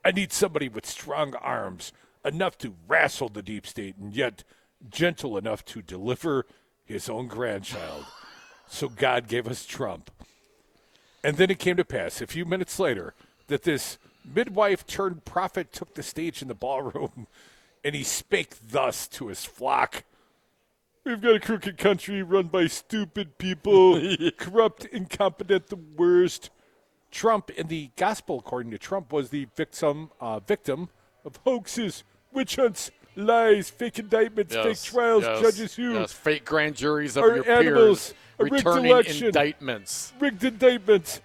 I 0.04 0.12
need 0.12 0.32
somebody 0.32 0.70
with 0.70 0.86
strong 0.86 1.36
arms, 1.36 1.92
enough 2.24 2.58
to 2.60 2.76
wrestle 2.88 3.30
the 3.30 3.42
deep 3.42 3.68
state, 3.68 3.96
and 3.98 4.14
yet 4.14 4.44
gentle 4.90 5.38
enough 5.38 5.66
to 5.66 5.82
deliver 5.82 6.46
his 6.86 7.10
own 7.10 7.28
grandchild. 7.28 8.06
So 8.68 8.88
God 8.88 9.28
gave 9.28 9.48
us 9.48 9.66
Trump. 9.66 10.12
And 11.24 11.38
then 11.38 11.50
it 11.50 11.60
came 11.60 11.76
to 11.78 11.86
pass 11.86 12.22
a 12.22 12.28
few 12.28 12.46
minutes 12.46 12.80
later 12.80 13.14
that 13.48 13.64
this 13.64 13.98
midwife 14.24 14.86
turned 14.86 15.26
prophet 15.26 15.74
took 15.74 15.96
the 15.96 16.04
stage 16.04 16.42
in 16.42 16.48
the 16.48 16.56
ballroom 16.56 17.28
and 17.84 17.96
he 17.96 18.04
spake 18.04 18.56
thus 18.72 19.08
to 19.08 19.28
his 19.28 19.44
flock 19.44 20.04
We've 21.06 21.22
got 21.22 21.36
a 21.36 21.40
crooked 21.40 21.78
country 21.78 22.22
run 22.22 22.48
by 22.48 22.68
stupid 22.68 23.38
people, 23.38 24.00
corrupt, 24.38 24.86
incompetent, 24.86 25.68
the 25.68 25.78
worst. 25.78 26.50
Trump, 27.12 27.50
in 27.52 27.68
the 27.68 27.90
gospel, 27.96 28.40
according 28.40 28.72
to 28.72 28.78
Trump, 28.78 29.12
was 29.12 29.30
the 29.30 29.48
victim 29.56 30.12
uh, 30.22 30.40
victim 30.40 30.90
of 31.26 31.38
hoaxes, 31.38 32.04
witch 32.32 32.56
hunts, 32.56 32.92
lies, 33.16 33.70
fake 33.70 34.00
indictments, 34.00 34.54
Yes, 34.54 34.66
fake 34.84 34.94
trials, 34.94 35.24
yes, 35.24 35.42
judges 35.42 35.76
who 35.76 35.94
yes, 35.94 36.12
fake 36.12 36.46
grand 36.46 36.76
juries 36.76 37.18
of 37.18 37.24
your 37.24 37.50
animals, 37.50 38.14
peers 38.38 38.52
returning 38.52 38.92
election, 38.92 39.28
indictments. 39.28 40.14
rigged 40.20 40.44
indictments, 40.44 41.22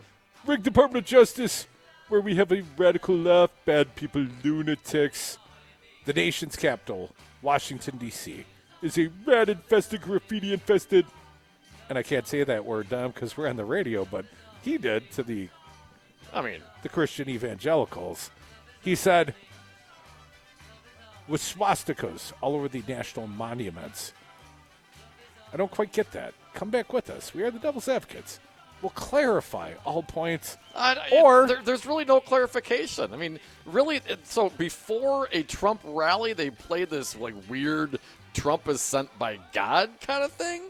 rigged 0.46 0.62
Department 0.64 1.04
of 1.04 1.08
Justice, 1.08 1.66
where 2.08 2.20
we 2.20 2.34
have 2.36 2.50
a 2.52 2.62
radical 2.76 3.16
left, 3.16 3.52
bad 3.64 3.94
people, 3.94 4.26
lunatics. 4.42 5.38
The 6.04 6.12
nation's 6.12 6.56
capital, 6.56 7.10
Washington, 7.40 7.96
D.C., 7.96 8.44
is 8.82 8.98
a 8.98 9.10
rat 9.24 9.48
infested, 9.48 10.02
graffiti 10.02 10.52
infested, 10.52 11.06
and 11.88 11.96
I 11.96 12.02
can't 12.02 12.26
say 12.26 12.44
that 12.44 12.64
word, 12.64 12.90
Dom, 12.90 13.10
because 13.12 13.36
we're 13.36 13.48
on 13.48 13.56
the 13.56 13.64
radio, 13.64 14.04
but 14.04 14.26
he 14.62 14.76
did 14.76 15.10
to 15.12 15.22
the 15.22 15.48
I 16.34 16.42
mean, 16.42 16.60
the 16.82 16.88
Christian 16.88 17.28
evangelicals. 17.28 18.30
He 18.82 18.94
said, 18.94 19.34
with 21.28 21.40
swastikas 21.40 22.32
all 22.40 22.54
over 22.54 22.68
the 22.68 22.82
national 22.86 23.26
monuments. 23.28 24.12
I 25.52 25.56
don't 25.56 25.70
quite 25.70 25.92
get 25.92 26.10
that. 26.12 26.34
Come 26.52 26.70
back 26.70 26.92
with 26.92 27.08
us. 27.10 27.32
We 27.32 27.42
are 27.44 27.50
the 27.50 27.58
Devil's 27.60 27.88
Advocates. 27.88 28.40
We'll 28.82 28.90
clarify 28.90 29.72
all 29.86 30.02
points. 30.02 30.58
I- 30.74 31.08
Or- 31.12 31.46
there, 31.46 31.62
there's 31.64 31.86
really 31.86 32.04
no 32.04 32.20
clarification. 32.20 33.14
I 33.14 33.16
mean, 33.16 33.38
really, 33.64 33.96
it, 34.06 34.26
so 34.26 34.50
before 34.50 35.28
a 35.32 35.42
Trump 35.44 35.80
rally, 35.84 36.32
they 36.34 36.50
played 36.50 36.90
this 36.90 37.16
like 37.16 37.34
weird 37.48 37.98
Trump 38.34 38.68
is 38.68 38.80
sent 38.80 39.16
by 39.18 39.38
God 39.52 39.90
kind 40.00 40.24
of 40.24 40.32
thing. 40.32 40.62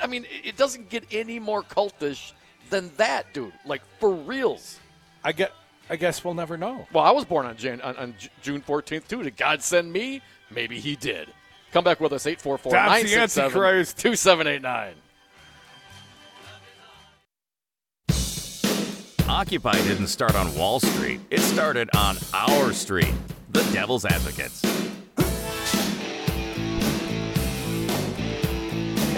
I 0.00 0.06
mean, 0.06 0.24
it, 0.24 0.48
it 0.50 0.56
doesn't 0.56 0.90
get 0.90 1.04
any 1.10 1.38
more 1.38 1.62
cultish 1.62 2.32
than 2.68 2.90
that, 2.98 3.32
dude. 3.32 3.52
Like 3.64 3.82
for 3.98 4.12
reals. 4.12 4.78
I 5.24 5.32
get. 5.32 5.52
I 5.88 5.96
guess 5.96 6.24
we'll 6.24 6.34
never 6.34 6.56
know. 6.56 6.86
Well, 6.92 7.02
I 7.02 7.10
was 7.10 7.24
born 7.24 7.46
on, 7.46 7.56
Jan, 7.56 7.80
on, 7.80 7.96
on 7.96 8.14
June 8.42 8.62
14th 8.62 9.08
too. 9.08 9.24
Did 9.24 9.36
God 9.36 9.60
send 9.60 9.92
me? 9.92 10.22
Maybe 10.50 10.78
He 10.78 10.94
did. 10.94 11.28
Come 11.72 11.84
back 11.84 12.00
with 12.00 12.12
us 12.12 12.26
844 12.26 12.72
That's 12.72 13.02
the 13.02 13.16
967 13.16 13.44
Antichrist. 13.44 13.98
2789. 13.98 14.94
Occupy 19.28 19.72
didn't 19.82 20.08
start 20.08 20.34
on 20.34 20.52
Wall 20.56 20.80
Street, 20.80 21.20
it 21.30 21.40
started 21.40 21.88
on 21.96 22.16
our 22.34 22.72
street. 22.72 23.14
The 23.50 23.62
Devil's 23.72 24.04
Advocates. 24.04 24.62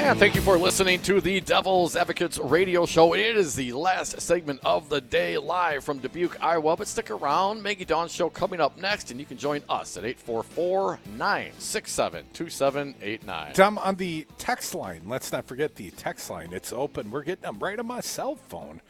And 0.05 0.18
thank 0.18 0.34
you 0.34 0.40
for 0.42 0.59
listening 0.59 1.00
to 1.03 1.20
the 1.20 1.40
Devil's 1.40 1.94
Advocates 1.94 2.36
radio 2.36 2.86
show. 2.86 3.14
It 3.14 3.36
is 3.36 3.55
the 3.55 3.72
last 3.72 4.20
segment 4.20 4.59
of 4.64 4.88
the 4.88 5.00
day 5.00 5.38
live 5.38 5.84
from 5.84 6.00
Dubuque, 6.00 6.36
Iowa. 6.42 6.76
But 6.76 6.88
stick 6.88 7.09
around. 7.12 7.62
Maggie 7.62 7.84
Dawn 7.84 8.09
show 8.09 8.28
coming 8.28 8.61
up 8.61 8.76
next, 8.76 9.12
and 9.12 9.20
you 9.20 9.24
can 9.24 9.38
join 9.38 9.62
us 9.68 9.96
at 9.96 10.05
844 10.05 10.98
967 11.16 12.26
2789. 12.32 13.53
Tom, 13.55 13.78
on 13.78 13.94
the 13.94 14.26
text 14.38 14.74
line, 14.74 15.03
let's 15.07 15.30
not 15.30 15.46
forget 15.46 15.76
the 15.76 15.92
text 15.92 16.28
line. 16.28 16.53
It's 16.53 16.72
open. 16.72 17.12
We're 17.12 17.22
getting 17.22 17.42
them 17.42 17.61
right 17.61 17.78
on 17.78 17.86
my 17.86 18.00
cell 18.00 18.34
phone. 18.34 18.82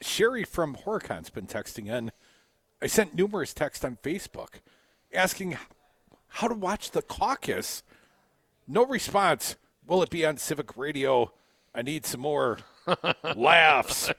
Sherry 0.00 0.42
from 0.42 0.74
Horcon's 0.74 1.30
been 1.30 1.46
texting 1.46 1.86
in. 1.86 2.10
I 2.82 2.88
sent 2.88 3.14
numerous 3.14 3.54
texts 3.54 3.84
on 3.84 3.96
Facebook 4.02 4.54
asking 5.14 5.56
how 6.26 6.48
to 6.48 6.54
watch 6.54 6.90
the 6.90 7.02
caucus. 7.02 7.84
No 8.66 8.84
response. 8.84 9.54
Will 9.88 10.02
it 10.02 10.10
be 10.10 10.26
on 10.26 10.36
Civic 10.36 10.76
Radio? 10.76 11.32
I 11.74 11.80
need 11.80 12.04
some 12.04 12.20
more 12.20 12.58
laughs. 13.36 14.10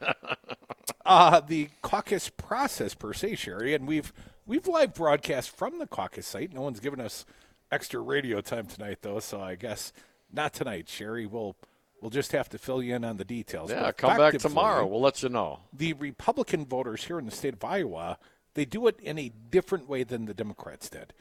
Uh, 1.06 1.40
the 1.42 1.70
caucus 1.84 2.30
process 2.30 2.96
per 2.96 3.14
se, 3.14 3.36
Sherry, 3.36 3.76
and 3.76 3.88
we've 3.88 4.12
we've 4.48 4.68
live 4.68 4.96
broadcast 4.96 5.56
from 5.56 5.78
the 5.78 5.86
caucus 5.86 6.26
site. 6.26 6.54
No 6.54 6.62
one's 6.62 6.80
given 6.80 7.00
us 7.00 7.24
extra 7.72 8.00
radio 8.00 8.42
time 8.42 8.66
tonight, 8.66 8.98
though, 9.02 9.20
so 9.20 9.40
I 9.40 9.54
guess 9.54 9.94
not 10.34 10.54
tonight, 10.54 10.90
Sherry. 10.90 11.28
We'll 11.28 11.56
we'll 12.02 12.10
just 12.10 12.32
have 12.32 12.50
to 12.50 12.58
fill 12.58 12.82
you 12.82 12.96
in 12.96 13.06
on 13.06 13.18
the 13.18 13.26
details. 13.26 13.70
Yeah, 13.70 13.82
But 13.82 13.98
come 13.98 14.18
back 14.18 14.40
tomorrow. 14.40 14.88
We'll 14.88 15.02
let 15.02 15.22
you 15.22 15.30
know. 15.30 15.60
The 15.72 15.94
Republican 15.94 16.66
voters 16.66 17.04
here 17.04 17.20
in 17.20 17.26
the 17.26 17.32
state 17.32 17.54
of 17.54 17.64
Iowa, 17.64 18.18
they 18.56 18.66
do 18.66 18.88
it 18.88 19.00
in 19.00 19.20
a 19.20 19.32
different 19.52 19.88
way 19.88 20.04
than 20.04 20.26
the 20.26 20.34
Democrats 20.34 20.90
did. 20.90 21.14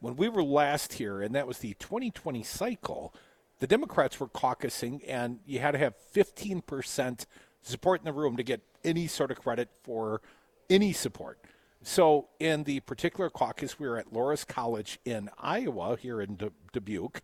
When 0.00 0.16
we 0.16 0.28
were 0.28 0.42
last 0.42 0.94
here, 0.94 1.22
and 1.22 1.36
that 1.36 1.46
was 1.46 1.58
the 1.58 1.74
2020 1.74 2.42
cycle, 2.42 3.14
the 3.62 3.68
Democrats 3.68 4.18
were 4.18 4.26
caucusing, 4.26 5.02
and 5.06 5.38
you 5.46 5.60
had 5.60 5.70
to 5.70 5.78
have 5.78 5.94
15% 6.12 7.26
support 7.60 8.00
in 8.00 8.04
the 8.04 8.12
room 8.12 8.36
to 8.36 8.42
get 8.42 8.60
any 8.82 9.06
sort 9.06 9.30
of 9.30 9.38
credit 9.38 9.68
for 9.84 10.20
any 10.68 10.92
support. 10.92 11.38
So, 11.84 12.26
in 12.40 12.64
the 12.64 12.80
particular 12.80 13.30
caucus, 13.30 13.78
we 13.78 13.86
were 13.86 13.98
at 13.98 14.12
Loras 14.12 14.44
College 14.44 14.98
in 15.04 15.30
Iowa, 15.38 15.96
here 15.96 16.20
in 16.20 16.34
Du- 16.34 16.50
Dubuque, 16.72 17.22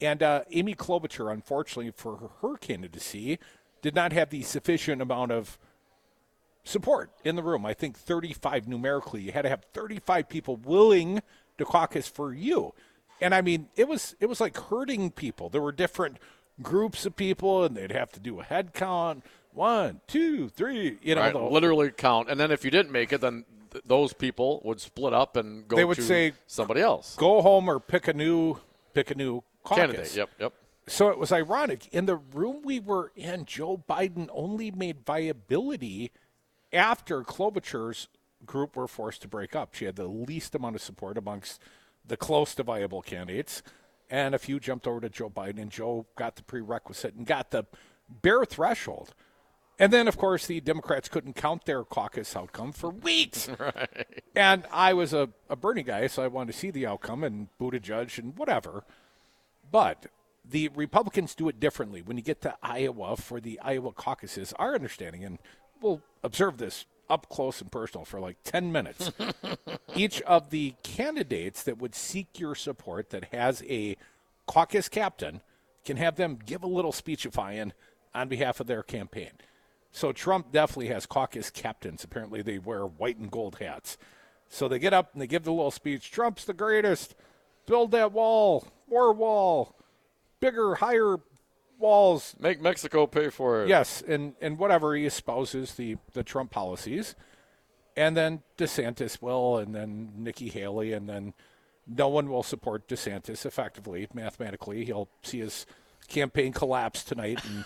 and 0.00 0.22
uh, 0.22 0.42
Amy 0.52 0.76
Klobuchar, 0.76 1.32
unfortunately 1.32 1.90
for 1.90 2.30
her 2.40 2.56
candidacy, 2.56 3.40
did 3.82 3.96
not 3.96 4.12
have 4.12 4.30
the 4.30 4.42
sufficient 4.42 5.02
amount 5.02 5.32
of 5.32 5.58
support 6.62 7.10
in 7.24 7.34
the 7.34 7.42
room. 7.42 7.66
I 7.66 7.74
think 7.74 7.98
35 7.98 8.68
numerically. 8.68 9.22
You 9.22 9.32
had 9.32 9.42
to 9.42 9.48
have 9.48 9.64
35 9.74 10.28
people 10.28 10.54
willing 10.54 11.20
to 11.58 11.64
caucus 11.64 12.06
for 12.06 12.32
you. 12.32 12.74
And 13.24 13.34
I 13.34 13.40
mean, 13.40 13.68
it 13.74 13.88
was 13.88 14.14
it 14.20 14.26
was 14.26 14.40
like 14.40 14.56
hurting 14.56 15.10
people. 15.10 15.48
There 15.48 15.62
were 15.62 15.72
different 15.72 16.18
groups 16.62 17.06
of 17.06 17.16
people, 17.16 17.64
and 17.64 17.74
they'd 17.76 17.90
have 17.90 18.12
to 18.12 18.20
do 18.20 18.38
a 18.40 18.44
head 18.44 18.74
count. 18.74 19.24
One, 19.52 20.00
two, 20.06 20.48
three. 20.50 20.98
You 21.02 21.14
know, 21.14 21.20
Right, 21.22 21.34
literally 21.34 21.90
count. 21.90 22.28
And 22.30 22.38
then 22.38 22.50
if 22.50 22.64
you 22.64 22.70
didn't 22.70 22.92
make 22.92 23.12
it, 23.12 23.20
then 23.22 23.44
th- 23.70 23.82
those 23.86 24.12
people 24.12 24.60
would 24.64 24.80
split 24.80 25.14
up 25.14 25.36
and 25.36 25.66
go 25.66 25.76
They 25.76 25.84
would 25.84 25.96
to 25.96 26.02
say, 26.02 26.32
somebody 26.46 26.80
else. 26.82 27.16
go 27.16 27.40
home 27.40 27.68
or 27.70 27.80
pick 27.80 28.08
a 28.08 28.12
new 28.12 28.58
pick 28.92 29.10
a 29.10 29.14
new 29.14 29.42
caucus. 29.62 29.80
Candidate. 29.80 30.16
Yep, 30.16 30.30
yep. 30.38 30.52
So 30.86 31.08
it 31.08 31.18
was 31.18 31.32
ironic. 31.32 31.88
In 31.94 32.04
the 32.04 32.16
room 32.16 32.60
we 32.62 32.78
were 32.78 33.10
in, 33.16 33.46
Joe 33.46 33.82
Biden 33.88 34.28
only 34.34 34.70
made 34.70 34.98
viability 35.06 36.10
after 36.74 37.22
Klobuchar's 37.22 38.08
group 38.44 38.76
were 38.76 38.86
forced 38.88 39.22
to 39.22 39.28
break 39.28 39.56
up. 39.56 39.74
She 39.74 39.86
had 39.86 39.96
the 39.96 40.08
least 40.08 40.54
amount 40.54 40.76
of 40.76 40.82
support 40.82 41.16
amongst 41.16 41.58
the 42.06 42.16
close 42.16 42.54
to 42.56 42.62
viable 42.62 43.02
candidates, 43.02 43.62
and 44.10 44.34
a 44.34 44.38
few 44.38 44.60
jumped 44.60 44.86
over 44.86 45.00
to 45.00 45.08
Joe 45.08 45.30
Biden, 45.30 45.60
and 45.60 45.70
Joe 45.70 46.06
got 46.16 46.36
the 46.36 46.42
prerequisite 46.42 47.14
and 47.14 47.26
got 47.26 47.50
the 47.50 47.64
bare 48.22 48.44
threshold 48.44 49.14
And 49.78 49.92
then, 49.92 50.06
of 50.06 50.16
course, 50.16 50.46
the 50.46 50.60
Democrats 50.60 51.08
couldn't 51.08 51.34
count 51.34 51.64
their 51.64 51.82
caucus 51.84 52.36
outcome 52.36 52.72
for 52.72 52.90
weeks. 53.08 53.48
right. 53.58 54.06
And 54.36 54.64
I 54.72 54.92
was 54.94 55.12
a, 55.12 55.30
a 55.50 55.56
Bernie 55.56 55.82
guy, 55.82 56.06
so 56.06 56.22
I 56.22 56.28
wanted 56.28 56.52
to 56.52 56.58
see 56.58 56.70
the 56.70 56.86
outcome 56.86 57.24
and 57.24 57.48
Buttigieg 57.60 58.18
and 58.18 58.36
whatever. 58.38 58.84
But 59.72 60.06
the 60.48 60.68
Republicans 60.68 61.34
do 61.34 61.48
it 61.48 61.58
differently. 61.58 62.02
When 62.02 62.16
you 62.16 62.22
get 62.22 62.40
to 62.42 62.56
Iowa 62.62 63.16
for 63.16 63.40
the 63.40 63.58
Iowa 63.60 63.92
caucuses, 63.92 64.52
our 64.58 64.74
understanding, 64.74 65.24
and 65.24 65.38
we'll 65.80 66.02
observe 66.22 66.58
this 66.58 66.84
up 67.08 67.28
close 67.28 67.60
and 67.60 67.70
personal 67.70 68.04
for 68.04 68.20
like 68.20 68.36
10 68.44 68.72
minutes, 68.72 69.12
each 69.94 70.20
of 70.22 70.50
the 70.50 70.74
candidates 70.82 71.62
that 71.62 71.78
would 71.78 71.94
seek 71.94 72.38
your 72.38 72.54
support 72.54 73.10
that 73.10 73.26
has 73.32 73.62
a 73.68 73.96
caucus 74.46 74.88
captain 74.88 75.40
can 75.84 75.96
have 75.96 76.16
them 76.16 76.38
give 76.44 76.62
a 76.62 76.68
little 76.68 76.92
speechifying 76.92 77.72
on 78.14 78.28
behalf 78.28 78.60
of 78.60 78.66
their 78.66 78.82
campaign. 78.82 79.32
So 79.92 80.12
Trump 80.12 80.50
definitely 80.50 80.88
has 80.88 81.06
caucus 81.06 81.50
captains. 81.50 82.02
Apparently, 82.02 82.42
they 82.42 82.58
wear 82.58 82.84
white 82.84 83.16
and 83.16 83.30
gold 83.30 83.58
hats. 83.60 83.96
So 84.48 84.66
they 84.68 84.78
get 84.78 84.92
up 84.92 85.12
and 85.12 85.22
they 85.22 85.26
give 85.26 85.44
the 85.44 85.52
little 85.52 85.70
speech 85.70 86.10
Trump's 86.10 86.44
the 86.44 86.52
greatest. 86.52 87.14
Build 87.66 87.92
that 87.92 88.12
wall, 88.12 88.66
more 88.88 89.12
wall, 89.12 89.76
bigger, 90.40 90.74
higher 90.74 91.18
walls. 91.78 92.34
Make 92.38 92.60
Mexico 92.60 93.06
pay 93.06 93.30
for 93.30 93.62
it. 93.62 93.68
Yes, 93.68 94.02
and, 94.06 94.34
and 94.40 94.58
whatever 94.58 94.94
he 94.94 95.06
espouses 95.06 95.74
the, 95.74 95.96
the 96.12 96.22
Trump 96.22 96.50
policies. 96.50 97.14
And 97.96 98.16
then 98.16 98.42
DeSantis 98.58 99.22
will, 99.22 99.58
and 99.58 99.74
then 99.74 100.12
Nikki 100.16 100.48
Haley, 100.48 100.92
and 100.92 101.08
then 101.08 101.34
no 101.86 102.08
one 102.08 102.28
will 102.28 102.42
support 102.42 102.88
DeSantis 102.88 103.46
effectively, 103.46 104.08
mathematically. 104.12 104.84
He'll 104.84 105.08
see 105.22 105.38
his 105.38 105.66
campaign 106.08 106.52
collapse 106.52 107.04
tonight 107.04 107.40
in 107.44 107.64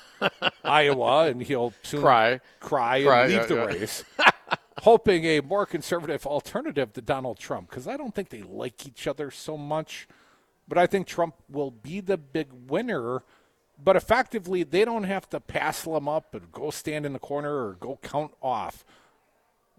Iowa, 0.65 1.29
and 1.29 1.43
he'll 1.43 1.73
soon 1.83 2.01
Cry. 2.01 2.41
cry, 2.61 3.03
Cry, 3.03 3.23
and 3.23 3.33
leave 3.33 3.41
yeah, 3.41 3.47
the 3.47 3.55
yeah. 3.55 3.65
race, 3.65 4.05
hoping 4.83 5.25
a 5.25 5.41
more 5.41 5.67
conservative 5.67 6.27
alternative 6.27 6.93
to 6.95 7.01
Donald 7.01 7.39
Trump, 7.39 7.71
because 7.71 7.89
I 7.89 7.97
don't 7.97 8.15
think 8.15 8.29
they 8.29 8.43
like 8.43 8.87
each 8.87 9.07
other 9.07 9.31
so 9.31 9.57
much. 9.57 10.09
But 10.67 10.77
I 10.77 10.87
think 10.87 11.07
Trump 11.07 11.35
will 11.49 11.71
be 11.71 12.01
the 12.01 12.19
big 12.19 12.49
winner. 12.53 13.23
But 13.83 13.95
effectively, 13.97 14.65
they 14.65 14.85
don't 14.85 15.05
have 15.05 15.29
to 15.31 15.39
pass 15.41 15.83
them 15.83 16.09
up 16.09 16.35
and 16.35 16.51
go 16.51 16.71
stand 16.71 17.07
in 17.07 17.13
the 17.13 17.19
corner 17.19 17.67
or 17.69 17.75
go 17.75 17.99
count 18.03 18.33
off. 18.43 18.85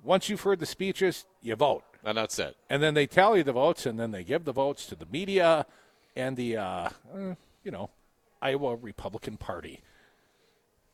Once 0.04 0.30
you've 0.30 0.42
heard 0.42 0.60
the 0.60 0.66
speeches, 0.66 1.26
you 1.42 1.56
vote 1.56 1.84
And 2.06 2.18
that's 2.18 2.40
it. 2.40 2.56
and 2.70 2.82
then 2.82 2.94
they 2.94 3.06
tally 3.08 3.42
the 3.42 3.52
votes, 3.52 3.86
and 3.86 4.00
then 4.00 4.12
they 4.12 4.24
give 4.24 4.46
the 4.46 4.54
votes 4.54 4.86
to 4.88 4.96
the 4.96 5.06
media 5.12 5.66
and 6.16 6.38
the, 6.38 6.56
uh, 6.56 6.90
uh, 7.14 7.36
you 7.64 7.72
know, 7.72 7.90
Iowa 8.42 8.78
Republican 8.78 9.36
Party. 9.36 9.82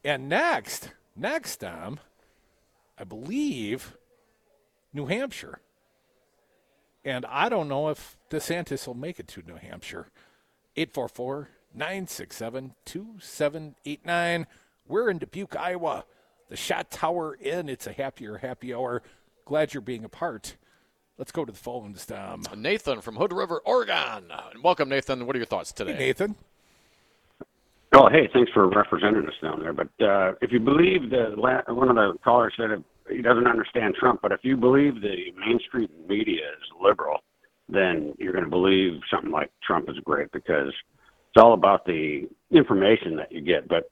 And 0.03 0.27
next, 0.27 0.89
next, 1.15 1.63
um, 1.63 1.99
I 2.97 3.03
believe, 3.03 3.95
New 4.93 5.05
Hampshire. 5.05 5.59
And 7.03 7.23
I 7.27 7.49
don't 7.49 7.67
know 7.67 7.89
if 7.89 8.17
DeSantis 8.31 8.87
will 8.87 8.95
make 8.95 9.19
it 9.19 9.27
to 9.29 9.43
New 9.43 9.55
Hampshire. 9.57 10.07
844 10.75 11.49
967 11.75 12.73
2789. 12.85 14.47
We're 14.87 15.09
in 15.09 15.17
Dubuque, 15.17 15.55
Iowa. 15.55 16.05
The 16.49 16.55
Shot 16.55 16.91
Tower 16.91 17.37
Inn. 17.41 17.69
It's 17.69 17.87
a 17.87 17.91
happier, 17.91 18.37
happy 18.37 18.73
hour. 18.73 19.01
Glad 19.45 19.73
you're 19.73 19.81
being 19.81 20.05
a 20.05 20.09
part. 20.09 20.55
Let's 21.17 21.31
go 21.31 21.43
to 21.43 21.51
the 21.51 21.57
phones. 21.57 22.09
Um, 22.11 22.43
Nathan 22.55 23.01
from 23.01 23.15
Hood 23.15 23.33
River, 23.33 23.61
Oregon. 23.65 24.31
Welcome, 24.61 24.89
Nathan. 24.89 25.25
What 25.25 25.35
are 25.35 25.39
your 25.39 25.45
thoughts 25.45 25.71
today? 25.71 25.93
hey, 25.93 25.99
Nathan. 25.99 26.35
Oh, 27.93 28.09
hey, 28.09 28.29
thanks 28.33 28.51
for 28.51 28.67
representing 28.67 29.25
us 29.25 29.33
down 29.41 29.61
there. 29.61 29.73
But 29.73 29.87
uh, 30.05 30.33
if 30.41 30.51
you 30.51 30.59
believe 30.59 31.09
the 31.09 31.33
la- 31.37 31.73
one 31.73 31.89
of 31.89 31.95
the 31.95 32.19
callers 32.23 32.53
said 32.57 32.71
it, 32.71 32.83
he 33.09 33.21
doesn't 33.21 33.47
understand 33.47 33.95
Trump, 33.95 34.21
but 34.21 34.31
if 34.31 34.39
you 34.43 34.57
believe 34.57 35.01
the 35.01 35.31
mainstream 35.37 35.89
media 36.07 36.41
is 36.41 36.67
liberal, 36.81 37.19
then 37.69 38.13
you're 38.17 38.33
going 38.33 38.43
to 38.43 38.49
believe 38.49 38.99
something 39.11 39.31
like 39.31 39.51
Trump 39.65 39.89
is 39.89 39.95
great 40.03 40.31
because 40.31 40.73
it's 41.35 41.43
all 41.43 41.53
about 41.53 41.85
the 41.85 42.27
information 42.51 43.17
that 43.17 43.31
you 43.31 43.41
get. 43.41 43.67
But 43.67 43.89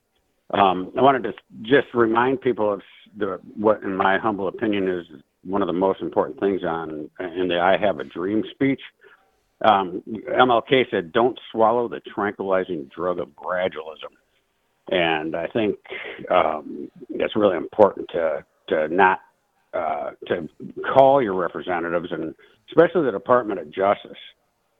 um, 0.58 0.91
I 0.98 1.02
wanted 1.02 1.24
to 1.24 1.34
just 1.64 1.88
remind 1.94 2.41
people 2.41 2.74
of 2.74 2.82
the, 3.18 3.39
what, 3.56 3.84
in 3.84 3.96
my 3.96 4.18
humble 4.18 4.48
opinion, 4.48 4.88
is 4.88 5.06
one 5.44 5.62
of 5.62 5.68
the 5.68 5.74
most 5.74 6.02
important 6.02 6.39
things 6.39 6.62
on 6.64 7.10
in 7.20 7.48
the 7.48 7.60
"I 7.60 7.78
Have 7.78 8.00
a 8.00 8.04
Dream" 8.04 8.44
speech 8.52 8.80
um, 9.64 10.04
MLK 10.08 10.89
said, 10.91 11.12
"Don't 11.14 11.39
swallow 11.52 11.88
the 11.88 12.02
tranquilizing 12.14 12.89
drug 12.96 13.20
of 13.20 13.30
gradualism," 13.30 14.12
and 14.89 15.36
I 15.36 15.48
think 15.48 15.78
um, 16.30 16.89
it's 17.10 17.36
really 17.36 17.58
important 17.58 18.10
to 18.10 18.46
to 18.70 18.88
not 18.89 19.22
uh, 19.74 20.12
to 20.28 20.50
call 20.94 21.22
your 21.22 21.34
representatives 21.34 22.08
and 22.12 22.36
especially 22.70 23.06
the 23.06 23.12
Department 23.12 23.60
of 23.60 23.72
Justice 23.72 24.18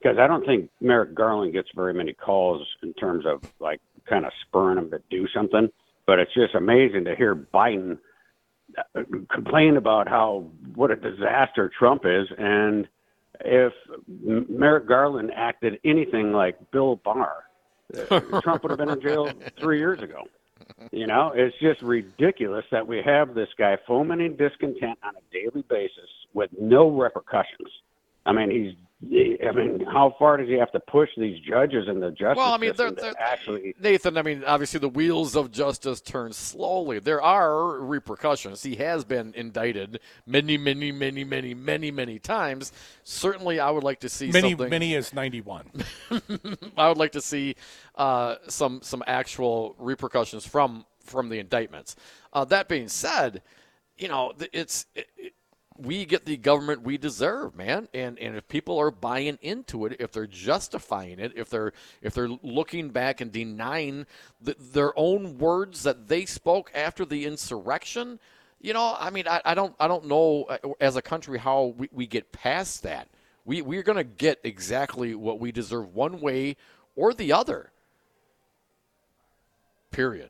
because 0.04 0.18
I 0.20 0.28
don't 0.28 0.46
think 0.46 0.70
Merrick 0.82 1.16
Garland 1.16 1.54
gets 1.54 1.70
very 1.76 1.94
many 1.94 2.14
calls 2.14 2.68
in 2.84 2.94
terms 2.94 3.26
of 3.26 3.42
like 3.60 3.80
kind 4.08 4.26
of 4.26 4.34
spurring 4.42 4.76
them 4.76 4.92
to 4.92 5.02
do 5.10 5.28
something. 5.34 5.70
But 6.06 6.20
it's 6.20 6.34
just 6.34 6.56
amazing 6.56 7.06
to 7.06 7.16
hear 7.16 7.34
Biden 7.36 7.98
uh, 8.78 9.04
complain 9.32 9.78
about 9.78 10.10
how 10.10 10.50
what 10.76 10.92
a 10.92 10.96
disaster 10.96 11.72
Trump 11.78 12.04
is 12.06 12.28
and 12.38 12.88
if 13.40 13.74
Merrick 14.22 14.88
Garland 14.88 15.32
acted 15.36 15.80
anything 15.84 16.34
like 16.34 16.58
Bill 16.72 16.98
Barr, 16.98 17.46
uh, 18.12 18.20
Trump 18.42 18.64
would 18.64 18.70
have 18.70 18.78
been 18.78 18.90
in 18.90 19.02
jail 19.02 19.30
three 19.60 19.80
years 19.80 20.02
ago. 20.02 20.24
You 20.92 21.08
know, 21.08 21.32
it's 21.36 21.56
just 21.60 21.82
ridiculous 21.82 22.66
that 22.72 22.88
we 22.88 23.02
have 23.04 23.34
this 23.34 23.50
guy 23.58 23.78
fomenting 23.88 24.36
discontent 24.38 24.98
on 25.04 25.14
a 25.16 25.34
daily 25.34 25.64
basis 25.64 26.10
with 26.34 26.52
no 26.60 26.90
repercussions. 26.90 27.70
I 28.26 28.32
mean, 28.32 28.50
he's. 28.52 28.74
I 29.12 29.52
mean, 29.52 29.86
how 29.86 30.16
far 30.18 30.38
does 30.38 30.48
he 30.48 30.54
have 30.56 30.72
to 30.72 30.80
push 30.80 31.10
these 31.18 31.40
judges 31.42 31.88
and 31.88 32.02
the 32.02 32.12
justice 32.12 32.38
Well, 32.38 32.54
I 32.54 32.58
mean, 32.58 32.74
they're, 32.76 32.92
they're, 32.92 33.14
actually? 33.20 33.76
Nathan, 33.80 34.18
I 34.18 34.22
mean, 34.22 34.44
obviously 34.46 34.80
the 34.80 34.90
wheels 34.90 35.36
of 35.36 35.52
justice 35.52 36.00
turn 36.00 36.32
slowly. 36.34 37.00
There 37.00 37.22
are 37.22 37.80
repercussions. 37.80 38.64
He 38.64 38.76
has 38.76 39.04
been 39.04 39.34
indicted 39.36 40.00
many, 40.26 40.58
many, 40.58 40.92
many, 40.92 41.24
many, 41.24 41.54
many, 41.54 41.92
many 41.92 42.20
times. 42.20 42.72
Certainly, 43.04 43.60
I 43.60 43.70
would 43.72 43.84
like 43.84 44.00
to 44.02 44.10
see 44.10 44.32
Many, 44.32 44.52
something. 44.52 44.70
many 44.70 44.94
is 44.94 45.14
91. 45.14 45.70
I 46.78 46.88
would 46.88 46.98
like 46.98 47.12
to 47.14 47.22
see 47.22 47.56
uh, 47.96 48.36
some 48.48 48.82
some 48.82 49.04
actual 49.06 49.76
repercussions 49.78 50.46
from 50.46 50.86
from 51.02 51.30
the 51.30 51.40
indictments. 51.40 51.96
Uh, 52.32 52.46
that 52.46 52.70
being 52.70 52.88
said, 52.88 53.42
you 53.98 54.08
know, 54.08 54.34
it's. 54.54 54.86
It, 54.96 55.08
it, 55.18 55.34
we 55.84 56.06
get 56.06 56.26
the 56.26 56.38
government 56.38 56.82
we 56.82 56.98
deserve, 56.98 57.56
man. 57.56 57.88
And 57.94 58.18
and 58.20 58.36
if 58.36 58.48
people 58.48 58.80
are 58.80 58.92
buying 58.92 59.38
into 59.42 59.86
it, 59.86 59.98
if 60.00 60.12
they're 60.12 60.26
justifying 60.28 61.20
it, 61.20 61.34
if 61.36 61.50
they're 61.50 61.74
if 62.02 62.14
they're 62.14 62.30
looking 62.42 62.90
back 62.90 63.22
and 63.22 63.32
denying 63.32 64.06
th 64.44 64.58
their 64.58 64.98
own 64.98 65.38
words 65.38 65.84
that 65.84 66.08
they 66.08 66.26
spoke 66.26 66.72
after 66.74 67.06
the 67.06 67.26
insurrection, 67.26 68.20
you 68.62 68.74
know, 68.74 68.96
I 68.98 69.10
mean, 69.10 69.28
I, 69.28 69.42
I 69.44 69.54
don't 69.54 69.76
I 69.80 69.88
don't 69.88 70.06
know 70.06 70.44
uh, 70.44 70.58
as 70.80 70.96
a 70.96 71.02
country 71.02 71.38
how 71.38 71.76
we, 71.78 71.90
we 71.92 72.08
get 72.08 72.32
past 72.32 72.84
that. 72.84 73.10
We 73.46 73.62
we're 73.62 73.84
gonna 73.84 74.06
get 74.06 74.40
exactly 74.44 75.14
what 75.16 75.40
we 75.40 75.52
deserve 75.52 75.94
one 75.94 76.22
way 76.22 76.56
or 76.96 77.14
the 77.14 77.34
other. 77.34 77.72
Period. 79.92 80.30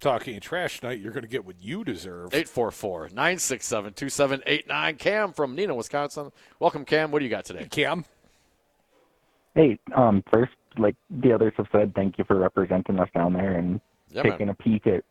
Talking 0.00 0.40
trash 0.40 0.80
tonight, 0.80 1.00
you're 1.00 1.12
going 1.12 1.22
to 1.22 1.28
get 1.28 1.44
what 1.44 1.56
you 1.60 1.84
deserve. 1.84 2.34
844 2.34 3.08
967 3.10 3.92
2789. 3.94 4.96
Cam 4.96 5.32
from 5.32 5.56
Neenah, 5.56 5.76
Wisconsin. 5.76 6.30
Welcome, 6.58 6.84
Cam. 6.84 7.10
What 7.10 7.20
do 7.20 7.24
you 7.24 7.30
got 7.30 7.44
today? 7.44 7.66
Cam? 7.70 8.04
Hey, 9.54 9.78
um, 9.94 10.22
first, 10.32 10.52
like 10.78 10.96
the 11.10 11.32
others 11.32 11.52
have 11.56 11.68
said, 11.72 11.94
thank 11.94 12.18
you 12.18 12.24
for 12.24 12.36
representing 12.36 12.98
us 12.98 13.08
down 13.14 13.32
there 13.34 13.52
and 13.52 13.80
Yeah, 14.10 14.22
man. 14.22 14.32
taking 14.32 14.48
a 14.48 14.54
peek 14.54 14.86
at 14.86 15.04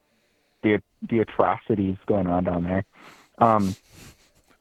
the 0.63 0.81
the 1.09 1.19
atrocities 1.19 1.97
going 2.05 2.27
on 2.27 2.43
down 2.43 2.63
there. 2.63 2.85
Um, 3.39 3.75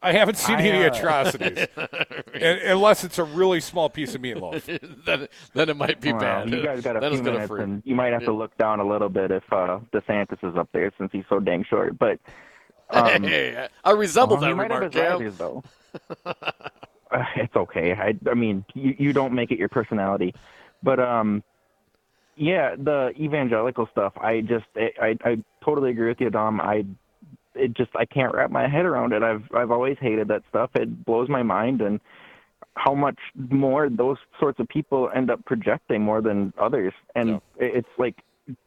I 0.03 0.11
haven't 0.11 0.35
seen 0.35 0.57
I, 0.57 0.63
any 0.63 0.85
uh, 0.85 0.91
atrocities, 0.93 1.67
Un- 1.77 2.59
unless 2.65 3.03
it's 3.03 3.17
a 3.17 3.23
really 3.23 3.61
small 3.61 3.89
piece 3.89 4.13
of 4.13 4.21
meatloaf. 4.21 4.63
then, 5.05 5.27
then 5.53 5.69
it 5.69 5.77
might 5.77 6.01
be 6.01 6.11
well, 6.11 6.21
bad. 6.21 6.49
You 6.49 6.61
guys 6.61 6.81
got 6.81 6.97
a 6.97 6.99
Then 6.99 7.13
few 7.13 7.23
minutes, 7.23 7.47
freak. 7.47 7.63
and 7.63 7.81
you 7.85 7.95
might 7.95 8.11
have 8.11 8.25
to 8.25 8.33
look 8.33 8.55
down 8.57 8.79
a 8.79 8.87
little 8.87 9.09
bit 9.09 9.31
if 9.31 9.43
uh, 9.51 9.79
DeSantis 9.93 10.43
is 10.43 10.57
up 10.57 10.69
there 10.73 10.91
since 10.97 11.09
he's 11.13 11.23
so 11.29 11.39
dang 11.39 11.63
short. 11.63 11.97
But 11.97 12.19
um, 12.89 13.23
hey, 13.23 13.67
I 13.83 13.91
resemble 13.91 14.37
that 14.37 14.47
he 14.47 14.53
might 14.53 14.71
have 14.71 14.93
remark, 14.93 15.21
his 15.21 15.37
though. 15.37 15.63
Uh, 16.25 17.23
it's 17.35 17.55
okay. 17.55 17.93
I, 17.93 18.15
I 18.29 18.33
mean, 18.33 18.65
you, 18.73 18.95
you 18.97 19.13
don't 19.13 19.33
make 19.33 19.51
it 19.51 19.59
your 19.59 19.69
personality, 19.69 20.33
but 20.81 20.99
um, 20.99 21.43
yeah, 22.35 22.75
the 22.75 23.11
evangelical 23.19 23.87
stuff. 23.91 24.13
I 24.17 24.41
just, 24.41 24.65
I, 24.75 24.91
I, 24.99 25.17
I 25.23 25.37
totally 25.63 25.91
agree 25.91 26.09
with 26.09 26.19
you, 26.19 26.29
Dom. 26.29 26.59
I, 26.59 26.85
it 27.55 27.73
just, 27.75 27.91
I 27.95 28.05
can't 28.05 28.33
wrap 28.33 28.51
my 28.51 28.67
head 28.67 28.85
around 28.85 29.13
it. 29.13 29.23
I've, 29.23 29.43
I've 29.53 29.71
always 29.71 29.97
hated 29.99 30.27
that 30.29 30.43
stuff. 30.49 30.71
It 30.75 31.05
blows 31.05 31.29
my 31.29 31.43
mind, 31.43 31.81
and 31.81 31.99
how 32.75 32.95
much 32.95 33.19
more 33.35 33.89
those 33.89 34.17
sorts 34.39 34.59
of 34.59 34.67
people 34.67 35.09
end 35.13 35.29
up 35.29 35.43
projecting 35.45 36.01
more 36.01 36.21
than 36.21 36.53
others. 36.57 36.93
And 37.15 37.41
it- 37.59 37.75
it's 37.75 37.89
like 37.97 38.15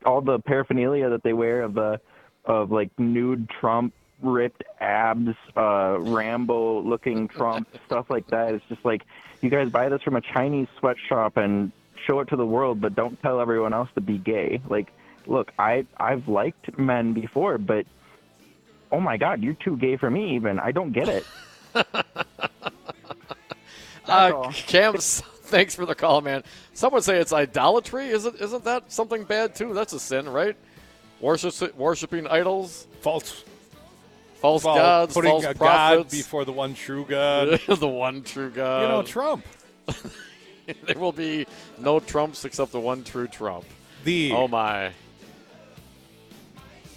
all 0.05 0.21
the 0.21 0.39
paraphernalia 0.39 1.11
that 1.11 1.23
they 1.23 1.33
wear 1.33 1.63
of 1.63 1.75
the 1.75 2.01
of 2.45 2.71
like 2.71 2.91
nude 2.99 3.51
Trump, 3.51 3.93
ripped 4.23 4.63
abs, 4.81 5.35
uh, 5.57 5.97
Rambo 5.99 6.81
looking 6.83 7.27
Trump, 7.37 7.67
stuff 7.87 8.09
like 8.09 8.29
that. 8.29 8.55
It's 8.55 8.65
just 8.69 8.85
like 8.85 9.03
you 9.41 9.51
guys 9.51 9.69
buy 9.71 9.89
this 9.89 10.01
from 10.03 10.15
a 10.15 10.21
Chinese 10.21 10.69
sweatshop 10.79 11.37
and 11.37 11.73
show 12.07 12.21
it 12.21 12.29
to 12.29 12.37
the 12.37 12.47
world, 12.47 12.81
but 12.81 12.95
don't 12.95 13.21
tell 13.21 13.41
everyone 13.41 13.75
else 13.75 13.89
to 13.97 14.01
be 14.01 14.17
gay. 14.19 14.61
Like, 14.69 14.93
look, 15.27 15.51
I 15.59 15.85
I've 15.97 16.29
liked 16.29 16.79
men 16.79 17.13
before, 17.13 17.59
but 17.59 17.85
oh 18.93 19.01
my 19.01 19.17
God, 19.17 19.43
you're 19.43 19.55
too 19.55 19.77
gay 19.77 19.97
for 19.97 20.11
me. 20.11 20.35
Even 20.35 20.59
I 20.59 20.73
don't 20.73 20.93
get 20.93 21.09
it. 21.09 21.25
Uh, 24.09 24.51
Cam, 24.53 24.95
thanks 24.99 25.75
for 25.75 25.87
the 25.87 25.95
call, 25.95 26.21
man. 26.21 26.45
Some 26.75 26.93
would 26.93 27.05
say 27.05 27.19
it's 27.19 27.33
idolatry. 27.33 28.09
Isn't 28.09 28.37
isn't 28.41 28.65
that 28.65 28.93
something 28.93 29.25
bad 29.25 29.55
too? 29.55 29.75
That's 29.75 29.93
a 29.93 30.01
sin, 30.01 30.29
right? 30.29 30.57
Worship, 31.21 31.77
worshiping 31.77 32.27
idols, 32.27 32.87
false, 33.01 33.43
false 34.37 34.65
Well, 34.65 34.77
gods, 34.77 35.15
putting 35.15 35.31
false 35.31 35.45
a 35.45 35.55
God 35.55 36.11
before 36.11 36.45
the 36.45 36.53
one 36.53 36.75
true 36.75 37.07
God. 37.09 37.61
the 37.67 37.89
one 37.89 38.23
true 38.23 38.51
God. 38.51 38.83
You 38.83 38.89
know, 38.89 39.03
Trump. 39.03 39.45
there 40.67 40.99
will 40.99 41.13
be 41.13 41.47
no 41.79 42.01
Trumps 42.01 42.45
except 42.45 42.73
the 42.73 42.81
one 42.81 43.03
true 43.03 43.29
Trump. 43.29 43.65
The 44.05 44.33
oh 44.33 44.47
my. 44.47 44.93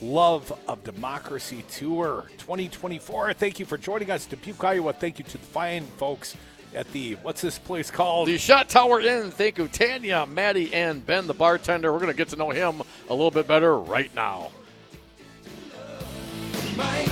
Love 0.02 0.58
of 0.68 0.84
Democracy 0.84 1.64
Tour 1.70 2.26
2024. 2.38 3.34
Thank 3.34 3.60
you 3.60 3.66
for 3.66 3.78
joining 3.78 4.10
us, 4.10 4.26
Dubuque, 4.26 4.64
Iowa. 4.64 4.94
Thank 4.94 5.20
you 5.20 5.26
to 5.26 5.38
the 5.38 5.46
fine 5.46 5.86
folks 5.98 6.36
at 6.74 6.90
the 6.92 7.16
what's 7.16 7.42
this 7.42 7.60
place 7.60 7.92
called? 7.92 8.28
The 8.28 8.38
Shot 8.38 8.70
Tower 8.70 9.02
Inn. 9.02 9.32
Thank 9.32 9.58
you, 9.58 9.68
Tanya, 9.68 10.26
Maddie, 10.26 10.74
and 10.74 11.06
Ben, 11.06 11.28
the 11.28 11.34
bartender. 11.34 11.92
We're 11.92 12.00
going 12.00 12.12
to 12.12 12.18
get 12.18 12.30
to 12.30 12.36
know 12.36 12.50
him 12.50 12.82
a 13.10 13.14
little 13.14 13.32
bit 13.32 13.48
better 13.48 13.78
right 13.78 14.14
now. 14.16 14.52
My 16.78 17.06